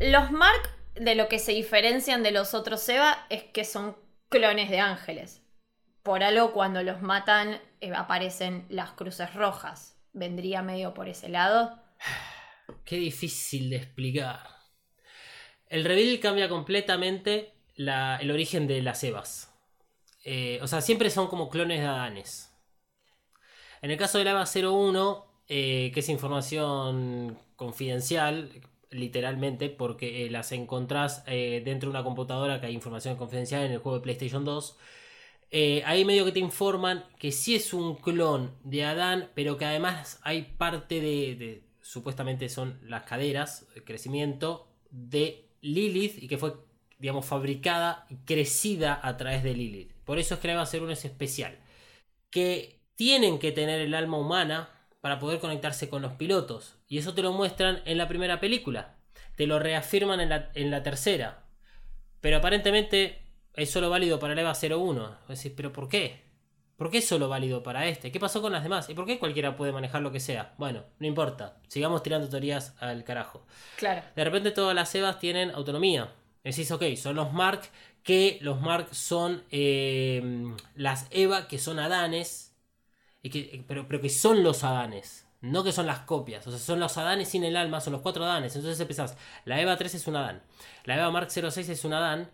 [0.00, 3.96] Los Mark, de lo que se diferencian de los otros Eva, es que son
[4.28, 5.42] clones de ángeles.
[6.02, 9.96] Por algo, cuando los matan, eh, aparecen las cruces rojas.
[10.12, 11.78] ¿Vendría medio por ese lado?
[12.84, 14.57] Qué difícil de explicar.
[15.70, 19.54] El reveal cambia completamente el origen de las Evas.
[20.24, 22.52] Eh, o sea, siempre son como clones de Adanes.
[23.82, 28.50] En el caso de la Eva 01, eh, que es información confidencial,
[28.90, 33.78] literalmente, porque eh, las encontrás dentro de una computadora que hay información confidencial en el
[33.78, 34.76] juego de PlayStation 2.
[35.50, 39.64] Eh, ahí medio que te informan que sí es un clon de Adán, pero que
[39.64, 46.38] además hay parte de, de- supuestamente son las caderas, el crecimiento de Lilith y que
[46.38, 46.54] fue,
[46.98, 49.92] digamos, fabricada y crecida a través de Lilith.
[50.04, 51.58] Por eso es que la va a ser uno es especial.
[52.30, 56.76] Que tienen que tener el alma humana para poder conectarse con los pilotos.
[56.88, 58.96] Y eso te lo muestran en la primera película.
[59.36, 61.44] Te lo reafirman en la, en la tercera.
[62.20, 63.22] Pero aparentemente
[63.54, 65.18] es solo válido para el EVA 01.
[65.28, 66.27] Decís, ¿pero por qué?
[66.78, 68.12] ¿Por qué es solo válido para este?
[68.12, 68.88] ¿Qué pasó con las demás?
[68.88, 70.54] ¿Y por qué cualquiera puede manejar lo que sea?
[70.58, 71.56] Bueno, no importa.
[71.66, 73.44] Sigamos tirando teorías al carajo.
[73.76, 74.02] Claro.
[74.14, 76.12] De repente todas las EVAs tienen autonomía.
[76.44, 77.62] Decís, ok, son los Mark,
[78.04, 80.22] que los Mark son eh,
[80.76, 82.54] las EVA que son Adanes,
[83.24, 85.26] y que, pero, pero que son los Adanes.
[85.40, 88.02] No que son las copias, o sea, son los Adanes sin el alma, son los
[88.02, 88.54] cuatro Adanes.
[88.54, 90.42] Entonces empezás, la EVA 3 es un Adán,
[90.84, 92.30] la EVA Mark 06 es un Adán.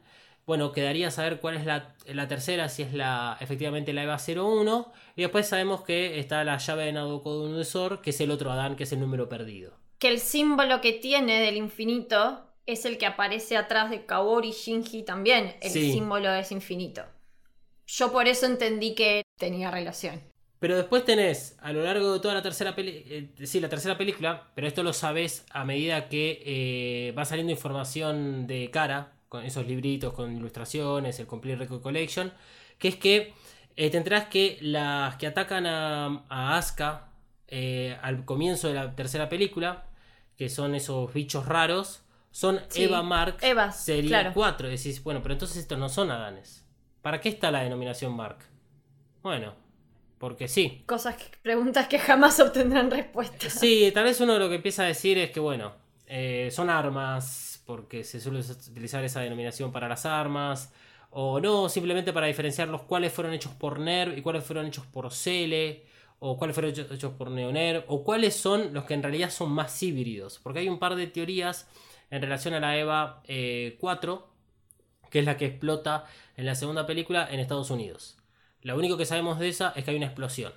[0.47, 4.93] Bueno, quedaría saber cuál es la, la tercera, si es la efectivamente la EVA 01.
[5.17, 8.85] Y después sabemos que está la llave de Nabucodonosor, que es el otro Adán, que
[8.85, 9.73] es el número perdido.
[9.99, 15.03] Que el símbolo que tiene del infinito es el que aparece atrás de Kaori Shinji
[15.03, 15.55] también.
[15.61, 15.93] El Sí.
[15.93, 17.05] símbolo es infinito.
[17.87, 20.21] Yo por eso entendí que tenía relación.
[20.59, 24.49] Pero después tenés, a lo largo de toda la tercera película, sí, la tercera película,
[24.55, 29.67] pero esto lo sabes a medida que eh, va saliendo información de cara, con esos
[29.67, 32.33] libritos, con ilustraciones, el Complete Record Collection,
[32.79, 33.35] que es que
[33.75, 37.09] eh, te enterás que las que atacan a, a Asuka
[37.49, 39.87] eh, al comienzo de la tercera película,
[40.37, 44.31] que son esos bichos raros, son Sí, Eva Mark Evas, serie claro.
[44.35, 44.69] 4.
[44.69, 46.65] Decís, bueno, pero entonces estos no son Adanes.
[47.03, 48.39] ¿Para qué está la denominación Mark?
[49.21, 49.53] Bueno,
[50.19, 50.85] porque sí.
[50.87, 53.51] Cosas que, preguntas que jamás obtendrán respuesta.
[53.51, 55.73] Sí, tal vez uno lo que empieza a decir es que, bueno,
[56.07, 60.73] eh, son armas, porque se suele utilizar esa denominación para las armas,
[61.11, 64.87] o no, simplemente para diferenciar los cuales fueron hechos por NERV y cuáles fueron hechos
[64.87, 65.85] por Cele,
[66.19, 69.83] o cuáles fueron hechos, por NeoNERV, o cuáles son los que en realidad son más
[69.83, 71.69] híbridos, porque hay un par de teorías
[72.11, 74.27] en relación a la EVA eh, 4,
[75.11, 76.07] que es la que explota
[76.37, 78.17] en la segunda película en Estados Unidos.
[78.63, 80.53] Lo único que sabemos de esa es que hay una explosión.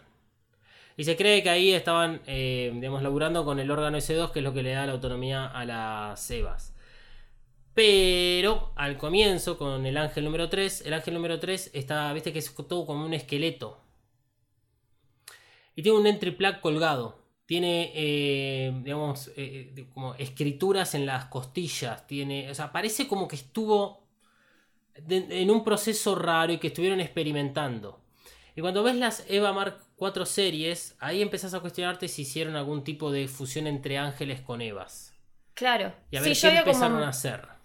[0.95, 4.43] Y se cree que ahí estaban, eh, digamos, laburando con el órgano S2, que es
[4.43, 6.73] lo que le da la autonomía a las EVAs.
[7.77, 12.39] Pero al comienzo, con el ángel número 3, el ángel número 3 está, viste que
[12.39, 13.79] es todo como un esqueleto.
[15.75, 17.19] Y tiene un entry plug colgado.
[17.45, 22.07] Tiene, eh, digamos, eh, como escrituras en las costillas.
[22.07, 24.07] Tiene, o sea, parece como que estuvo
[24.99, 28.01] de- en un proceso raro y que estuvieron experimentando.
[28.55, 32.83] Y cuando ves las Eva Mark 4 series, ahí empezás a cuestionarte si hicieron algún
[32.83, 35.13] tipo de fusión entre ángeles con Evas.
[35.53, 35.93] Claro.
[36.09, 37.55] Y a ver sí, qué empezaron como a hacer.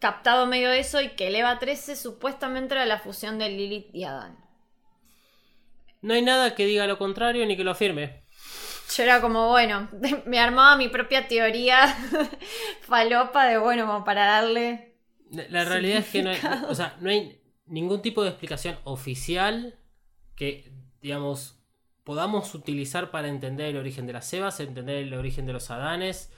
[0.00, 4.04] Captado medio eso y que el EVA 13 supuestamente era la fusión de Lilith y
[4.04, 4.36] Adán.
[6.02, 8.22] No hay nada que diga lo contrario ni que lo afirme.
[8.96, 9.88] Yo era como, bueno,
[10.26, 11.86] me armaba mi propia teoría
[12.80, 14.96] falopa de, bueno, como para darle...
[15.30, 18.76] La, la realidad es que no hay, o sea, no hay ningún tipo de explicación
[18.82, 19.78] oficial
[20.34, 21.60] que, digamos,
[22.02, 26.32] podamos utilizar para entender el origen de las Evas, entender el origen de los Adanes,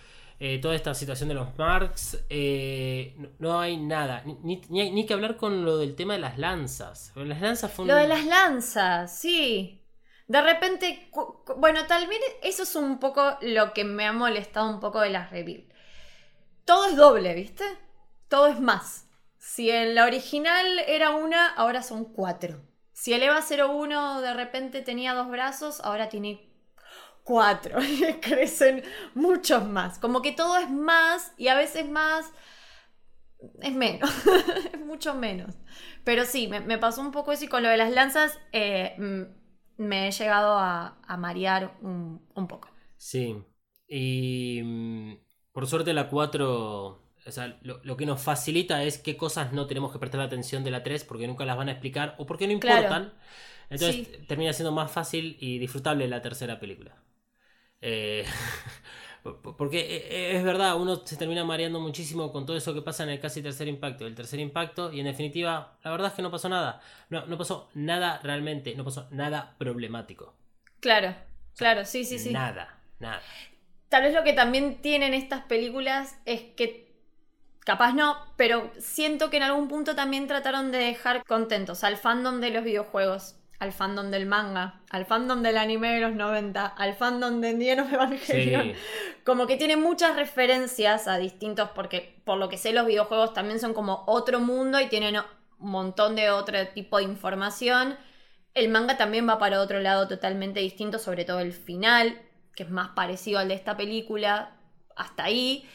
[0.44, 2.18] eh, toda esta situación de los Marks.
[2.28, 4.22] eh, no, no hay nada.
[4.26, 7.12] Ni, ni- ni hay- ni que hablar con lo del tema de las lanzas.
[7.14, 9.78] Las lanzas fue un- Lo de las lanzas, sí.
[10.26, 11.10] De repente,
[11.58, 15.10] bueno, tal vez eso es un poco lo que me ha molestado un poco de
[15.10, 15.64] las reveal.
[16.64, 17.64] Todo es doble, ¿viste?
[18.28, 19.06] Todo es más.
[19.38, 22.62] Si en la original era una, ahora son cuatro.
[22.92, 26.51] Si el EVA 01 de repente tenía dos brazos, ahora tiene
[27.24, 27.82] cuatro.
[27.82, 28.82] Y crecen
[29.14, 29.98] muchos más.
[29.98, 32.26] Como que todo es más y a veces más
[33.60, 34.10] es menos.
[34.72, 35.54] es mucho menos.
[36.04, 38.94] Pero sí, me, me pasó un poco eso y con lo de las lanzas eh,
[38.98, 42.68] mm, me he llegado a, a marear un, un poco.
[42.96, 43.44] Sí.
[43.88, 45.14] Y mm,
[45.52, 46.88] por suerte la 4,
[47.26, 50.64] o sea, lo, lo que nos facilita es qué cosas no tenemos que prestar atención
[50.64, 52.82] de la 3 porque nunca las van a explicar o porque no Claro.
[52.88, 53.12] importan.
[53.70, 54.16] Entonces Sí.
[54.26, 57.02] termina siendo más fácil y disfrutable la tercera película.
[57.82, 58.24] Eh,
[59.58, 63.10] porque eh, es verdad, uno se termina mareando muchísimo con todo eso que pasa en
[63.10, 64.06] el casi tercer impacto.
[64.06, 66.80] El tercer impacto, y en definitiva, la verdad es que no pasó nada.
[67.10, 70.34] No, no pasó nada realmente, no pasó nada problemático.
[70.80, 71.14] Claro,
[71.56, 72.32] claro, sí, sí, sí.
[72.32, 73.20] Nada, nada.
[73.88, 76.96] Tal vez lo que también tienen estas películas es que,
[77.60, 82.40] capaz no, pero siento que en algún punto también trataron de dejar contentos al fandom
[82.40, 86.94] de los videojuegos, al fandom del manga, al fandom del anime de los 90, al
[86.94, 88.62] fandom de Neon of Evangelion.
[88.64, 88.74] Sí.
[89.24, 93.60] Como que tiene muchas referencias a distintos, porque por lo que sé los videojuegos también
[93.60, 95.14] son como otro mundo y tienen
[95.60, 97.96] un montón de otro tipo de información.
[98.52, 102.20] El manga también va para otro lado totalmente distinto, sobre todo el final,
[102.56, 104.56] que es más parecido al de esta película,
[104.96, 105.68] hasta ahí.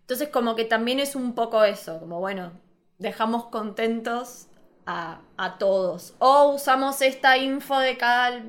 [0.00, 2.52] Entonces como que también es un poco eso, como bueno,
[2.96, 4.48] dejamos contentos
[4.86, 6.14] a, a todos.
[6.18, 8.42] O usamos esta info de cada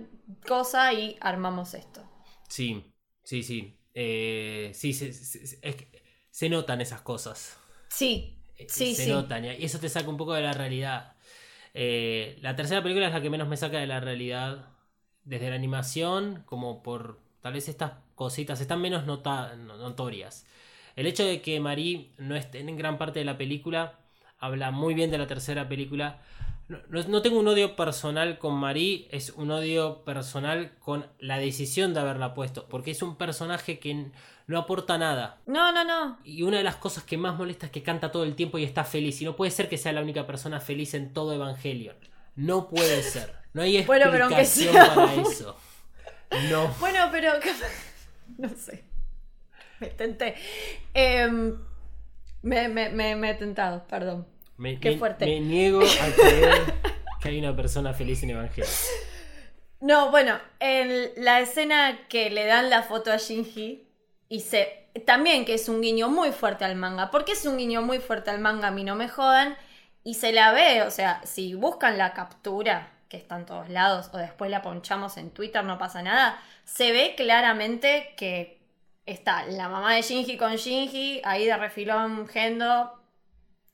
[0.47, 2.01] cosa y armamos esto.
[2.47, 3.79] Sí, sí, sí.
[3.93, 7.57] Eh, sí, se, se- se- es que se notan esas cosas.
[7.89, 9.07] Sí, eh, Sí, se sí.
[9.07, 9.45] notan.
[9.45, 11.15] Y eso te saca un poco de la realidad.
[11.73, 14.69] Eh, la tercera película es la que menos me saca de la realidad.
[15.23, 20.45] Desde la animación, como por tal vez estas cositas están menos nota- notorias.
[20.95, 23.99] El hecho de que Marie no esté en gran parte de la película
[24.39, 26.19] habla muy bien de la tercera película.
[26.67, 31.93] No, no- tengo un odio personal con Marie, es un odio personal con la decisión
[31.93, 34.07] de haberla puesto, porque es un personaje que
[34.47, 35.41] no aporta nada.
[35.45, 36.17] No, no, no.
[36.23, 38.63] Y una de las cosas que más molesta es que canta todo el tiempo y
[38.63, 39.21] está feliz.
[39.21, 41.95] Y no puede ser que sea la única persona feliz en todo Evangelion.
[42.35, 43.33] No puede ser.
[43.53, 45.57] No hay Bueno, pero aunque explicación sea- para eso.
[46.49, 46.67] No.
[46.79, 47.31] Bueno, pero.
[48.37, 48.83] No sé.
[49.79, 50.35] Me tenté.
[50.93, 51.55] Em,
[52.45, 54.27] me, me, me, me he tentado, perdón.
[54.57, 55.25] Me, Qué fuerte.
[55.25, 56.73] me niego a creer
[57.19, 58.71] que hay una persona feliz en Evangelion.
[59.81, 63.87] No, bueno, en la escena que le dan la foto a Shinji
[64.29, 64.87] y se.
[65.05, 67.11] También que es un guiño muy fuerte al manga.
[67.11, 68.67] porque es un guiño muy fuerte al manga?
[68.67, 69.57] A mí no me jodan.
[70.03, 74.11] Y se la ve, o sea, si buscan la captura, que está en todos lados,
[74.13, 76.39] o después la ponchamos en Twitter, no pasa nada.
[76.63, 78.59] Se ve claramente que
[79.05, 83.01] está la mamá de Shinji con Shinji, ahí de refilón Gendo.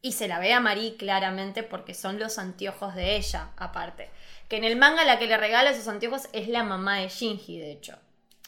[0.01, 4.09] Y se la ve a Marie claramente porque son los anteojos de ella, aparte.
[4.47, 7.59] Que en el manga la que le regala esos anteojos es la mamá de Shinji,
[7.59, 7.97] de hecho.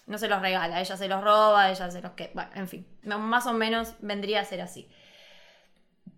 [0.05, 2.31] No se los regala, ella se los roba, ella se los que.
[2.33, 4.89] Bueno, en fin, más o menos vendría a ser así.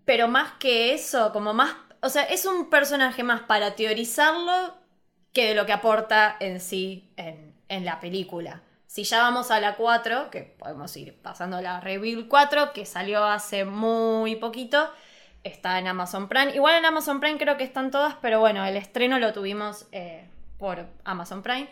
[0.06, 1.76] Pero más que eso, como más.
[2.02, 4.76] O sea, es un personaje más para teorizarlo
[5.34, 8.64] que de lo que aporta en sí en, en la película.
[8.96, 13.26] Si ya vamos a la 4, que podemos ir pasando la Reveal 4, que salió
[13.26, 14.90] hace muy poquito,
[15.44, 16.56] está en Amazon Prime.
[16.56, 20.30] Igual en Amazon Prime creo que están todas, pero bueno, el estreno lo tuvimos eh,
[20.58, 21.68] por Amazon Prime.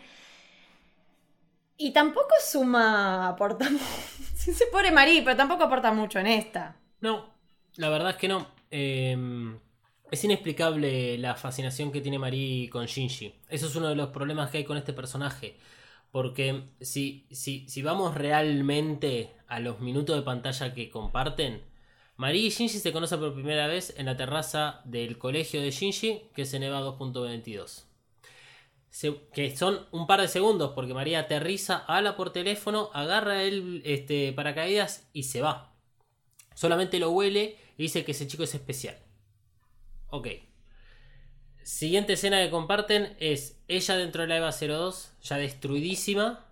[1.78, 3.70] Y tampoco suma, aporta.
[4.34, 6.76] Sí se pone Marí, pero tampoco aporta mucho en esta.
[7.00, 7.32] No,
[7.76, 8.48] la verdad es que no.
[8.70, 9.16] Eh,
[10.10, 13.40] es inexplicable la fascinación que tiene Marie con Shinji.
[13.48, 15.56] Eso es uno de los problemas que hay con este personaje.
[16.14, 21.60] Porque si, si, si vamos realmente a los minutos de pantalla que comparten,
[22.16, 26.30] Marie y Shinji se conocen por primera vez en la terraza del colegio de Shinji,
[26.32, 27.86] que es en EVA 2.22.
[28.90, 33.82] Se- que son un par de segundos, porque María aterriza, habla por teléfono, agarra el
[33.84, 35.74] este, paracaídas y se va.
[36.54, 38.96] Solamente lo huele y dice que ese chico es especial.
[40.10, 40.28] Ok.
[41.64, 46.44] Siguiente escena que comparten es ella dentro de la EVA 02, ya destruidísima,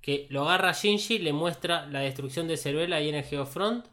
[0.00, 3.84] que lo agarra a Shinji, le muestra la destrucción de Ceruela ahí en el Geofront.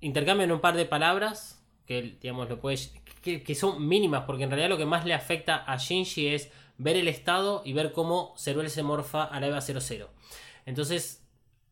[0.00, 4.70] Intercambian un par de palabras, que digamos lo que, que son mínimas, porque en realidad
[4.70, 8.70] lo que más le afecta a Shinji es ver el estado y ver cómo Ceruel
[8.70, 10.08] se morfa a la EVA 00.
[10.64, 11.22] Entonces,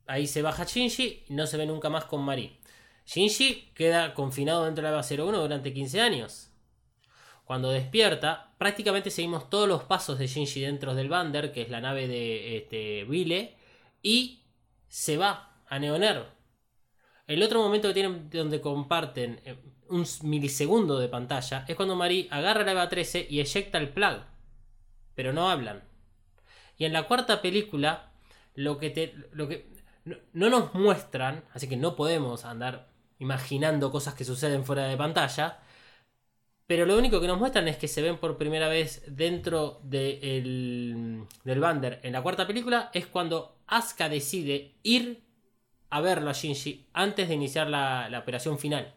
[0.06, 2.58] ahí se baja Shinji y no se ve nunca más con Mari.
[3.06, 6.50] Shinji queda confinado dentro de la EVA 01 durante 15 años.
[7.46, 11.80] Cuando despierta, prácticamente seguimos todos los pasos de Shinji dentro del Bander, que es la
[11.80, 13.54] nave de este, Vile,
[14.02, 14.42] y
[14.88, 16.26] se va a Neoner.
[17.28, 19.56] El otro momento que tienen donde comparten eh,
[19.88, 24.22] un milisegundo de pantalla es cuando Mari agarra la EVA 13 y eyecta el plug.
[25.14, 25.84] Pero no hablan.
[26.76, 28.10] Y en la cuarta película,
[28.54, 29.14] lo que te.
[29.30, 29.70] Lo que,
[30.32, 32.88] no nos muestran, así que no podemos andar
[33.20, 35.60] imaginando cosas que suceden fuera de pantalla.
[36.66, 40.18] Pero lo único que nos muestran es que se ven por primera vez dentro de
[40.38, 42.00] el- del Bander.
[42.02, 45.22] En la cuarta película es cuando Asuka decide ir
[45.90, 48.94] a verlo a Shinji antes de iniciar la, la operación final.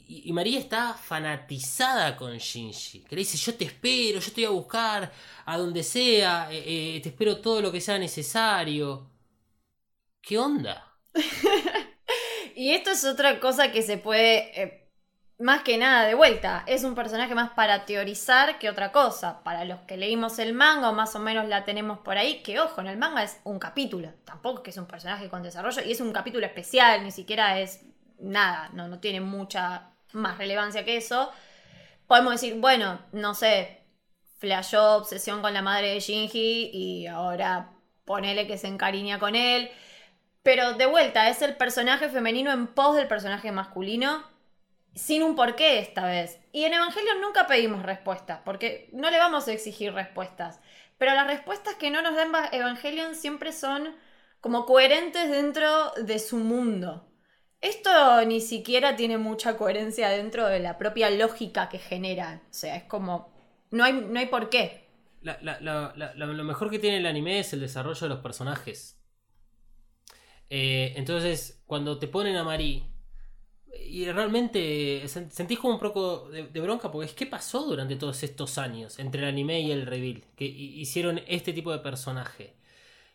[0.00, 3.04] Y María está fanatizada con Shinji.
[3.04, 5.12] Que le dice, yo te espero, yo te voy a buscar
[5.46, 9.08] a donde sea, eh, eh, te espero todo lo que sea necesario.
[10.22, 10.74] ¿Qué onda?
[12.54, 14.79] Y esto es otra cosa que se puede, eh,
[15.40, 19.42] más que nada, de vuelta, es un personaje más para teorizar que otra cosa.
[19.42, 22.82] Para los que leímos el manga más o menos la tenemos por ahí, que ojo,
[22.82, 25.92] en el manga es un capítulo, tampoco es que es un personaje con desarrollo y
[25.92, 27.80] es un capítulo especial, ni siquiera es
[28.18, 31.30] nada, no, no tiene mucha más relevancia que eso.
[32.06, 33.80] Podemos decir, bueno, no sé,
[34.38, 37.70] flashó obsesión con la madre de Shinji y ahora
[38.04, 39.70] ponele que se encariña con él.
[40.42, 44.24] Pero de vuelta, es el personaje femenino en pos del personaje masculino,
[44.94, 46.40] sin un porqué esta vez.
[46.52, 50.60] Y en Evangelion nunca pedimos respuestas, porque no le vamos a exigir respuestas.
[50.98, 53.94] Pero las respuestas que no nos dan Eva- Evangelion siempre son
[54.40, 57.06] como coherentes dentro de su mundo.
[57.60, 62.42] Esto ni siquiera tiene mucha coherencia dentro de la propia lógica que genera.
[62.50, 63.32] O sea, es como.
[63.70, 64.88] No hay, no hay por qué.
[65.22, 68.98] Lo mejor que tiene el anime es el desarrollo de los personajes.
[70.48, 72.89] Eh, entonces, cuando te ponen a Marie,
[73.86, 78.58] y realmente sentís como un poco de, bronca porque es qué pasó durante todos estos
[78.58, 82.54] años entre el anime y el reveal, que hicieron este tipo de personaje.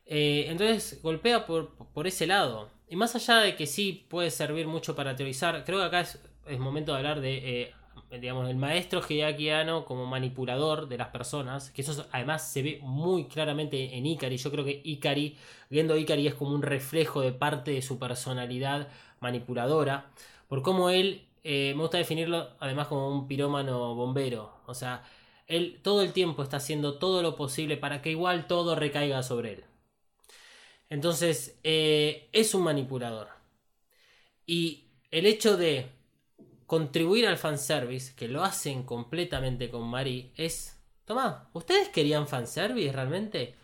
[0.06, 2.70] Eh, entonces golpea por, por, ese lado.
[2.90, 6.20] Y más allá de que sí puede servir mucho para teorizar, creo que acá es,
[6.60, 7.74] momento de hablar de, eh,
[8.20, 9.50] digamos, el maestro Hideaki
[9.86, 14.38] como manipulador de las personas, que eso además se ve muy claramente en Ikari.
[14.38, 15.38] Yo creo que Ikari,
[15.70, 18.90] viendo Ikari es como un reflejo de parte de su personalidad
[19.22, 20.12] manipuladora,
[20.48, 25.04] por cómo él, eh, me gusta definirlo además como un pirómano bombero, o sea,
[25.48, 29.54] él todo el tiempo está haciendo todo lo posible para que igual todo recaiga sobre
[29.54, 29.64] él.
[30.90, 33.30] Entonces, eh, es un manipulador.
[34.46, 35.90] Y el hecho de
[36.66, 43.56] contribuir al fanservice, que lo hacen completamente con Marie, es, toma, ¿ustedes querían fanservice realmente?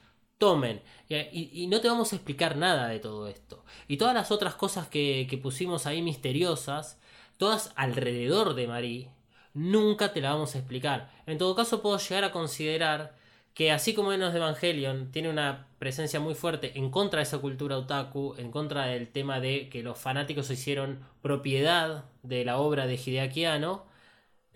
[0.42, 0.82] Tomen.
[1.08, 3.64] Y, no te vamos a explicar nada de todo esto.
[3.88, 7.00] Y todas las otras cosas que, pusimos ahí misteriosas,
[7.38, 9.10] todas alrededor de Marie,
[9.54, 11.12] nunca te la vamos a explicar.
[11.28, 13.16] En todo caso, puedo llegar a considerar
[13.54, 17.38] que así como Enos de Evangelion tiene una presencia muy fuerte en contra de esa
[17.38, 22.58] cultura otaku, en contra del tema de que los fanáticos se hicieron propiedad de la
[22.58, 23.86] obra de Hideaki Anno,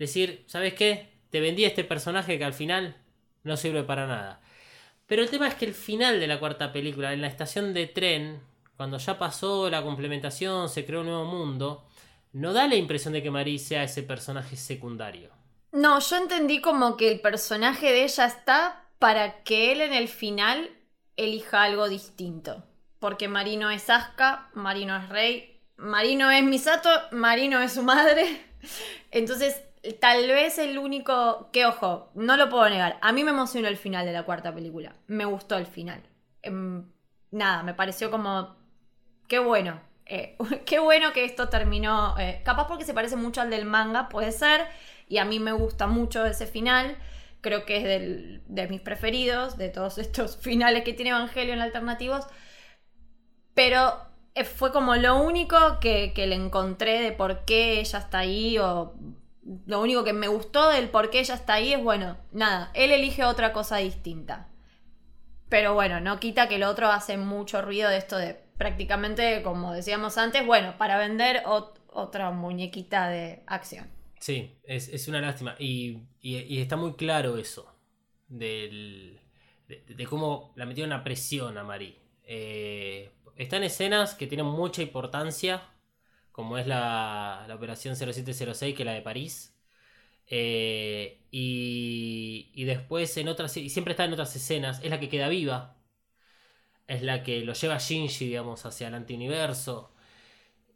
[0.00, 1.12] decir, ¿sabes qué?
[1.30, 2.96] Te vendí este personaje que al final
[3.44, 4.40] no sirve para nada.
[5.06, 7.86] Pero el tema es que el final de la cuarta película, en la estación de
[7.86, 8.40] tren,
[8.76, 11.86] cuando ya pasó la complementación, se creó un nuevo mundo,
[12.32, 15.30] no da la impresión de que Marie sea ese personaje secundario.
[15.72, 20.08] No, yo entendí como que el personaje de ella está para que él en el
[20.08, 20.70] final
[21.16, 22.64] elija algo distinto.
[22.98, 28.44] Porque Marino es Asuka, Marino es Rey, Marino es Misato, Marino es su madre.
[29.10, 29.62] Entonces,
[29.94, 32.98] tal vez el único que, ojo, no lo puedo negar.
[33.02, 34.94] A mí me emocionó el final de la cuarta película.
[35.06, 36.02] Me gustó el final.
[36.42, 36.84] Em,
[37.30, 38.56] nada, me pareció como.
[39.28, 39.80] Qué bueno.
[40.06, 40.36] Eh,
[40.66, 42.18] qué bueno que esto terminó.
[42.18, 44.66] Eh, capaz porque se parece mucho al del manga, puede ser.
[45.08, 46.96] Y a mí me gusta mucho ese final
[47.46, 52.26] creo que es de mis preferidos, de todos estos finales que tiene Evangelion alternativos.
[53.54, 53.94] Pero
[54.34, 58.94] eh, fue como lo único que, le encontré de por qué ella está ahí, o
[59.66, 62.90] lo único que me gustó del por qué ella está ahí es, bueno, nada, él
[62.90, 64.48] elige otra cosa distinta.
[65.48, 69.72] Pero bueno, no quita que el otro hace mucho ruido de esto de prácticamente, como
[69.72, 73.86] decíamos antes, bueno, para vender otra muñequita de acción.
[74.18, 75.54] Sí, es, una lástima.
[75.58, 77.72] Y, está muy claro eso.
[78.28, 79.20] Del,
[79.68, 82.00] de, cómo la metieron a presión a Marie.
[82.24, 85.62] Eh, están escenas que tienen mucha importancia.
[86.36, 89.54] Como es la, la operación 0706, que es la de París.
[90.28, 93.56] Eh, y, y después en otras.
[93.58, 94.80] Y siempre está en otras escenas.
[94.84, 95.76] Es la que queda viva.
[96.88, 99.92] Es la que lo lleva Shinji, digamos, hacia el antiuniverso.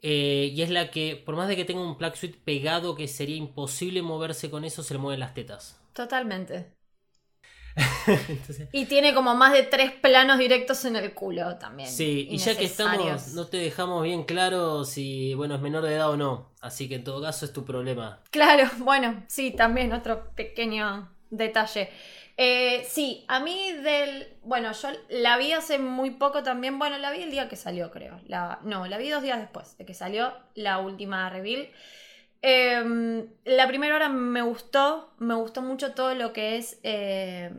[0.02, 3.08] Eh, y es la que, por más de que tenga un plug suite pegado que
[3.08, 5.80] sería imposible moverse con eso, se le mueven las tetas.
[5.92, 6.74] Totalmente.
[8.72, 11.88] Y tiene como más de tres planos directos en el culo también.
[11.88, 15.94] Sí, y ya que estamos, no te dejamos bien claro si, bueno, es menor de
[15.94, 16.50] edad o no.
[16.60, 18.20] Así que en todo caso es tu problema.
[18.30, 21.90] Claro, bueno, sí, también otro pequeño detalle.
[22.42, 24.28] Eh, sí, a mí del.
[24.42, 26.78] Bueno, yo la vi hace muy poco también.
[26.78, 28.18] Bueno, la vi el día que salió, creo.
[28.26, 31.68] La, no, la vi dos días después de que salió la última reveal.
[32.42, 35.12] Em, la primera hora me gustó.
[35.18, 36.80] Me gustó mucho todo lo que es.
[36.82, 37.52] Eh,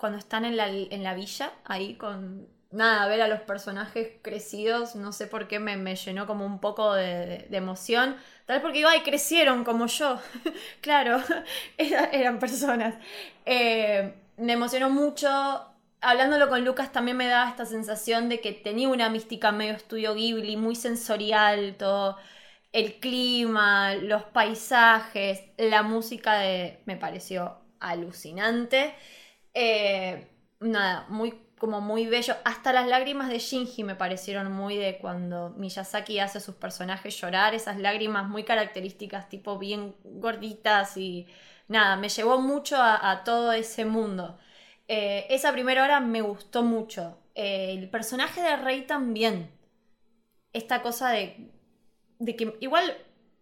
[0.00, 2.48] cuando están en la, en la villa, ahí con.
[2.72, 6.94] Nada, ver a los personajes crecidos, no sé por qué me, llenó como un poco
[6.94, 8.16] de, emoción.
[8.46, 10.20] Tal vez porque iba y crecieron como yo.
[10.80, 11.20] claro,
[11.78, 12.94] eran personas.
[13.44, 15.28] Eh, me emocionó mucho.
[16.00, 20.14] Hablándolo con Lucas también me daba esta sensación de que tenía una mística medio estudio
[20.14, 22.16] Ghibli, muy sensorial, todo
[22.72, 26.40] el clima, los paisajes, la música
[26.86, 28.94] me pareció alucinante.
[29.54, 30.28] Eh,
[30.60, 32.34] nada, muy como muy bello.
[32.44, 37.20] Hasta las lágrimas de Shinji me parecieron muy de cuando Miyazaki hace a sus personajes
[37.20, 41.28] llorar, esas lágrimas muy características, tipo bien gorditas y
[41.68, 44.38] nada, me llevó mucho a, todo ese mundo.
[44.88, 47.18] Eh, esa primera hora me gustó mucho.
[47.34, 49.50] Eh, el personaje de Rey también.
[50.52, 51.50] Esta cosa de,
[52.18, 52.96] de que igual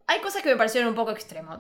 [0.09, 1.59] hay cosas que me parecieron un poco extremos.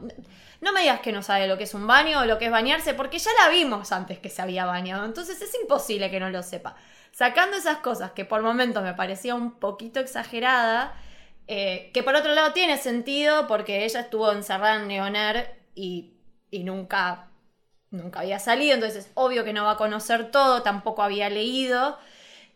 [0.60, 2.50] No me digas que no sabe lo que es un baño o lo que es
[2.50, 5.04] bañarse, porque ya la vimos antes que se había bañado.
[5.04, 6.74] Entonces es imposible que no lo sepa.
[7.12, 10.94] Sacando esas cosas que por momentos me parecía un poquito exagerada,
[11.46, 16.18] eh, que por otro lado tiene sentido porque ella estuvo encerrada en Neoner y
[16.50, 17.28] y nunca,
[17.90, 21.98] nunca había salido, entonces es obvio que no va a conocer todo, tampoco había leído.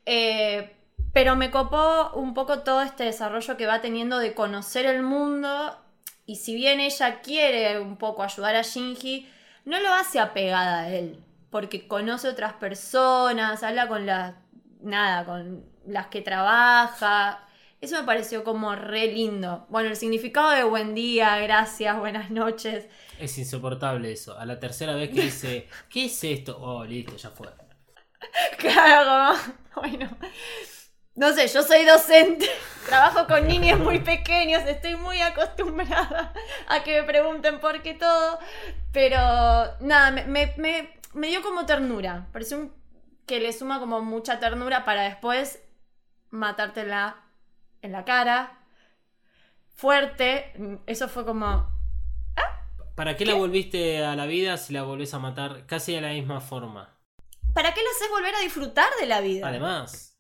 [0.06, 0.77] Eh,
[1.12, 5.77] pero me copó un poco todo este desarrollo que va teniendo de conocer el mundo
[6.26, 9.28] Y si bien ella quiere un poco ayudar a Shinji,
[9.64, 11.22] no lo hace apegada a él.
[11.50, 14.34] Porque conoce otras personas, habla con las.
[14.80, 17.46] Nada, con las que trabaja.
[17.80, 19.66] Eso me pareció como re lindo.
[19.68, 22.86] Bueno, el significado de buen día, gracias, buenas noches.
[23.18, 24.38] Es insoportable eso.
[24.38, 26.58] A la tercera vez que dice, ¿qué es esto?
[26.60, 27.48] Oh, listo, ya fue.
[28.58, 29.36] Claro,
[29.74, 30.08] bueno.
[31.14, 32.48] No sé, yo soy docente,
[32.86, 36.32] trabajo con niños muy pequeños, estoy muy acostumbrada
[36.68, 38.39] a que me pregunten por qué todo,
[38.93, 39.18] pero
[39.80, 42.72] nada, me, me- me- me dio como ternura, pareció un-
[43.26, 45.62] que le suma como mucha ternura para después
[46.30, 47.16] matártela
[47.82, 48.59] en la cara,
[49.74, 50.52] fuerte,
[50.86, 51.70] eso fue como,
[52.94, 56.10] ¿Para qué, la volviste a la vida si la volvés a matar casi de la
[56.10, 56.98] misma forma?
[57.55, 59.47] ¿para qué le haces volver a disfrutar de la vida?
[59.48, 60.11] Además,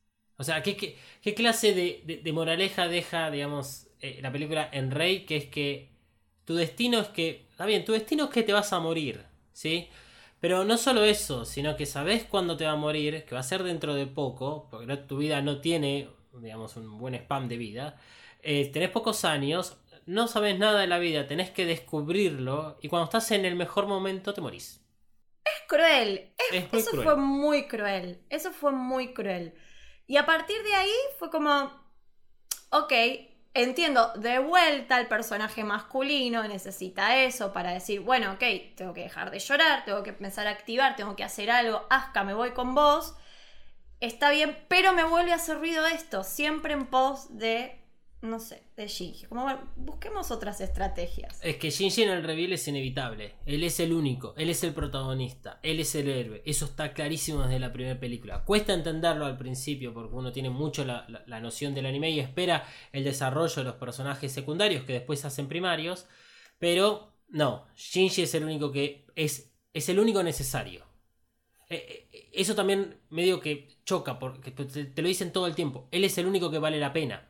[0.42, 4.68] o sea, ¿qué, qué, qué clase de, de- de moraleja deja, digamos, eh, la película
[4.72, 5.24] en Rey?
[5.26, 5.90] Que es que
[6.44, 9.88] tu destino es que, está bien, tu destino es que te vas a morir, ¿sí?
[10.40, 13.44] Pero no solo eso, sino que sabes cuándo te va a morir, que va a
[13.44, 16.08] ser dentro de poco, porque no- tu vida no tiene,
[16.40, 17.98] digamos, un buen spam de vida.
[18.42, 23.04] Eh, tenés pocos años, no sabes nada de la vida, tenés que descubrirlo, y cuando
[23.04, 24.80] estás en el mejor momento te morís.
[25.44, 27.02] Es cruel, Es muy Eso cruel.
[27.02, 28.24] fue muy cruel.
[28.30, 29.54] Eso fue muy cruel.
[30.12, 31.72] Y a partir de ahí fue como,
[32.68, 32.92] ok,
[33.54, 38.44] entiendo, de vuelta el personaje masculino necesita eso para decir, bueno, ok,
[38.76, 42.24] tengo que dejar de llorar, tengo que empezar a activar, tengo que hacer algo, Aska,
[42.24, 43.14] me voy con vos.
[44.00, 47.82] Está bien, pero me vuelve a hacer ruido esto, siempre en pos de,
[48.20, 49.26] no sé, de Shinji.
[49.26, 49.46] Como,
[49.76, 51.38] busquemos otras estrategias.
[51.42, 53.34] Es que Shinji en el reveal es inevitable.
[53.44, 56.42] Él es el único, él es el protagonista, él es el héroe.
[56.46, 58.44] Eso está clarísimo desde la primera película.
[58.44, 62.66] Cuesta entenderlo al principio porque uno tiene mucho la, la- noción del anime y espera
[62.92, 66.06] el desarrollo de los personajes secundarios que después hacen primarios.
[66.58, 70.84] Pero no, Shinji es el único que es, es el único necesario.
[71.68, 75.88] Eh, eh, Eso también medio que choca porque te lo dicen todo el tiempo.
[75.90, 77.28] Él es el único que vale la pena.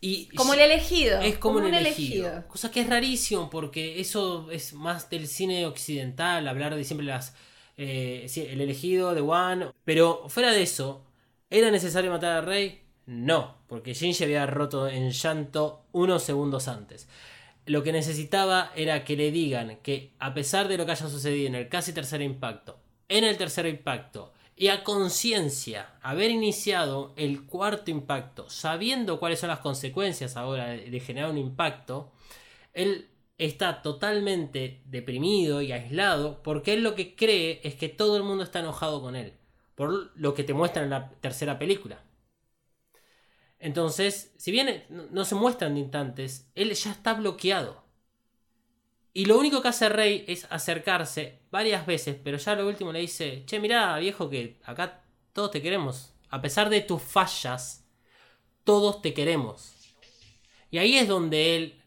[0.00, 1.20] Y Como el elegido.
[1.20, 2.46] es como, un elegido.
[2.48, 7.34] Cosa que es rarísimo porque eso es más del cine occidental, hablar de siempre las...
[7.76, 9.68] eh, el elegido de One.
[9.84, 11.04] Pero fuera de eso,
[11.50, 12.82] ¿era necesario matar al rey?
[13.06, 17.08] No, porque Shinji había roto en llanto unos segundos antes.
[17.66, 21.46] Lo que necesitaba era que le digan que a pesar de lo que haya sucedido
[21.48, 27.46] en el casi tercer impacto, en el tercer impacto, y a conciencia haber iniciado el
[27.46, 32.12] cuarto impacto, sabiendo cuáles son las consecuencias ahora de, generar un impacto,
[32.74, 33.08] él
[33.38, 38.44] está totalmente deprimido y aislado porque él lo que cree es que todo el mundo
[38.44, 39.32] está enojado con él,
[39.74, 42.04] por lo que te muestran en la tercera película.
[43.58, 47.82] Entonces, si bien no se muestran de instantes, él ya está bloqueado.
[49.12, 53.00] Y lo único que hace Rey es acercarse varias veces, pero ya lo último le
[53.00, 56.14] dice, che, mirá, viejo, que acá todos te queremos.
[56.28, 57.84] A pesar de tus fallas,
[58.62, 59.74] todos te queremos.
[60.70, 61.82] Y ahí es donde él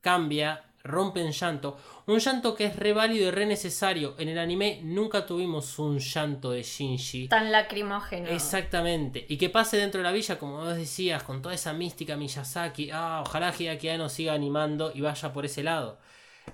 [0.00, 1.76] cambia, rompe en llanto.
[2.06, 4.14] Un llanto que es re válido y re necesario.
[4.18, 7.28] En el anime nunca tuvimos un llanto de Shinji.
[7.28, 8.28] Tan lacrimógeno.
[8.28, 9.24] Exactamente.
[9.28, 12.90] Y que pase dentro de la villa, como vos decías, con toda esa mística Miyazaki.
[12.92, 15.98] Ah, ojalá Hideaki Anno siga animando y vaya por ese lado.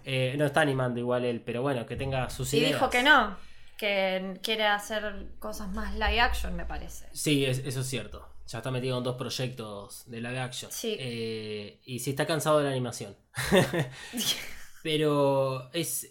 [0.05, 2.73] Eh, no está animando igual él, pero bueno, que tenga sus Y ideas.
[2.75, 3.37] dijo que no,
[3.77, 7.07] que quiere hacer cosas más live action, me parece.
[7.13, 8.27] Sí, es- eso es cierto.
[8.47, 10.73] Ya está metido en dos proyectos de live action.
[10.73, 10.97] Sí.
[10.99, 13.15] Eh, y sí está cansado de la animación.
[14.83, 16.11] pero es,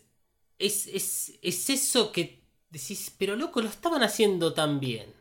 [0.60, 5.14] es, es, es eso que decís, pero loco, lo estaban haciendo tan bien.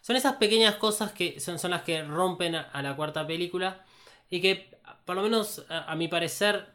[0.00, 3.84] Son esas pequeñas cosas que son, son las que rompen a, a la cuarta película
[4.30, 4.70] y que,
[5.04, 6.66] por lo menos a, a mi parecer,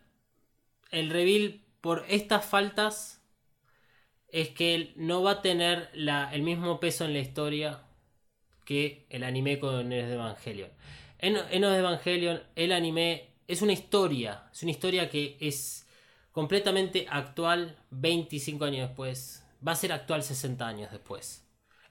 [0.91, 3.21] el reveal por estas faltas
[4.31, 7.81] es que él no va a tener la- el mismo peso en la historia
[8.65, 10.71] que el anime con Enos de Evangelion.
[11.19, 15.87] En Enos de Evangelion, el anime es una historia, es una historia que es
[16.31, 21.45] completamente actual 25 años después, va a ser actual 60 años después.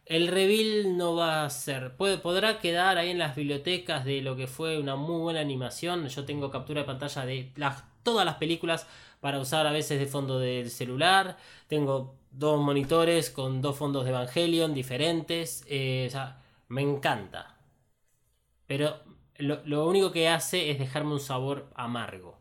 [0.06, 4.36] El reveal no va a ser, puede, podrá quedar ahí en las bibliotecas de lo
[4.36, 6.08] que fue una muy buena animación.
[6.08, 8.86] Yo tengo captura de pantalla de las, todas las películas
[9.20, 11.36] para usar a veces de fondo del celular.
[11.66, 15.64] Tengo dos monitores con dos fondos de Evangelion diferentes.
[15.68, 17.56] eh, o sea, me encanta.
[18.66, 19.00] Pero
[19.38, 22.38] lo, lo único que hace es dejarme un sabor amargo.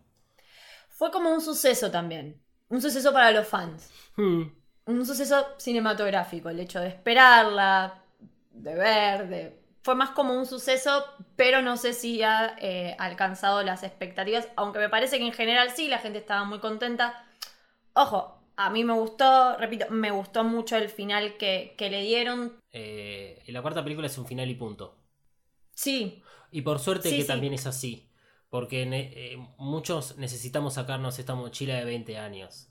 [0.90, 2.42] Fue como un suceso también.
[2.70, 3.92] Un suceso para los fans.
[4.16, 4.44] Hmm.
[4.86, 6.50] Un suceso cinematográfico.
[6.50, 8.04] El hecho de esperarla,
[8.52, 11.06] de ver, de fue más como un suceso,
[11.38, 15.72] pero no sé si ha eh, alcanzado las expectativas, aunque me parece que en general
[15.72, 17.26] sí, la gente estaba muy contenta.
[17.94, 22.60] Ojo, a mí me gustó, repito, me gustó mucho el final que, que le dieron.
[22.72, 24.98] Eh, la cuarta película es un final y punto.
[25.76, 27.28] Sí, Y por suerte Sí, que sí.
[27.28, 28.10] también es así.
[28.50, 32.70] Porque ne- eh, muchos necesitamos sacarnos esta mochila de 20 años.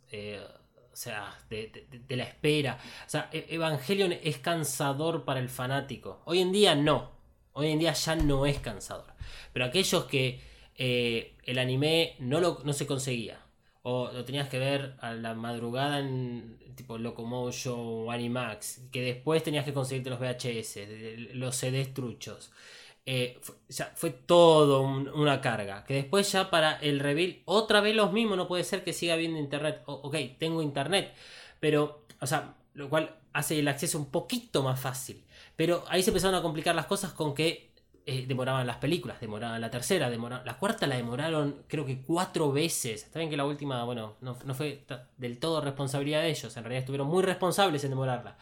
[0.97, 2.79] O sea, de, la espera.
[3.07, 6.23] O sea, E- Evangelion es cansador para el fanático.
[6.25, 7.11] Hoy en día no.
[7.53, 9.13] Hoy en día ya no es cansador.
[9.53, 10.41] Pero aquellos que
[10.75, 13.39] eh, el anime no, lo, no se conseguía.
[13.83, 18.81] O lo tenías que ver a la madrugada en tipo Locomotion o Animax.
[18.91, 20.79] Que después tenías que conseguirte los VHS,
[21.35, 22.51] los CDs truchos.
[23.09, 25.85] Eh, fue, o sea, fue todo un- una carga.
[25.85, 29.15] Que después ya para el reveal, otra vez los mismos, no puede ser que siga
[29.15, 29.83] habiendo internet.
[29.87, 31.15] O- ok, tengo internet,
[31.61, 35.25] pero, o sea, lo cual hace el acceso un poquito más fácil.
[35.57, 37.71] Pero ahí se empezaron a complicar las cosas con que
[38.09, 42.53] eh, demoraban las películas, demoraban la tercera, demoraban, la cuarta la demoraron creo que cuatro
[42.53, 43.03] veces.
[43.05, 44.85] Está bien que la última, bueno, no, no fue
[45.17, 48.37] del todo responsabilidad de ellos, en realidad estuvieron muy responsables en demorarla.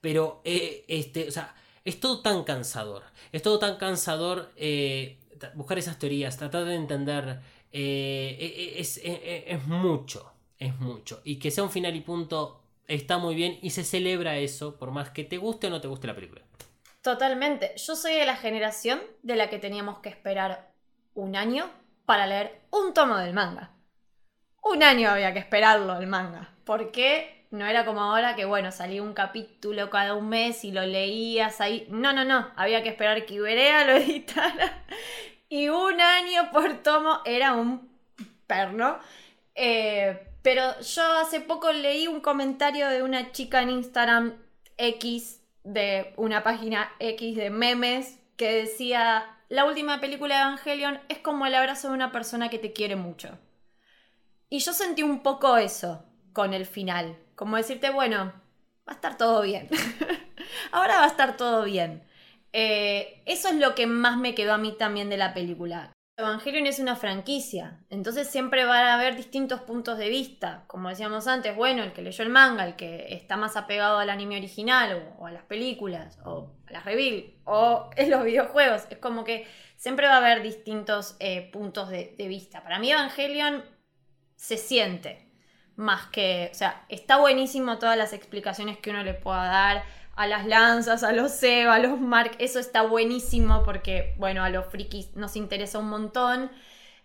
[0.00, 3.02] Pero, eh, este, o sea, es todo tan cansador.
[3.32, 5.18] Es todo tan cansador eh,
[5.54, 7.40] buscar esas teorías, tratar de entender.
[7.72, 11.20] eh, eh, es, eh, eh, es mucho, es mucho.
[11.24, 14.90] Y que sea un final y punto está muy bien y se celebra eso, por
[14.90, 16.42] más que te guste o no te guste la película.
[17.02, 17.72] totalmente.
[17.76, 20.72] Yo soy de la generación de la que teníamos que esperar
[21.14, 21.70] un año
[22.04, 23.72] para leer un tomo del manga.
[24.62, 26.54] Un año había que esperarlo el manga.
[26.64, 30.86] Porque no era como ahora que, bueno, salía un capítulo cada un mes y lo
[30.86, 31.86] leías ahí.
[31.90, 32.48] No, no, no.
[32.56, 34.84] Había que esperar que Iberea lo editara.
[35.48, 37.90] Y un año por tomo era un
[38.46, 38.98] perno.
[39.54, 44.34] Eh, pero yo hace poco leí un comentario de una chica en Instagram
[44.76, 51.18] X, de una página X de memes, que decía, la última película de Evangelion es
[51.18, 53.38] como el abrazo de una persona que te quiere mucho.
[54.48, 58.34] Y yo sentí un poco eso con el final, como decirte, bueno,
[58.86, 59.66] va a estar todo bien.
[60.72, 62.04] Ahora va a estar todo bien.
[62.52, 65.90] Eh, eso es lo que más me quedó a mí también de la película.
[66.18, 70.64] Evangelion es una franquicia, entonces siempre van a haber distintos puntos de vista.
[70.66, 74.10] Como decíamos antes, bueno, el que leyó el manga, el que está más apegado al
[74.10, 78.82] anime original o, a las películas o a las reveal o en los videojuegos.
[78.90, 79.46] Es como que
[79.78, 82.62] siempre va a haber distintos eh, puntos de vista.
[82.62, 83.64] Para mí Evangelion
[84.36, 85.29] se siente
[85.80, 89.84] más que, o sea, está buenísimo todas las explicaciones que uno le pueda dar
[90.16, 94.50] a las lanzas, a los Seba, a los Mark, eso está buenísimo porque, bueno, a
[94.50, 96.50] los frikis nos interesa un montón,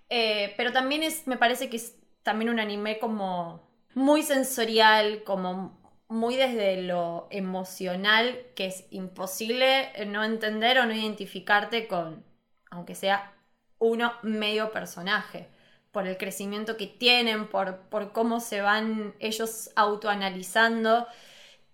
[0.10, 3.62] Eh, pero también es, me parece que es también un anime como
[3.96, 11.88] muy sensorial, como muy desde lo emocional, que es imposible no entender o no identificarte
[11.88, 12.24] con,
[12.72, 13.34] aunque sea
[13.80, 15.50] uno medio personaje
[15.96, 21.08] por el crecimiento que tienen, por, por cómo se van ellos autoanalizando.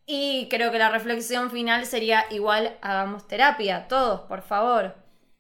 [0.05, 4.93] Y creo que la reflexión final sería igual, hagamos terapia, todos, por favor,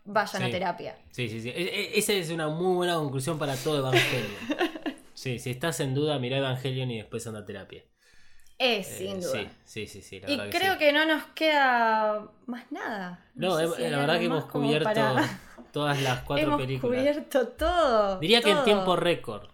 [0.03, 0.97] vayan a terapia.
[1.11, 1.49] Sí, sí, sí.
[1.49, 4.31] E- e- esa es una muy buena conclusión para todo Evangelion.
[5.13, 7.83] Sí, si estás en duda, mira Evangelion y después anda a terapia.
[8.63, 9.31] Es, Eh, sin duda.
[9.31, 10.79] Sí, sí, sí, sí, la y verdad que creo sí.
[10.79, 13.25] que no nos queda más nada.
[13.33, 15.39] No, sé hem- si hay la verdad que hemos cubierto para-
[15.71, 16.99] todas las cuatro hemos películas.
[16.99, 18.19] cubierto todo.
[18.19, 19.49] Diría que en tiempo récord.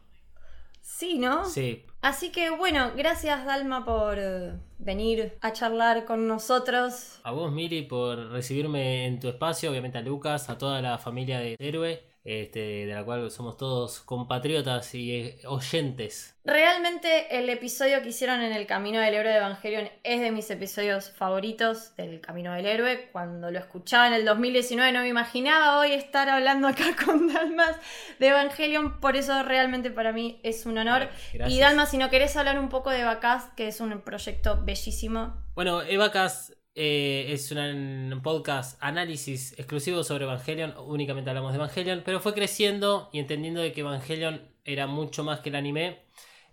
[0.82, 1.46] Sí, ¿no?
[1.46, 1.86] Sí.
[2.02, 7.20] Así que bueno, gracias Dalma por eh, venir a charlar con nosotros.
[7.24, 11.40] A vos, Miri, por recibirme en tu espacio, obviamente a Lucas, a toda la familia
[11.40, 16.36] de Héroe, este, de la cual somos todos compatriotas y eh, oyentes.
[16.44, 20.52] Realmente el episodio que hicieron en el Camino del Héroe de Evangelion es de mis
[20.52, 23.10] episodios favoritos del Camino del Héroe.
[23.14, 27.78] Cuando lo escuchaba en el 2019 no me imaginaba hoy estar hablando acá con Dalmas
[28.20, 31.08] de Evangelion, por eso realmente para mí es un honor.
[31.32, 31.58] Gracias.
[31.58, 35.34] Y Dalmas, si no querés hablar un poco de Bacast, que es un proyecto bellísimo.
[35.56, 42.20] Bueno, Evacas eh, es un podcast análisis exclusivo sobre Evangelion, únicamente hablamos de Evangelion, pero
[42.20, 46.04] fue creciendo y entendiendo de que Evangelion era mucho más que el anime.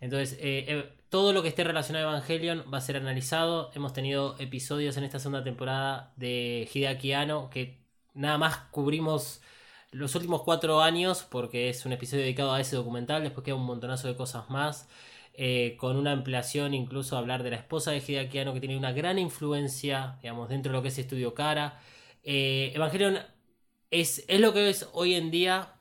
[0.01, 3.71] Entonces, eh, eh, todo lo que esté relacionado a Evangelion va a ser analizado.
[3.75, 7.85] Hemos tenido episodios en esta segunda temporada de Hideaki Anno que
[8.15, 9.43] nada más cubrimos
[9.91, 13.23] los últimos cuatro años porque es un episodio dedicado a ese documental.
[13.23, 14.89] Después queda un montonazo de cosas más.
[15.37, 19.19] Eh, con una ampliación incluso hablar de la esposa de Hideaki que tiene una gran
[19.19, 21.81] influencia, digamos, dentro de lo que es Estudio Cara.
[22.23, 23.19] Eh, Evangelion
[23.91, 25.75] es, es lo que es hoy en día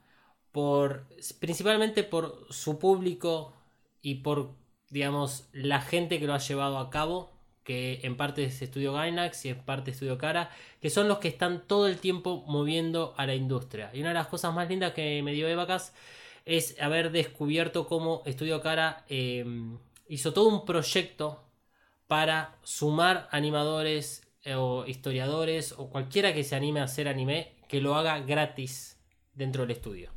[0.51, 1.07] por
[1.39, 3.53] principalmente por su público
[4.01, 4.55] y por
[4.89, 9.45] digamos la gente que lo ha llevado a cabo que en parte es Estudio Gainax
[9.45, 10.49] y en parte Estudio Cara,
[10.81, 13.89] que son los que están todo el tiempo moviendo a la industria.
[13.93, 15.93] Y una de las cosas más lindas que me dio Evacas
[16.45, 19.45] es haber descubierto cómo Estudio Cara eh,
[20.07, 21.43] hizo todo un proyecto
[22.07, 27.81] para sumar animadores eh, o historiadores o cualquiera que se anime a hacer anime que
[27.81, 28.99] lo haga gratis
[29.33, 30.11] dentro del estudio.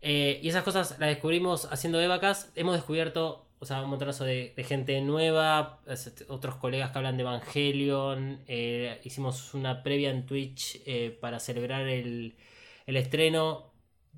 [0.00, 2.52] Eh, y esas cosas las descubrimos haciendo Evacas.
[2.54, 5.80] Hemos descubierto o sea, un montonazo de, gente nueva,
[6.28, 8.44] otros colegas que hablan de Evangelion.
[9.02, 10.80] Hicimos una previa en Twitch
[11.18, 12.36] para celebrar el,
[12.86, 13.67] estreno.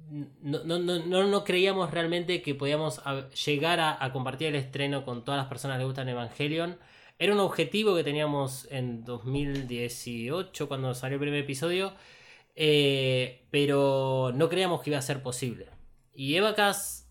[0.09, 3.01] No, no, no, no, creíamos realmente que podíamos
[3.47, 6.79] llegar a, compartir el estreno con todas las personas que gustan Evangelion.
[7.19, 11.93] Era un objetivo que teníamos en 2018 cuando salió el primer episodio,
[12.57, 15.67] eh, pero no creíamos que iba a ser posible.
[16.15, 17.09] Y Evacas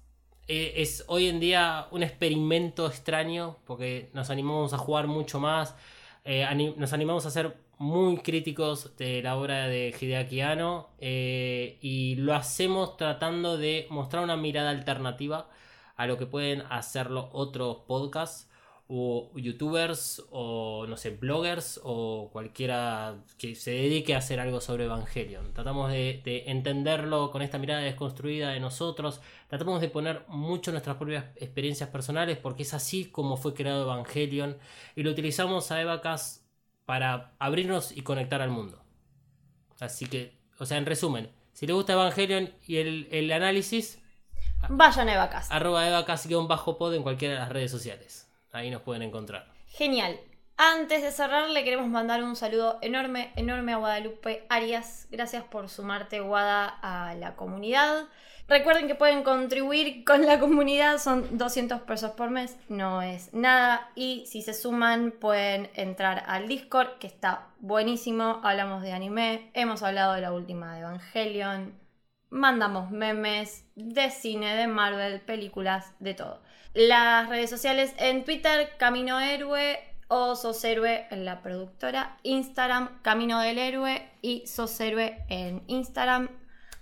[0.48, 5.76] eh, es hoy en día un experimento extraño porque nos animamos a jugar mucho más,
[6.26, 6.44] eh,
[6.76, 12.98] nos animamos a ser muy críticos de la obra de Hideaki Anno y lo hacemos
[12.98, 15.50] tratando de mostrar una mirada alternativa
[15.96, 18.50] a lo que pueden hacerlo otros podcasts
[18.90, 24.86] o youtubers o no sé, bloggers o cualquiera que se dedique a hacer algo sobre
[24.86, 25.54] Evangelion.
[25.54, 29.22] Tratamos de, entenderlo con esta mirada desconstruida de nosotros.
[29.48, 34.58] Tratamos de poner mucho nuestras propias experiencias personales porque es así como fue creado Evangelion
[34.96, 36.49] y lo utilizamos a Evacas
[36.90, 38.84] para abrirnos y conectar al mundo.
[39.80, 44.02] Así que, o sea, en resumen, si le gusta Evangelion y el, análisis,
[44.70, 45.52] vayan a Evacas.
[45.52, 48.28] Arroba Evacas-pod en cualquiera de las redes sociales.
[48.52, 49.54] Ahí nos pueden encontrar.
[49.68, 50.20] Genial.
[50.58, 55.08] Antes de cerrar, le queremos mandar un saludo enorme, enorme a Guadalupe Arias.
[55.12, 58.08] Gracias por sumarte, Guada, a la comunidad.
[58.50, 63.92] Recuerden que pueden contribuir con la comunidad, son 200 pesos por mes, no es nada.
[63.94, 68.42] Y si se suman, pueden entrar al Discord, que está buenísimo.
[68.44, 71.80] Hablamos de anime, hemos hablado de la última de Evangelion,
[72.32, 76.42] mandamos memes de cine, de Marvel, películas, de todo.
[76.74, 79.78] Las redes sociales en Twitter, Camino Héroe
[80.08, 82.18] o Sos Héroe en la productora.
[82.24, 86.30] Instagram, Camino del Héroe y Sos Héroe en Instagram.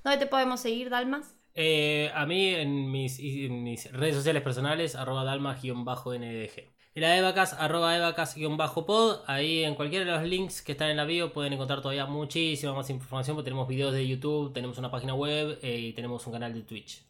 [0.06, 1.36] ¿Dónde te podemos seguir, Dalmas?
[1.60, 6.72] Eh, a mí en mis, redes sociales personales, arroba dalmas-ndg.
[6.94, 9.24] Y la Evacas, arroba evacas-pod.
[9.26, 12.74] Ahí en cualquiera de los links que están en la bio pueden encontrar todavía muchísima
[12.74, 13.36] más información.
[13.36, 16.62] Porque tenemos videos de YouTube, tenemos una página web eh, y tenemos un canal de
[16.62, 17.04] Twitch.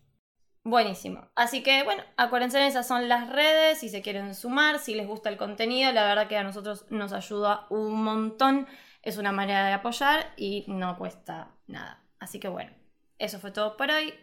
[0.64, 1.28] Buenísimo.
[1.36, 5.30] Así que bueno, acuérdense, esas son las redes, si se quieren sumar, si les gusta
[5.30, 8.68] el contenido, la verdad que a nosotros nos ayuda un montón,
[9.02, 12.02] es una manera de apoyar y no cuesta nada.
[12.20, 12.72] Así que bueno,
[13.18, 14.14] eso fue todo por hoy.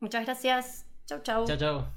[0.00, 0.86] Muchas gracias.
[1.06, 1.46] Chau, chau.
[1.46, 1.96] Chau, chau.